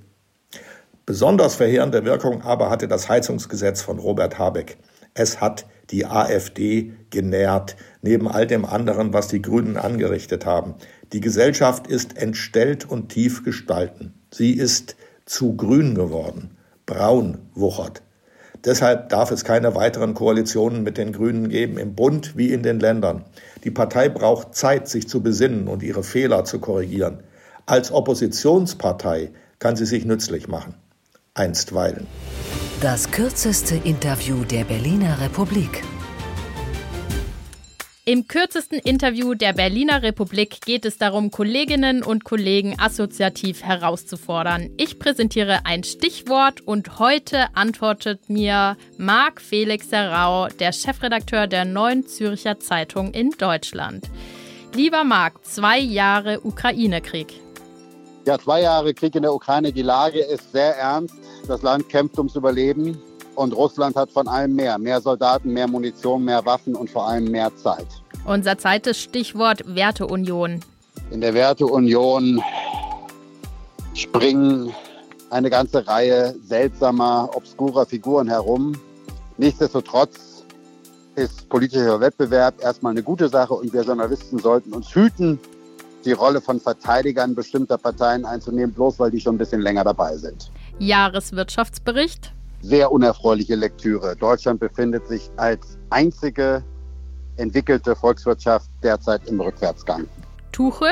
Besonders 1.06 1.54
verheerende 1.54 2.04
Wirkung 2.06 2.42
aber 2.42 2.72
hatte 2.72 2.88
das 2.88 3.08
Heizungsgesetz 3.08 3.84
von 3.84 4.00
Robert 4.00 4.40
Habeck. 4.40 4.78
Es 5.14 5.40
hat 5.40 5.68
die 5.92 6.06
AfD 6.06 6.94
genährt, 7.10 7.76
neben 8.02 8.28
all 8.28 8.46
dem 8.46 8.66
anderen, 8.66 9.14
was 9.14 9.28
die 9.28 9.42
Grünen 9.42 9.78
angerichtet 9.78 10.46
haben. 10.46 10.76
Die 11.14 11.22
Gesellschaft 11.22 11.88
ist 11.88 12.18
entstellt 12.18 12.90
und 12.90 13.10
tief 13.10 13.44
gestalten. 13.44 14.14
Sie 14.32 14.54
ist 14.54 14.96
zu 15.26 15.56
grün 15.56 15.96
geworden, 15.96 16.52
braun 16.86 17.40
wuchert. 17.56 18.04
Deshalb 18.66 19.10
darf 19.10 19.32
es 19.32 19.46
keine 19.46 19.74
weiteren 19.74 20.14
Koalitionen 20.14 20.84
mit 20.84 20.98
den 20.98 21.14
Grünen 21.14 21.50
geben, 21.50 21.78
im 21.78 21.96
Bund 21.96 22.36
wie 22.36 22.52
in 22.52 22.62
den 22.62 22.80
Ländern. 22.80 23.24
Die 23.64 23.72
Partei 23.72 24.10
braucht 24.10 24.54
Zeit, 24.54 24.88
sich 24.90 25.08
zu 25.08 25.24
besinnen 25.24 25.68
und 25.68 25.82
ihre 25.82 26.04
Fehler 26.04 26.44
zu 26.44 26.60
korrigieren. 26.60 27.24
Als 27.66 27.92
Oppositionspartei 27.92 29.32
kann 29.60 29.76
sie 29.76 29.86
sich 29.86 30.06
nützlich 30.06 30.48
machen. 30.48 30.76
Einstweilen. 31.34 32.08
Das 32.82 33.12
kürzeste 33.12 33.76
Interview 33.76 34.46
der 34.46 34.64
Berliner 34.64 35.20
Republik. 35.20 35.84
Im 38.06 38.26
kürzesten 38.30 38.80
Interview 38.80 39.34
der 39.34 39.52
Berliner 39.52 40.02
Republik 40.02 40.62
geht 40.62 40.86
es 40.86 40.98
darum, 40.98 41.30
Kolleginnen 41.30 42.04
und 42.04 42.24
Kollegen 42.24 42.80
assoziativ 42.80 43.64
herauszufordern. 43.64 44.70
Ich 44.78 44.98
präsentiere 44.98 45.66
ein 45.66 45.84
Stichwort 45.84 46.62
und 46.62 47.00
heute 47.00 47.54
antwortet 47.54 48.30
mir 48.30 48.78
Marc 48.98 49.42
Felix 49.42 49.90
Serrau, 49.90 50.48
der 50.48 50.72
Chefredakteur 50.72 51.48
der 51.48 51.66
Neuen 51.66 52.08
Zürcher 52.08 52.62
Zeitung 52.62 53.12
in 53.12 53.32
Deutschland. 53.32 54.10
Lieber 54.74 55.04
Marc, 55.04 55.44
zwei 55.44 55.80
Jahre 55.80 56.40
Ukraine-Krieg. 56.46 57.42
Ja, 58.26 58.38
zwei 58.38 58.62
Jahre 58.62 58.94
Krieg 58.94 59.16
in 59.16 59.24
der 59.24 59.34
Ukraine. 59.34 59.74
Die 59.74 59.82
Lage 59.82 60.20
ist 60.20 60.52
sehr 60.54 60.78
ernst. 60.78 61.19
Das 61.50 61.64
Land 61.64 61.90
kämpft 61.90 62.16
ums 62.20 62.36
Überleben. 62.36 62.96
Und 63.34 63.56
Russland 63.56 63.96
hat 63.96 64.12
von 64.12 64.28
allem 64.28 64.56
mehr. 64.56 64.78
Mehr 64.78 65.02
Soldaten, 65.02 65.52
mehr 65.52 65.68
Munition, 65.68 66.24
mehr 66.24 66.46
Waffen 66.46 66.76
und 66.76 66.92
vor 66.92 67.08
allem 67.08 67.26
mehr 67.32 67.52
Zeit. 67.56 67.88
Unser 68.24 68.56
zweites 68.56 69.02
Stichwort 69.02 69.64
Werteunion. 69.66 70.60
In 71.10 71.22
der 71.22 71.34
Werteunion 71.34 72.44
springen 73.96 74.72
eine 75.32 75.50
ganze 75.50 75.88
Reihe 75.88 76.36
seltsamer, 76.46 77.32
obskurer 77.34 77.88
Figuren 77.88 78.28
herum. 78.28 78.80
Nichtsdestotrotz 79.40 80.44
ist 81.16 81.50
politischer 81.50 82.00
Wettbewerb 82.00 82.62
erstmal 82.62 82.92
eine 82.92 83.02
gute 83.02 83.28
Sache 83.28 83.56
und 83.56 83.74
wir 83.74 83.82
Journalisten 83.82 84.38
sollten 84.38 84.72
uns 84.72 84.94
hüten, 84.94 85.40
die 86.06 86.12
Rolle 86.12 86.42
von 86.42 86.60
Verteidigern 86.60 87.34
bestimmter 87.34 87.80
Parteien 87.80 88.24
einzunehmen, 88.24 88.72
bloß 88.72 89.00
weil 89.00 89.10
die 89.10 89.20
schon 89.20 89.34
ein 89.34 89.40
bisschen 89.40 89.62
länger 89.62 89.84
dabei 89.84 90.16
sind. 90.16 90.52
Jahreswirtschaftsbericht 90.80 92.34
sehr 92.62 92.92
unerfreuliche 92.92 93.56
Lektüre. 93.56 94.16
Deutschland 94.16 94.60
befindet 94.60 95.08
sich 95.08 95.30
als 95.38 95.78
einzige 95.90 96.64
entwickelte 97.38 97.96
Volkswirtschaft 97.96 98.70
derzeit 98.84 99.28
im 99.28 99.40
Rückwärtsgang. 99.40 100.08
Tuchel? 100.52 100.92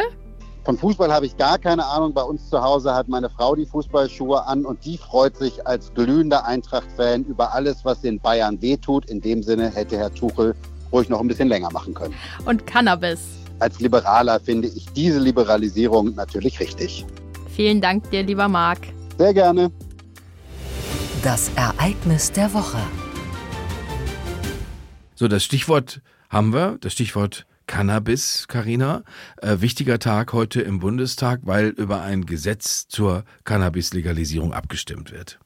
Von 0.63 0.77
Fußball 0.77 1.11
habe 1.11 1.25
ich 1.25 1.37
gar 1.37 1.57
keine 1.57 1.85
Ahnung. 1.85 2.13
Bei 2.13 2.23
uns 2.23 2.49
zu 2.49 2.61
Hause 2.61 2.93
hat 2.93 3.07
meine 3.07 3.29
Frau 3.29 3.55
die 3.55 3.65
Fußballschuhe 3.65 4.45
an 4.45 4.65
und 4.65 4.83
die 4.83 4.97
freut 4.97 5.37
sich 5.37 5.65
als 5.65 5.93
glühender 5.93 6.45
Eintracht-Fan 6.45 7.23
über 7.23 7.53
alles, 7.53 7.85
was 7.85 8.01
den 8.01 8.19
Bayern 8.19 8.61
wehtut. 8.61 9.09
In 9.09 9.21
dem 9.21 9.43
Sinne 9.43 9.69
hätte 9.69 9.97
Herr 9.97 10.13
Tuchel 10.13 10.55
ruhig 10.91 11.07
noch 11.09 11.21
ein 11.21 11.27
bisschen 11.27 11.47
länger 11.47 11.71
machen 11.71 11.93
können. 11.93 12.13
Und 12.45 12.65
Cannabis? 12.67 13.21
Als 13.59 13.79
Liberaler 13.79 14.39
finde 14.39 14.67
ich 14.67 14.85
diese 14.91 15.19
Liberalisierung 15.19 16.15
natürlich 16.15 16.59
richtig. 16.59 17.05
Vielen 17.55 17.81
Dank 17.81 18.09
dir, 18.11 18.23
lieber 18.23 18.47
Marc. 18.47 18.79
Sehr 19.17 19.33
gerne. 19.33 19.71
Das 21.23 21.51
Ereignis 21.55 22.31
der 22.31 22.53
Woche. 22.53 22.77
So, 25.15 25.27
das 25.27 25.43
Stichwort 25.43 26.01
haben 26.29 26.53
wir, 26.53 26.77
das 26.81 26.93
Stichwort 26.93 27.47
Cannabis, 27.65 28.47
Karina. 28.47 29.03
Äh, 29.41 29.59
wichtiger 29.59 29.97
Tag 29.97 30.33
heute 30.33 30.61
im 30.61 30.79
Bundestag, 30.79 31.41
weil 31.43 31.69
über 31.69 32.01
ein 32.01 32.27
Gesetz 32.27 32.87
zur 32.87 33.23
Cannabis-Legalisierung 33.43 34.53
abgestimmt 34.53 35.11
wird. 35.11 35.39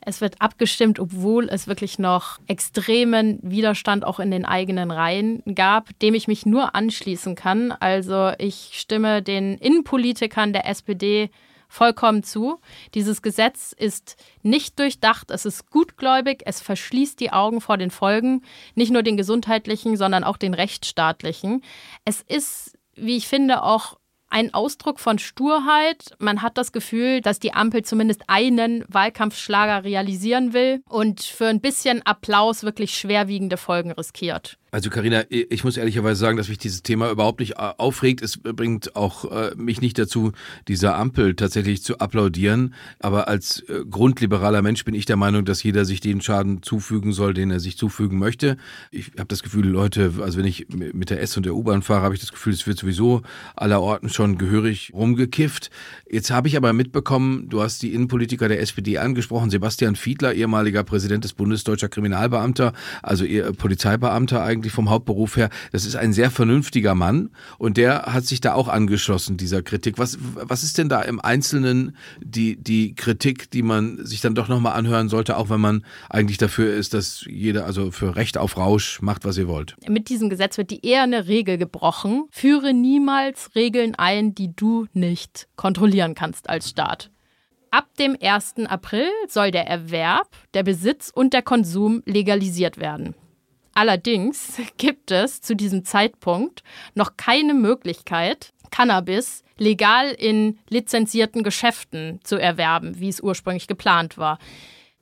Es 0.00 0.20
wird 0.20 0.40
abgestimmt, 0.40 0.98
obwohl 0.98 1.48
es 1.48 1.68
wirklich 1.68 2.00
noch 2.00 2.38
extremen 2.48 3.38
Widerstand 3.42 4.04
auch 4.04 4.18
in 4.18 4.32
den 4.32 4.44
eigenen 4.44 4.90
Reihen 4.90 5.42
gab, 5.54 5.96
dem 6.00 6.14
ich 6.14 6.26
mich 6.26 6.46
nur 6.46 6.74
anschließen 6.74 7.36
kann. 7.36 7.70
Also 7.72 8.32
ich 8.38 8.70
stimme 8.72 9.22
den 9.22 9.56
Innenpolitikern 9.58 10.52
der 10.52 10.68
SPD 10.68 11.30
vollkommen 11.68 12.22
zu. 12.22 12.58
Dieses 12.94 13.22
Gesetz 13.22 13.72
ist 13.76 14.16
nicht 14.42 14.78
durchdacht, 14.78 15.30
es 15.30 15.44
ist 15.44 15.70
gutgläubig, 15.70 16.42
es 16.46 16.60
verschließt 16.60 17.20
die 17.20 17.32
Augen 17.32 17.60
vor 17.60 17.76
den 17.76 17.90
Folgen, 17.90 18.42
nicht 18.74 18.90
nur 18.90 19.02
den 19.02 19.16
gesundheitlichen, 19.16 19.96
sondern 19.96 20.24
auch 20.24 20.38
den 20.38 20.54
rechtsstaatlichen. 20.54 21.62
Es 22.04 22.22
ist, 22.22 22.78
wie 22.96 23.16
ich 23.16 23.28
finde, 23.28 23.62
auch 23.62 23.98
ein 24.30 24.52
Ausdruck 24.52 25.00
von 25.00 25.18
Sturheit. 25.18 26.14
Man 26.18 26.42
hat 26.42 26.58
das 26.58 26.72
Gefühl, 26.72 27.20
dass 27.20 27.38
die 27.38 27.54
Ampel 27.54 27.84
zumindest 27.84 28.24
einen 28.26 28.84
Wahlkampfschlager 28.88 29.84
realisieren 29.84 30.52
will 30.52 30.82
und 30.88 31.22
für 31.22 31.46
ein 31.46 31.60
bisschen 31.60 32.04
Applaus 32.04 32.62
wirklich 32.62 32.94
schwerwiegende 32.94 33.56
Folgen 33.56 33.92
riskiert. 33.92 34.58
Also 34.70 34.90
Karina, 34.90 35.24
ich 35.30 35.64
muss 35.64 35.78
ehrlicherweise 35.78 36.20
sagen, 36.20 36.36
dass 36.36 36.50
mich 36.50 36.58
dieses 36.58 36.82
Thema 36.82 37.10
überhaupt 37.10 37.40
nicht 37.40 37.52
äh, 37.52 37.72
aufregt. 37.78 38.20
Es 38.20 38.36
bringt 38.36 38.96
auch 38.96 39.24
äh, 39.30 39.54
mich 39.56 39.80
nicht 39.80 39.98
dazu, 39.98 40.32
dieser 40.68 40.96
Ampel 40.96 41.34
tatsächlich 41.36 41.82
zu 41.82 41.98
applaudieren. 42.00 42.74
Aber 42.98 43.28
als 43.28 43.60
äh, 43.60 43.84
grundliberaler 43.88 44.60
Mensch 44.60 44.84
bin 44.84 44.94
ich 44.94 45.06
der 45.06 45.16
Meinung, 45.16 45.46
dass 45.46 45.62
jeder 45.62 45.86
sich 45.86 46.00
den 46.00 46.20
Schaden 46.20 46.62
zufügen 46.62 47.14
soll, 47.14 47.32
den 47.32 47.50
er 47.50 47.60
sich 47.60 47.78
zufügen 47.78 48.18
möchte. 48.18 48.58
Ich 48.90 49.12
habe 49.18 49.28
das 49.28 49.42
Gefühl, 49.42 49.66
Leute, 49.66 50.12
also 50.20 50.38
wenn 50.38 50.44
ich 50.44 50.66
mit 50.68 51.08
der 51.08 51.22
S 51.22 51.34
und 51.38 51.46
der 51.46 51.54
U-Bahn 51.54 51.80
fahre, 51.80 52.02
habe 52.02 52.14
ich 52.14 52.20
das 52.20 52.32
Gefühl, 52.32 52.52
es 52.52 52.66
wird 52.66 52.78
sowieso 52.78 53.22
aller 53.56 53.80
Orten 53.80 54.10
schon 54.10 54.36
gehörig 54.36 54.92
rumgekifft. 54.92 55.70
Jetzt 56.10 56.30
habe 56.30 56.46
ich 56.46 56.58
aber 56.58 56.74
mitbekommen, 56.74 57.48
du 57.48 57.62
hast 57.62 57.82
die 57.82 57.94
Innenpolitiker 57.94 58.48
der 58.48 58.60
SPD 58.60 58.98
angesprochen, 58.98 59.48
Sebastian 59.48 59.96
Fiedler, 59.96 60.34
ehemaliger 60.34 60.84
Präsident 60.84 61.24
des 61.24 61.32
Bundesdeutscher 61.32 61.88
Kriminalbeamter, 61.88 62.74
also 63.02 63.24
Polizeibeamter 63.56 64.44
eigentlich 64.44 64.57
eigentlich 64.58 64.72
vom 64.72 64.90
Hauptberuf 64.90 65.36
her, 65.36 65.50
das 65.72 65.84
ist 65.84 65.96
ein 65.96 66.12
sehr 66.12 66.30
vernünftiger 66.30 66.94
Mann 66.94 67.30
und 67.58 67.76
der 67.76 68.02
hat 68.12 68.24
sich 68.24 68.40
da 68.40 68.54
auch 68.54 68.68
angeschlossen, 68.68 69.36
dieser 69.36 69.62
Kritik. 69.62 69.98
Was, 69.98 70.18
was 70.20 70.64
ist 70.64 70.78
denn 70.78 70.88
da 70.88 71.02
im 71.02 71.20
Einzelnen 71.20 71.96
die, 72.20 72.56
die 72.56 72.94
Kritik, 72.94 73.50
die 73.50 73.62
man 73.62 74.04
sich 74.04 74.20
dann 74.20 74.34
doch 74.34 74.48
nochmal 74.48 74.72
anhören 74.74 75.08
sollte, 75.08 75.36
auch 75.36 75.48
wenn 75.48 75.60
man 75.60 75.84
eigentlich 76.10 76.38
dafür 76.38 76.74
ist, 76.74 76.92
dass 76.92 77.24
jeder, 77.28 77.66
also 77.66 77.90
für 77.90 78.16
Recht 78.16 78.36
auf 78.36 78.56
Rausch, 78.56 79.00
macht, 79.00 79.24
was 79.24 79.38
ihr 79.38 79.48
wollt? 79.48 79.76
Mit 79.88 80.08
diesem 80.08 80.28
Gesetz 80.28 80.58
wird 80.58 80.70
die 80.70 80.84
eher 80.84 81.04
eine 81.04 81.28
Regel 81.28 81.56
gebrochen. 81.56 82.24
Führe 82.30 82.74
niemals 82.74 83.54
Regeln 83.54 83.94
ein, 83.94 84.34
die 84.34 84.54
du 84.54 84.86
nicht 84.92 85.48
kontrollieren 85.56 86.14
kannst 86.14 86.48
als 86.50 86.68
Staat. 86.68 87.10
Ab 87.70 87.86
dem 87.98 88.16
1. 88.20 88.66
April 88.66 89.08
soll 89.28 89.50
der 89.50 89.66
Erwerb, 89.66 90.28
der 90.54 90.62
Besitz 90.62 91.12
und 91.14 91.34
der 91.34 91.42
Konsum 91.42 92.02
legalisiert 92.06 92.78
werden. 92.78 93.14
Allerdings 93.74 94.58
gibt 94.76 95.10
es 95.10 95.40
zu 95.40 95.54
diesem 95.54 95.84
Zeitpunkt 95.84 96.62
noch 96.94 97.16
keine 97.16 97.54
Möglichkeit, 97.54 98.52
Cannabis 98.70 99.44
legal 99.56 100.10
in 100.10 100.58
lizenzierten 100.68 101.42
Geschäften 101.42 102.20
zu 102.22 102.36
erwerben, 102.36 103.00
wie 103.00 103.08
es 103.08 103.20
ursprünglich 103.20 103.66
geplant 103.66 104.18
war. 104.18 104.38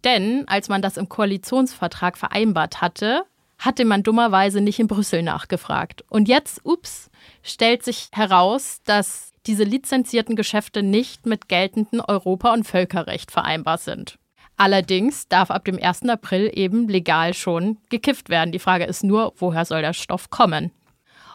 Denn 0.05 0.47
als 0.49 0.69
man 0.69 0.83
das 0.83 0.97
im 0.97 1.09
Koalitionsvertrag 1.09 2.17
vereinbart 2.17 2.81
hatte, 2.81 3.25
hatte 3.59 3.85
man 3.85 4.03
dummerweise 4.03 4.61
nicht 4.61 4.79
in 4.79 4.87
Brüssel 4.87 5.23
nachgefragt. 5.23 6.05
Und 6.09 6.29
jetzt, 6.29 6.61
ups, 6.64 7.11
stellt 7.43 7.83
sich 7.83 8.09
heraus, 8.12 8.81
dass 8.85 9.33
diese 9.47 9.64
lizenzierten 9.64 10.37
Geschäfte 10.37 10.83
nicht 10.83 11.27
mit 11.27 11.49
geltendem 11.49 12.01
Europa- 12.07 12.53
und 12.53 12.64
Völkerrecht 12.64 13.31
vereinbar 13.31 13.79
sind. 13.79 14.19
Allerdings 14.57 15.29
darf 15.29 15.51
ab 15.51 15.65
dem 15.65 15.79
1. 15.81 16.09
April 16.09 16.51
eben 16.55 16.89
legal 16.89 17.35
schon 17.35 17.79
gekifft 17.91 18.31
werden. 18.31 18.53
Die 18.53 18.59
Frage 18.59 18.85
ist 18.85 19.05
nur, 19.05 19.35
woher 19.37 19.65
soll 19.65 19.83
der 19.83 19.93
Stoff 19.93 20.31
kommen? 20.31 20.71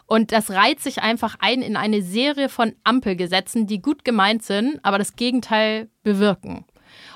Und 0.06 0.32
das 0.32 0.50
reiht 0.50 0.80
sich 0.80 1.02
einfach 1.02 1.36
ein 1.38 1.62
in 1.62 1.76
eine 1.76 2.02
Serie 2.02 2.48
von 2.48 2.74
Ampelgesetzen, 2.84 3.66
die 3.66 3.80
gut 3.80 4.04
gemeint 4.04 4.42
sind, 4.42 4.80
aber 4.82 4.98
das 4.98 5.16
Gegenteil 5.16 5.88
bewirken. 6.02 6.64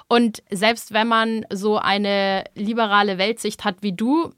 Und 0.09 0.43
selbst 0.51 0.93
wenn 0.93 1.09
man 1.09 1.45
so 1.51 1.77
eine 1.79 2.45
liberale 2.55 3.19
Weltsicht 3.19 3.65
hat 3.65 3.83
wie 3.83 3.93
du, 3.93 4.33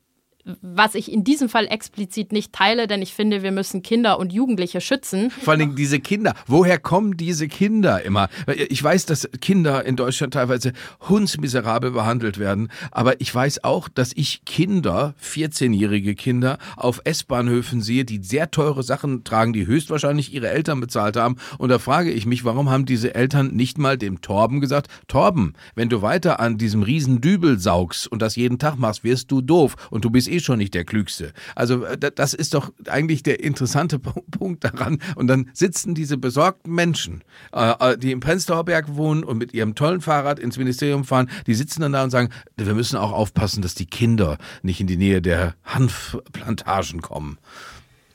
was 0.63 0.95
ich 0.95 1.13
in 1.13 1.25
diesem 1.25 1.49
Fall 1.49 1.67
explizit 1.67 2.33
nicht 2.33 2.53
teile, 2.53 2.87
denn 2.87 3.03
ich 3.03 3.15
finde, 3.15 3.43
wir 3.43 3.53
müssen 3.53 3.83
Kinder 3.83 4.19
und 4.19 4.33
Jugendliche 4.33 4.81
schützen. 4.81 5.31
Vor 5.31 5.55
allem 5.55 5.77
diese 5.77 6.01
Kinder. 6.01 6.35
Woher 6.47 6.79
kommen 6.79 7.17
diese 7.17 7.49
Kinder 7.49 8.03
immer? 8.03 8.29
Ich 8.69 8.83
weiß, 8.83 9.07
dass 9.07 9.29
Kinder 9.41 9.85
in 9.85 9.97
Deutschland 9.97 10.35
teilweise 10.35 10.73
hundsmiserabel 11.09 11.91
behandelt 11.91 12.39
werden, 12.39 12.71
aber 12.91 13.21
ich 13.21 13.35
weiß 13.35 13.65
auch, 13.65 13.89
dass 13.89 14.13
ich 14.15 14.45
Kinder, 14.45 15.15
14-jährige 15.23 16.15
Kinder, 16.15 16.59
auf 16.77 17.01
S-Bahnhöfen 17.05 17.83
sehe, 17.83 18.05
die 18.05 18.23
sehr 18.23 18.51
teure 18.51 18.83
Sachen 18.83 19.25
tragen, 19.25 19.53
die 19.53 19.67
höchstwahrscheinlich 19.67 20.33
ihre 20.33 20.49
Eltern 20.49 20.81
bezahlt 20.81 21.17
haben. 21.17 21.37
Und 21.59 21.69
da 21.69 21.79
frage 21.79 22.11
ich 22.11 22.27
mich, 22.27 22.45
warum 22.45 22.71
haben 22.71 22.87
diese 22.87 23.15
Eltern 23.15 23.55
nicht 23.55 23.79
mal 23.79 23.99
dem 23.99 24.21
Torben 24.21 24.61
gesagt, 24.61 24.89
Torben, 25.09 25.55
wenn 25.75 25.89
du 25.89 26.03
weiter 26.03 26.41
an 26.41 26.59
diesem 26.59 26.83
riesen 26.83 27.21
Dübel 27.21 27.59
saugst 27.59 28.07
und 28.07 28.23
das 28.23 28.37
jeden 28.37 28.59
Tag 28.59 28.79
machst, 28.79 29.05
wirst 29.05 29.31
du 29.31 29.41
doof 29.41 29.77
und 29.91 30.05
du 30.05 30.11
bist 30.11 30.29
eh 30.29 30.38
schon 30.41 30.59
nicht 30.59 30.75
der 30.75 30.85
Klügste. 30.85 31.33
Also 31.55 31.85
äh, 31.85 31.99
das 31.99 32.35
ist 32.35 32.55
doch 32.55 32.73
eigentlich 32.89 33.23
der 33.23 33.41
interessante 33.41 33.99
Punkt 34.31 34.65
daran. 34.65 34.99
Und 35.17 35.27
dann 35.27 35.51
sitzen 35.53 35.95
diese 35.95 36.17
besorgten 36.17 36.75
Menschen, 36.75 37.23
äh, 37.53 37.93
äh, 37.93 37.99
die 37.99 38.13
im 38.13 38.21
Prenzlauer 38.21 38.65
Berg 38.65 38.97
wohnen 38.97 39.25
und 39.25 39.39
mit 39.39 39.55
ihrem 39.55 39.75
tollen 39.75 40.01
Fahrrad 40.01 40.39
ins 40.39 40.59
Ministerium 40.59 41.05
fahren, 41.05 41.31
die 41.47 41.55
sitzen 41.55 41.83
dann 41.83 41.93
da 41.93 42.05
und 42.05 42.11
sagen, 42.11 42.31
wir 42.57 42.75
müssen 42.75 42.97
auch 42.97 43.13
aufpassen, 43.13 43.63
dass 43.63 43.75
die 43.75 43.87
Kinder 43.87 44.39
nicht 44.63 44.81
in 44.81 44.87
die 44.87 44.97
Nähe 44.97 45.23
der 45.23 45.55
Hanfplantagen 45.65 47.03
kommen. 47.03 47.39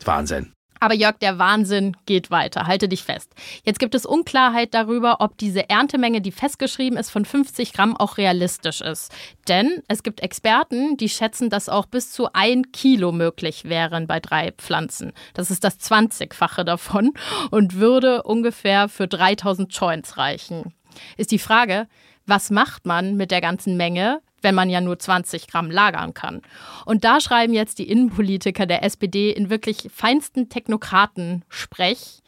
Wahnsinn. 0.04 0.52
Aber 0.84 0.96
Jörg, 0.96 1.18
der 1.20 1.40
Wahnsinn 1.40 1.96
geht 2.06 2.30
weiter. 2.30 2.68
Halte 2.68 2.90
dich 2.90 3.04
fest. 3.04 3.32
Jetzt 3.64 3.80
gibt 3.80 3.96
es 3.96 4.06
Unklarheit 4.06 4.74
darüber, 4.74 5.22
ob 5.22 5.38
diese 5.38 5.70
Erntemenge, 5.70 6.20
die 6.20 6.34
festgeschrieben 6.34 7.00
ist, 7.00 7.10
von 7.10 7.24
50 7.24 7.72
Gramm 7.72 7.96
auch 7.96 8.18
realistisch 8.18 8.82
ist. 8.82 9.10
Denn 9.48 9.82
es 9.88 10.04
gibt 10.04 10.20
Experten, 10.20 10.98
die 10.98 11.08
schätzen, 11.08 11.50
dass 11.50 11.70
auch 11.70 11.86
bis 11.86 12.12
zu 12.12 12.34
ein 12.34 12.74
Kilo 12.74 13.14
möglich 13.14 13.64
wären 13.64 14.08
bei 14.08 14.20
drei 14.20 14.52
Pflanzen. 14.52 15.14
Das 15.34 15.52
ist 15.52 15.64
das 15.64 15.80
20-fache 15.80 16.66
davon 16.66 17.14
und 17.50 17.76
würde 17.76 18.24
ungefähr 18.24 18.90
für 18.90 19.08
3000 19.08 19.74
Joints 19.74 20.18
reichen. 20.18 20.74
Ist 21.16 21.32
die 21.32 21.40
Frage, 21.40 21.88
was 22.26 22.50
macht 22.50 22.86
man 22.86 23.16
mit 23.16 23.32
der 23.32 23.40
ganzen 23.40 23.78
Menge, 23.78 24.22
wenn 24.44 24.56
man 24.56 24.70
ja 24.70 24.82
nur 24.82 25.00
20 25.00 25.48
Gramm 25.48 25.72
lagern 25.72 26.14
kann. 26.14 26.42
Und 26.86 27.04
da 27.04 27.20
schreiben 27.20 27.54
jetzt 27.54 27.80
die 27.80 27.90
Innenpolitiker 27.90 28.66
der 28.66 28.84
SPD 28.84 29.32
in 29.32 29.50
wirklich 29.50 29.90
feinsten 29.94 30.50
Technokraten-Sprech, 30.50 32.22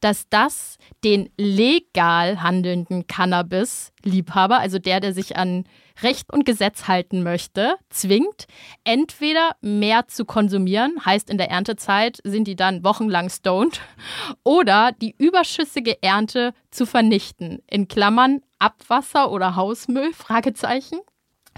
dass 0.00 0.28
das 0.28 0.78
den 1.04 1.30
legal 1.36 2.42
handelnden 2.42 3.06
Cannabis-Liebhaber, 3.06 4.58
also 4.58 4.78
der, 4.78 5.00
der 5.00 5.14
sich 5.14 5.36
an 5.36 5.64
Recht 6.02 6.32
und 6.32 6.44
Gesetz 6.44 6.88
halten 6.88 7.22
möchte, 7.22 7.74
zwingt, 7.90 8.46
entweder 8.84 9.52
mehr 9.60 10.08
zu 10.08 10.24
konsumieren, 10.24 11.04
heißt 11.04 11.30
in 11.30 11.38
der 11.38 11.50
Erntezeit 11.50 12.18
sind 12.24 12.48
die 12.48 12.56
dann 12.56 12.84
wochenlang 12.84 13.28
stoned, 13.28 13.80
oder 14.42 14.92
die 14.92 15.14
überschüssige 15.18 16.02
Ernte 16.02 16.54
zu 16.70 16.86
vernichten, 16.86 17.62
in 17.68 17.88
Klammern 17.88 18.40
Abwasser 18.58 19.30
oder 19.30 19.56
Hausmüll, 19.56 20.12
Fragezeichen. 20.12 21.00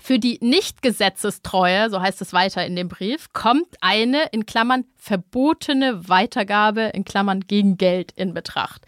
Für 0.03 0.18
die 0.18 0.38
Nicht-Gesetzestreue, 0.40 1.88
so 1.88 2.01
heißt 2.01 2.20
es 2.20 2.32
weiter 2.32 2.66
in 2.66 2.76
dem 2.76 2.88
Brief, 2.88 3.32
kommt 3.32 3.76
eine 3.80 4.26
in 4.32 4.45
Klammern 4.45 4.84
verbotene 4.97 6.09
Weitergabe 6.09 6.90
in 6.95 7.05
Klammern 7.05 7.40
gegen 7.40 7.76
Geld 7.76 8.12
in 8.12 8.34
Betracht. 8.34 8.84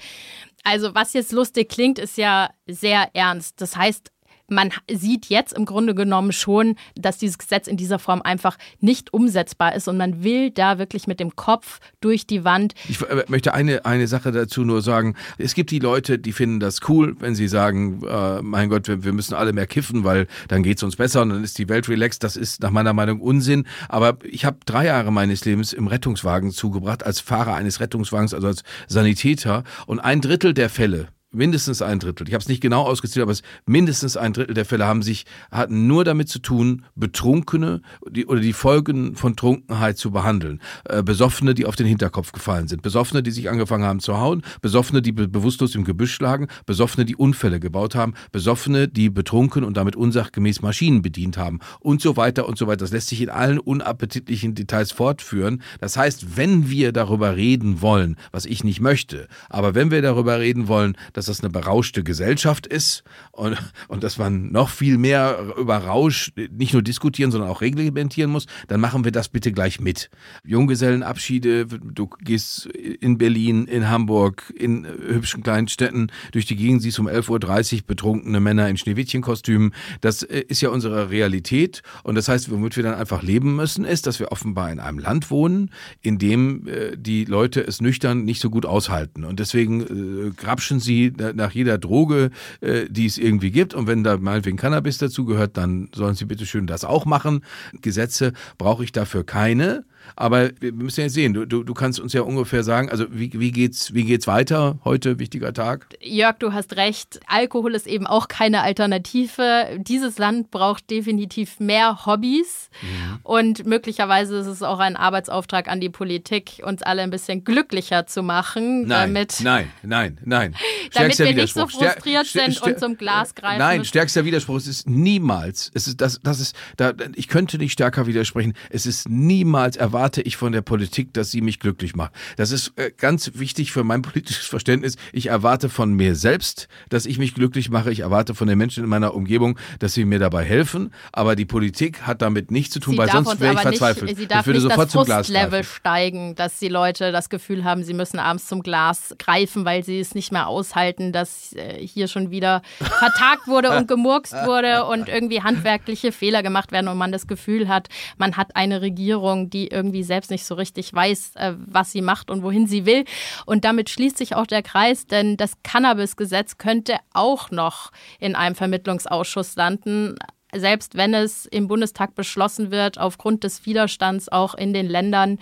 Also 0.65 0.95
was 0.95 1.13
jetzt 1.13 1.33
lustig 1.33 1.69
klingt, 1.69 1.99
ist 1.99 2.19
ja 2.19 2.51
sehr 2.67 3.11
ernst. 3.15 3.61
Das 3.61 3.77
heißt, 3.77 4.11
man 4.49 4.71
sieht 4.91 5.27
jetzt 5.27 5.53
im 5.53 5.65
Grunde 5.65 5.95
genommen 5.95 6.33
schon, 6.33 6.77
dass 6.95 7.19
dieses 7.19 7.39
Gesetz 7.39 7.67
in 7.67 7.77
dieser 7.77 7.99
Form 7.99 8.23
einfach 8.23 8.57
nicht 8.81 9.13
umsetzbar 9.13 9.75
ist 9.75 9.89
und 9.89 9.97
man 9.97 10.23
will 10.23 10.51
da 10.51 10.79
wirklich 10.79 11.07
mit 11.07 11.21
dem 11.21 11.37
Kopf 11.37 11.81
durch 12.01 12.27
die 12.27 12.45
Wand. 12.45 12.75
Ich 12.89 13.01
äh, 13.03 13.25
möchte 13.29 13.55
eine, 13.55 13.85
eine 13.85 14.07
Sache 14.07 14.33
dazu 14.33 14.65
nur 14.65 14.83
sagen. 14.83 15.15
Es 15.39 15.55
gibt 15.55 15.71
die 15.71 15.79
Leute, 15.79 16.19
die 16.19 16.33
finden 16.33 16.61
das 16.61 16.81
cool, 16.89 17.17
wenn 17.19 17.35
sie 17.35 17.49
sagen, 17.49 18.03
äh, 18.07 18.43
mein 18.43 18.69
Gott, 18.69 18.89
wir, 18.89 19.05
wir, 19.05 19.13
müssen 19.13 19.35
alle 19.35 19.53
mehr 19.53 19.67
kiffen, 19.67 20.05
weil 20.05 20.27
dann 20.49 20.63
geht 20.63 20.77
es 20.77 20.83
uns 20.83 20.97
besser 20.97 21.23
und 21.23 21.31
dann 21.31 21.45
ist 21.45 21.59
die 21.59 21.69
Welt 21.69 21.89
relaxed. 21.89 22.23
Das 22.23 22.37
ist 22.37 22.63
nach 22.63 22.71
meiner 22.71 22.93
Meinung 22.93 23.21
Unsinn. 23.21 23.67
Aber 23.89 24.19
ich 24.23 24.45
habe 24.45 24.59
drei 24.67 24.87
Jahre 24.87 25.13
meines 25.13 25.45
Lebens 25.45 25.73
im 25.73 25.87
Rettungswagen 25.87 26.51
zugebracht, 26.51 27.05
als 27.05 27.21
Fahrer 27.21 27.55
eines 27.55 27.81
Rettungswagens, 27.81 28.35
also 28.35 28.47
als 28.49 28.63
Sanitäter. 28.89 29.65
Und 29.87 30.01
ein 30.01 30.21
Drittel 30.21 30.55
der 30.55 30.69
Fälle, 30.69 31.09
mindestens 31.37 31.83
ein 31.83 31.99
Drittel, 31.99 32.27
ich 32.27 32.35
habe 32.35 32.43
es 32.43 32.49
nicht 32.49 32.61
genau 32.61 32.83
ausgezählt, 32.83 33.23
aber 33.23 33.33
es 33.33 33.43
mindestens 33.67 34.17
ein 34.17 34.33
Drittel 34.33 34.55
der 34.55 34.65
Fälle 34.65 34.87
haben 34.87 35.03
sich, 35.03 35.27
hatten 35.51 35.87
nur 35.87 36.05
damit 36.05 36.29
zu 36.29 36.39
tun, 36.39 36.85
Betrunkene 36.95 37.83
die, 38.11 38.27
oder 38.27 38.41
die 38.41 38.53
Folgen 38.53 39.15
von 39.17 39.37
Trunkenheit 39.37 39.99
zu 39.99 40.11
behandeln. 40.11 40.61
Äh, 40.85 41.03
Besoffene, 41.03 41.55
die 41.55 41.67
auf 41.67 41.77
den 41.77 41.87
Hinterkopf 41.87 42.33
gefallen 42.33 42.69
sind, 42.69 42.83
Besoffene, 42.83 43.23
die 43.23 43.31
sich 43.31 43.51
angefangen 43.51 43.85
haben 43.85 44.01
zu 44.01 44.19
hauen, 44.19 44.43
Besoffene, 44.63 45.03
die 45.03 45.13
be 45.13 45.29
bewusstlos 45.29 45.75
im 45.75 45.85
Gebüsch 45.85 46.19
lagen, 46.21 46.49
Besoffene, 46.65 47.05
die 47.05 47.17
Unfälle 47.17 47.61
gebaut 47.61 47.95
haben, 47.95 48.15
Besoffene, 48.33 48.89
die 48.89 49.11
betrunken 49.11 49.65
und 49.65 49.77
damit 49.77 49.97
unsachgemäß 49.97 50.63
Maschinen 50.63 51.03
bedient 51.03 51.37
haben 51.37 51.61
und 51.81 52.01
so 52.01 52.17
weiter 52.17 52.49
und 52.49 52.57
so 52.57 52.67
weiter. 52.67 52.79
Das 52.79 52.93
lässt 52.93 53.09
sich 53.09 53.21
in 53.21 53.29
allen 53.29 53.59
unappetitlichen 53.59 54.55
Details 54.55 54.93
fortführen. 54.93 55.63
Das 55.81 55.97
heißt, 55.97 56.37
wenn 56.37 56.71
wir 56.71 56.93
darüber 56.93 57.37
reden 57.37 57.83
wollen, 57.83 58.17
was 58.33 58.47
ich 58.47 58.65
nicht 58.65 58.81
möchte, 58.81 59.29
aber 59.51 59.75
wenn 59.75 59.91
wir 59.91 60.03
darüber 60.03 60.41
reden 60.41 60.69
wollen, 60.69 60.97
dass 61.13 61.26
dass 61.27 61.39
das 61.39 61.45
eine 61.45 61.51
berauschte 61.51 62.03
Gesellschaft 62.05 62.67
ist 62.67 63.03
und, 63.33 63.57
und 63.89 64.05
dass 64.05 64.19
man 64.19 64.51
noch 64.53 64.71
viel 64.71 64.99
mehr 64.99 65.55
über 65.59 65.79
Rausch 65.79 66.33
nicht 66.51 66.73
nur 66.73 66.83
diskutieren, 66.83 67.31
sondern 67.31 67.51
auch 67.51 67.61
reglementieren 67.61 68.31
muss, 68.31 68.47
dann 68.69 68.81
machen 68.81 69.05
wir 69.05 69.13
das 69.13 69.29
bitte 69.29 69.53
gleich 69.53 69.81
mit. 69.81 70.11
Junggesellenabschiede, 70.45 71.67
du 71.67 72.09
gehst 72.21 72.67
in 72.67 73.19
Berlin, 73.19 73.67
in 73.67 73.89
Hamburg, 73.89 74.53
in 74.57 74.87
hübschen 74.87 75.43
kleinen 75.43 75.69
Städten 75.69 76.09
durch 76.33 76.47
die 76.47 76.57
Gegend, 76.57 76.83
siehst 76.83 76.99
um 76.99 77.09
11.30 77.09 77.75
Uhr 77.75 77.81
betrunkene 77.87 78.41
Männer 78.41 78.69
in 78.69 78.77
Schneewittchenkostümen. 78.77 79.75
Das 80.01 80.23
äh, 80.23 80.45
ist 80.49 80.61
ja 80.61 80.71
unsere 80.71 81.11
Realität 81.11 81.83
und 82.03 82.15
das 82.15 82.29
heißt, 82.29 82.51
womit 82.51 82.77
wir 82.77 82.83
dann 82.83 82.95
einfach 82.95 83.23
leben 83.23 83.57
müssen, 83.57 83.85
ist, 83.85 84.07
dass 84.07 84.21
wir 84.21 84.33
offenbar 84.33 84.71
in 84.71 84.81
einem 84.81 84.99
Land 84.99 85.31
wohnen, 85.31 85.71
in 86.03 86.19
dem 86.19 86.67
äh, 86.69 86.97
die 86.97 87.25
Leute 87.25 87.61
es 87.61 87.81
nüchtern 87.81 88.25
nicht 88.25 88.41
so 88.41 88.51
gut 88.51 88.67
aushalten. 88.67 89.25
Und 89.25 89.41
deswegen 89.41 90.29
äh, 90.29 90.31
grapschen 90.31 90.81
sie 90.81 91.13
nach 91.17 91.53
jeder 91.53 91.79
Droge, 91.79 92.31
äh, 92.61 92.87
die 92.89 93.07
es 93.07 93.19
irgendwie 93.19 93.51
gibt. 93.51 93.75
Und 93.75 93.87
wenn 93.87 94.05
da 94.05 94.17
meinetwegen 94.17 94.57
Cannabis 94.57 94.99
dazugehört, 94.99 95.57
dann 95.57 95.89
sollen 95.95 96.15
sie 96.15 96.25
bitte 96.25 96.47
schön 96.47 96.67
das 96.67 96.85
auch 96.85 97.07
machen. 97.07 97.43
Gesetze 97.83 98.33
brauche 98.59 98.85
ich 98.85 98.93
dafür 98.93 99.25
keine. 99.25 99.85
Aber 100.15 100.51
wir 100.61 100.73
müssen 100.73 101.01
ja 101.01 101.09
sehen, 101.09 101.35
du, 101.35 101.45
du, 101.45 101.65
du 101.65 101.75
kannst 101.75 101.99
uns 101.99 102.13
ja 102.13 102.23
ungefähr 102.23 102.63
sagen, 102.63 102.89
also 102.89 103.07
wie, 103.11 103.31
wie, 103.35 103.51
geht's, 103.51 103.93
wie 103.93 104.05
geht's 104.05 104.27
weiter 104.27 104.79
heute, 104.85 105.19
wichtiger 105.19 105.53
Tag? 105.53 105.87
Jörg, 106.01 106.37
du 106.39 106.53
hast 106.53 106.77
recht. 106.77 107.21
Alkohol 107.27 107.75
ist 107.75 107.87
eben 107.87 108.07
auch 108.07 108.29
keine 108.29 108.63
Alternative. 108.63 109.79
Dieses 109.79 110.19
Land 110.19 110.51
braucht 110.51 110.91
definitiv 110.91 111.59
mehr 111.61 112.07
Hobbys. 112.07 112.71
Mhm. 112.81 113.19
Und 113.25 113.67
möglicherweise 113.67 114.39
ist 114.39 114.47
es 114.47 114.63
auch 114.63 114.79
ein 114.79 114.97
Arbeitsauftrag 114.97 115.69
an 115.69 115.81
die 115.81 115.91
Politik, 115.91 116.63
uns 116.65 116.83
alle 116.83 117.03
ein 117.03 117.11
bisschen 117.11 117.45
glücklicher 117.45 118.07
zu 118.07 118.23
machen. 118.23 118.87
Nein, 118.87 119.15
damit, 119.15 119.41
nein, 119.43 119.71
nein, 119.83 120.19
nein. 120.25 120.55
damit 120.93 121.19
wir 121.19 121.35
nicht 121.35 121.55
so 121.55 121.67
frustriert 121.67 122.27
Stär, 122.27 122.51
sind 122.51 122.63
und 122.63 122.79
zum 122.79 122.97
Glas 122.97 123.35
greifen. 123.35 123.59
Nein, 123.59 123.79
müssen. 123.79 123.89
stärkster 123.89 124.25
Widerspruch. 124.25 124.57
Es 124.57 124.67
ist 124.67 124.89
niemals, 124.89 125.71
es 125.75 125.89
ist, 125.89 126.01
das, 126.01 126.21
das 126.23 126.41
ist, 126.41 126.57
da, 126.77 126.93
ich 127.15 127.29
könnte 127.29 127.59
nicht 127.59 127.73
stärker 127.73 128.07
widersprechen. 128.07 128.55
Es 128.71 128.87
ist 128.87 129.09
niemals 129.09 129.77
erwartet 129.77 129.96
erwarte 129.97 130.21
ich 130.21 130.37
von 130.37 130.53
der 130.53 130.61
Politik, 130.61 131.15
dass 131.15 131.31
sie 131.31 131.41
mich 131.41 131.59
glücklich 131.59 131.97
macht. 131.97 132.13
Das 132.37 132.51
ist 132.51 132.75
äh, 132.77 132.91
ganz 132.95 133.31
wichtig 133.35 133.73
für 133.73 133.83
mein 133.83 134.03
politisches 134.17 134.47
Verständnis. 134.47 134.97
Ich 135.15 135.29
erwarte 135.29 135.71
von 135.71 135.95
mir 135.95 136.15
selbst, 136.15 136.69
dass 136.91 137.07
ich 137.07 137.19
mich 137.19 137.35
glücklich 137.35 137.71
mache. 137.71 137.91
Ich 137.91 138.01
erwarte 138.01 138.35
von 138.35 138.47
den 138.47 138.59
Menschen 138.59 138.85
in 138.85 138.91
meiner 138.91 139.15
Umgebung, 139.15 139.59
dass 139.79 139.95
sie 139.95 140.05
mir 140.05 140.19
dabei 140.19 140.45
helfen. 140.45 140.93
Aber 141.13 141.35
die 141.35 141.47
Politik 141.47 142.03
hat 142.03 142.21
damit 142.21 142.51
nichts 142.51 142.75
zu 142.75 142.81
tun, 142.81 142.93
sie 142.93 142.99
weil 142.99 143.11
sonst 143.11 143.41
wäre 143.41 143.55
ich 143.55 143.61
verzweifelt. 143.61 144.05
Nicht, 144.05 144.19
sie 144.19 144.27
darf 144.27 144.41
ich 144.41 144.47
würde 144.49 144.59
nicht 144.59 144.69
sofort 144.69 144.89
das 144.89 144.93
zum 144.93 145.05
Glas 145.05 145.29
Level 145.29 145.65
steigen, 145.65 146.35
dass 146.35 146.59
die 146.59 146.69
Leute 146.69 147.11
das 147.11 147.31
Gefühl 147.31 147.65
haben, 147.65 147.83
sie 147.83 147.95
müssen 147.95 148.19
abends 148.19 148.49
zum 148.49 148.63
Glas 148.63 149.15
greifen, 149.19 149.65
weil 149.65 149.83
sie 149.83 149.99
es 149.99 150.15
nicht 150.15 150.31
mehr 150.31 150.47
aushalten, 150.47 151.13
dass 151.13 151.55
äh, 151.55 151.79
hier 151.81 152.07
schon 152.07 152.31
wieder 152.31 152.61
vertagt 152.79 153.47
wurde 153.47 153.75
und 153.75 153.89
gemurkst 153.89 154.35
wurde 154.45 154.85
und 154.85 155.09
irgendwie 155.17 155.41
handwerkliche 155.41 156.13
Fehler 156.13 156.43
gemacht 156.43 156.71
werden 156.71 156.89
und 156.89 156.99
man 156.99 157.13
das 157.13 157.27
Gefühl 157.27 157.69
hat, 157.69 157.89
man 158.19 158.37
hat 158.37 158.57
eine 158.57 158.83
Regierung, 158.83 159.49
die 159.49 159.69
irgendwie 159.69 159.86
irgendwie 159.87 160.03
selbst 160.03 160.31
nicht 160.31 160.45
so 160.45 160.55
richtig 160.55 160.93
weiß, 160.93 161.37
äh, 161.37 161.55
was 161.57 161.93
sie 161.93 162.03
macht 162.03 162.31
und 162.31 162.43
wohin 162.43 162.67
sie 162.67 162.87
will. 162.87 163.05
Und 163.47 163.65
damit 163.65 163.89
schließt 163.89 164.19
sich 164.19 164.35
auch 164.35 164.47
der 164.47 164.63
Kreis, 164.63 165.07
denn 165.07 165.37
das 165.37 165.53
Cannabis-Gesetz 165.63 166.59
könnte 166.59 166.97
auch 167.13 167.51
noch 167.51 167.93
in 168.19 168.35
einem 168.35 168.55
Vermittlungsausschuss 168.55 169.57
landen 169.57 170.17
selbst 170.55 170.97
wenn 170.97 171.13
es 171.13 171.45
im 171.45 171.69
Bundestag 171.69 172.15
beschlossen 172.15 172.71
wird, 172.71 172.99
aufgrund 172.99 173.45
des 173.45 173.67
Widerstands 173.67 174.31
auch 174.31 174.55
in 174.55 174.73
den 174.73 174.87
Ländern. 174.87 175.39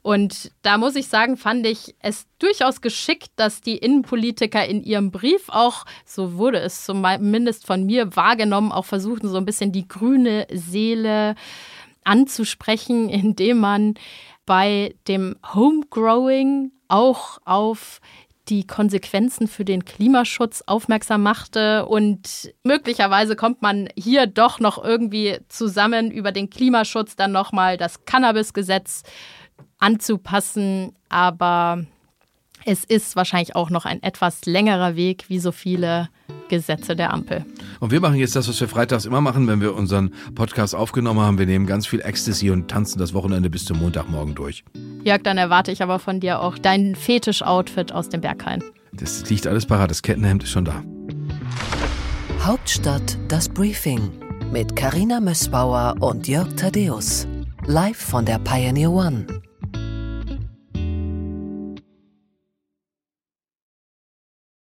Und 0.00 0.52
da 0.62 0.78
muss 0.78 0.96
ich 0.96 1.08
sagen, 1.08 1.36
fand 1.36 1.66
ich 1.66 1.96
es 1.98 2.26
durchaus 2.38 2.80
geschickt, 2.80 3.30
dass 3.36 3.60
die 3.60 3.76
Innenpolitiker 3.76 4.64
in 4.64 4.82
ihrem 4.82 5.10
Brief 5.10 5.48
auch, 5.48 5.84
so 6.06 6.34
wurde 6.34 6.60
es 6.60 6.84
zumindest 6.84 7.66
von 7.66 7.84
mir 7.84 8.16
wahrgenommen, 8.16 8.72
auch 8.72 8.86
versuchten, 8.86 9.28
so 9.28 9.36
ein 9.36 9.44
bisschen 9.44 9.72
die 9.72 9.88
grüne 9.88 10.46
Seele 10.50 11.32
äh, 11.32 11.34
anzusprechen, 12.04 13.08
indem 13.10 13.58
man 13.58 13.94
bei 14.46 14.94
dem 15.08 15.36
Homegrowing 15.54 16.70
auch 16.88 17.38
auf 17.44 18.00
die 18.48 18.66
Konsequenzen 18.66 19.48
für 19.48 19.64
den 19.64 19.84
Klimaschutz 19.86 20.62
aufmerksam 20.66 21.22
machte. 21.22 21.86
Und 21.86 22.52
möglicherweise 22.62 23.36
kommt 23.36 23.62
man 23.62 23.88
hier 23.96 24.26
doch 24.26 24.60
noch 24.60 24.82
irgendwie 24.82 25.38
zusammen 25.48 26.10
über 26.10 26.30
den 26.30 26.50
Klimaschutz 26.50 27.16
dann 27.16 27.32
nochmal 27.32 27.78
das 27.78 28.04
Cannabis-Gesetz 28.04 29.02
anzupassen. 29.78 30.94
Aber 31.08 31.86
es 32.64 32.84
ist 32.84 33.16
wahrscheinlich 33.16 33.54
auch 33.54 33.70
noch 33.70 33.84
ein 33.84 34.02
etwas 34.02 34.44
längerer 34.46 34.96
Weg, 34.96 35.26
wie 35.28 35.38
so 35.38 35.52
viele 35.52 36.08
Gesetze 36.48 36.96
der 36.96 37.12
Ampel. 37.12 37.44
Und 37.80 37.90
wir 37.90 38.00
machen 38.00 38.16
jetzt 38.16 38.36
das, 38.36 38.48
was 38.48 38.60
wir 38.60 38.68
freitags 38.68 39.04
immer 39.04 39.20
machen, 39.20 39.46
wenn 39.46 39.60
wir 39.60 39.74
unseren 39.74 40.12
Podcast 40.34 40.74
aufgenommen 40.74 41.20
haben. 41.20 41.38
Wir 41.38 41.46
nehmen 41.46 41.66
ganz 41.66 41.86
viel 41.86 42.00
Ecstasy 42.00 42.50
und 42.50 42.68
tanzen 42.68 42.98
das 42.98 43.14
Wochenende 43.14 43.50
bis 43.50 43.64
zum 43.64 43.78
Montagmorgen 43.78 44.34
durch. 44.34 44.64
Jörg, 45.04 45.22
dann 45.22 45.38
erwarte 45.38 45.72
ich 45.72 45.82
aber 45.82 45.98
von 45.98 46.20
dir 46.20 46.40
auch 46.40 46.58
dein 46.58 46.94
Fetisch-Outfit 46.94 47.92
aus 47.92 48.08
dem 48.08 48.20
Berghain. 48.20 48.62
Das 48.92 49.28
liegt 49.28 49.46
alles 49.46 49.66
parat, 49.66 49.90
das 49.90 50.02
Kettenhemd 50.02 50.44
ist 50.44 50.50
schon 50.50 50.64
da. 50.64 50.82
Hauptstadt 52.40 53.18
das 53.28 53.48
Briefing 53.48 54.10
mit 54.52 54.76
Karina 54.76 55.20
Mössbauer 55.20 55.96
und 56.00 56.28
Jörg 56.28 56.54
Thaddeus. 56.54 57.26
Live 57.66 57.96
von 57.96 58.24
der 58.24 58.38
Pioneer 58.38 58.90
One. 58.90 59.26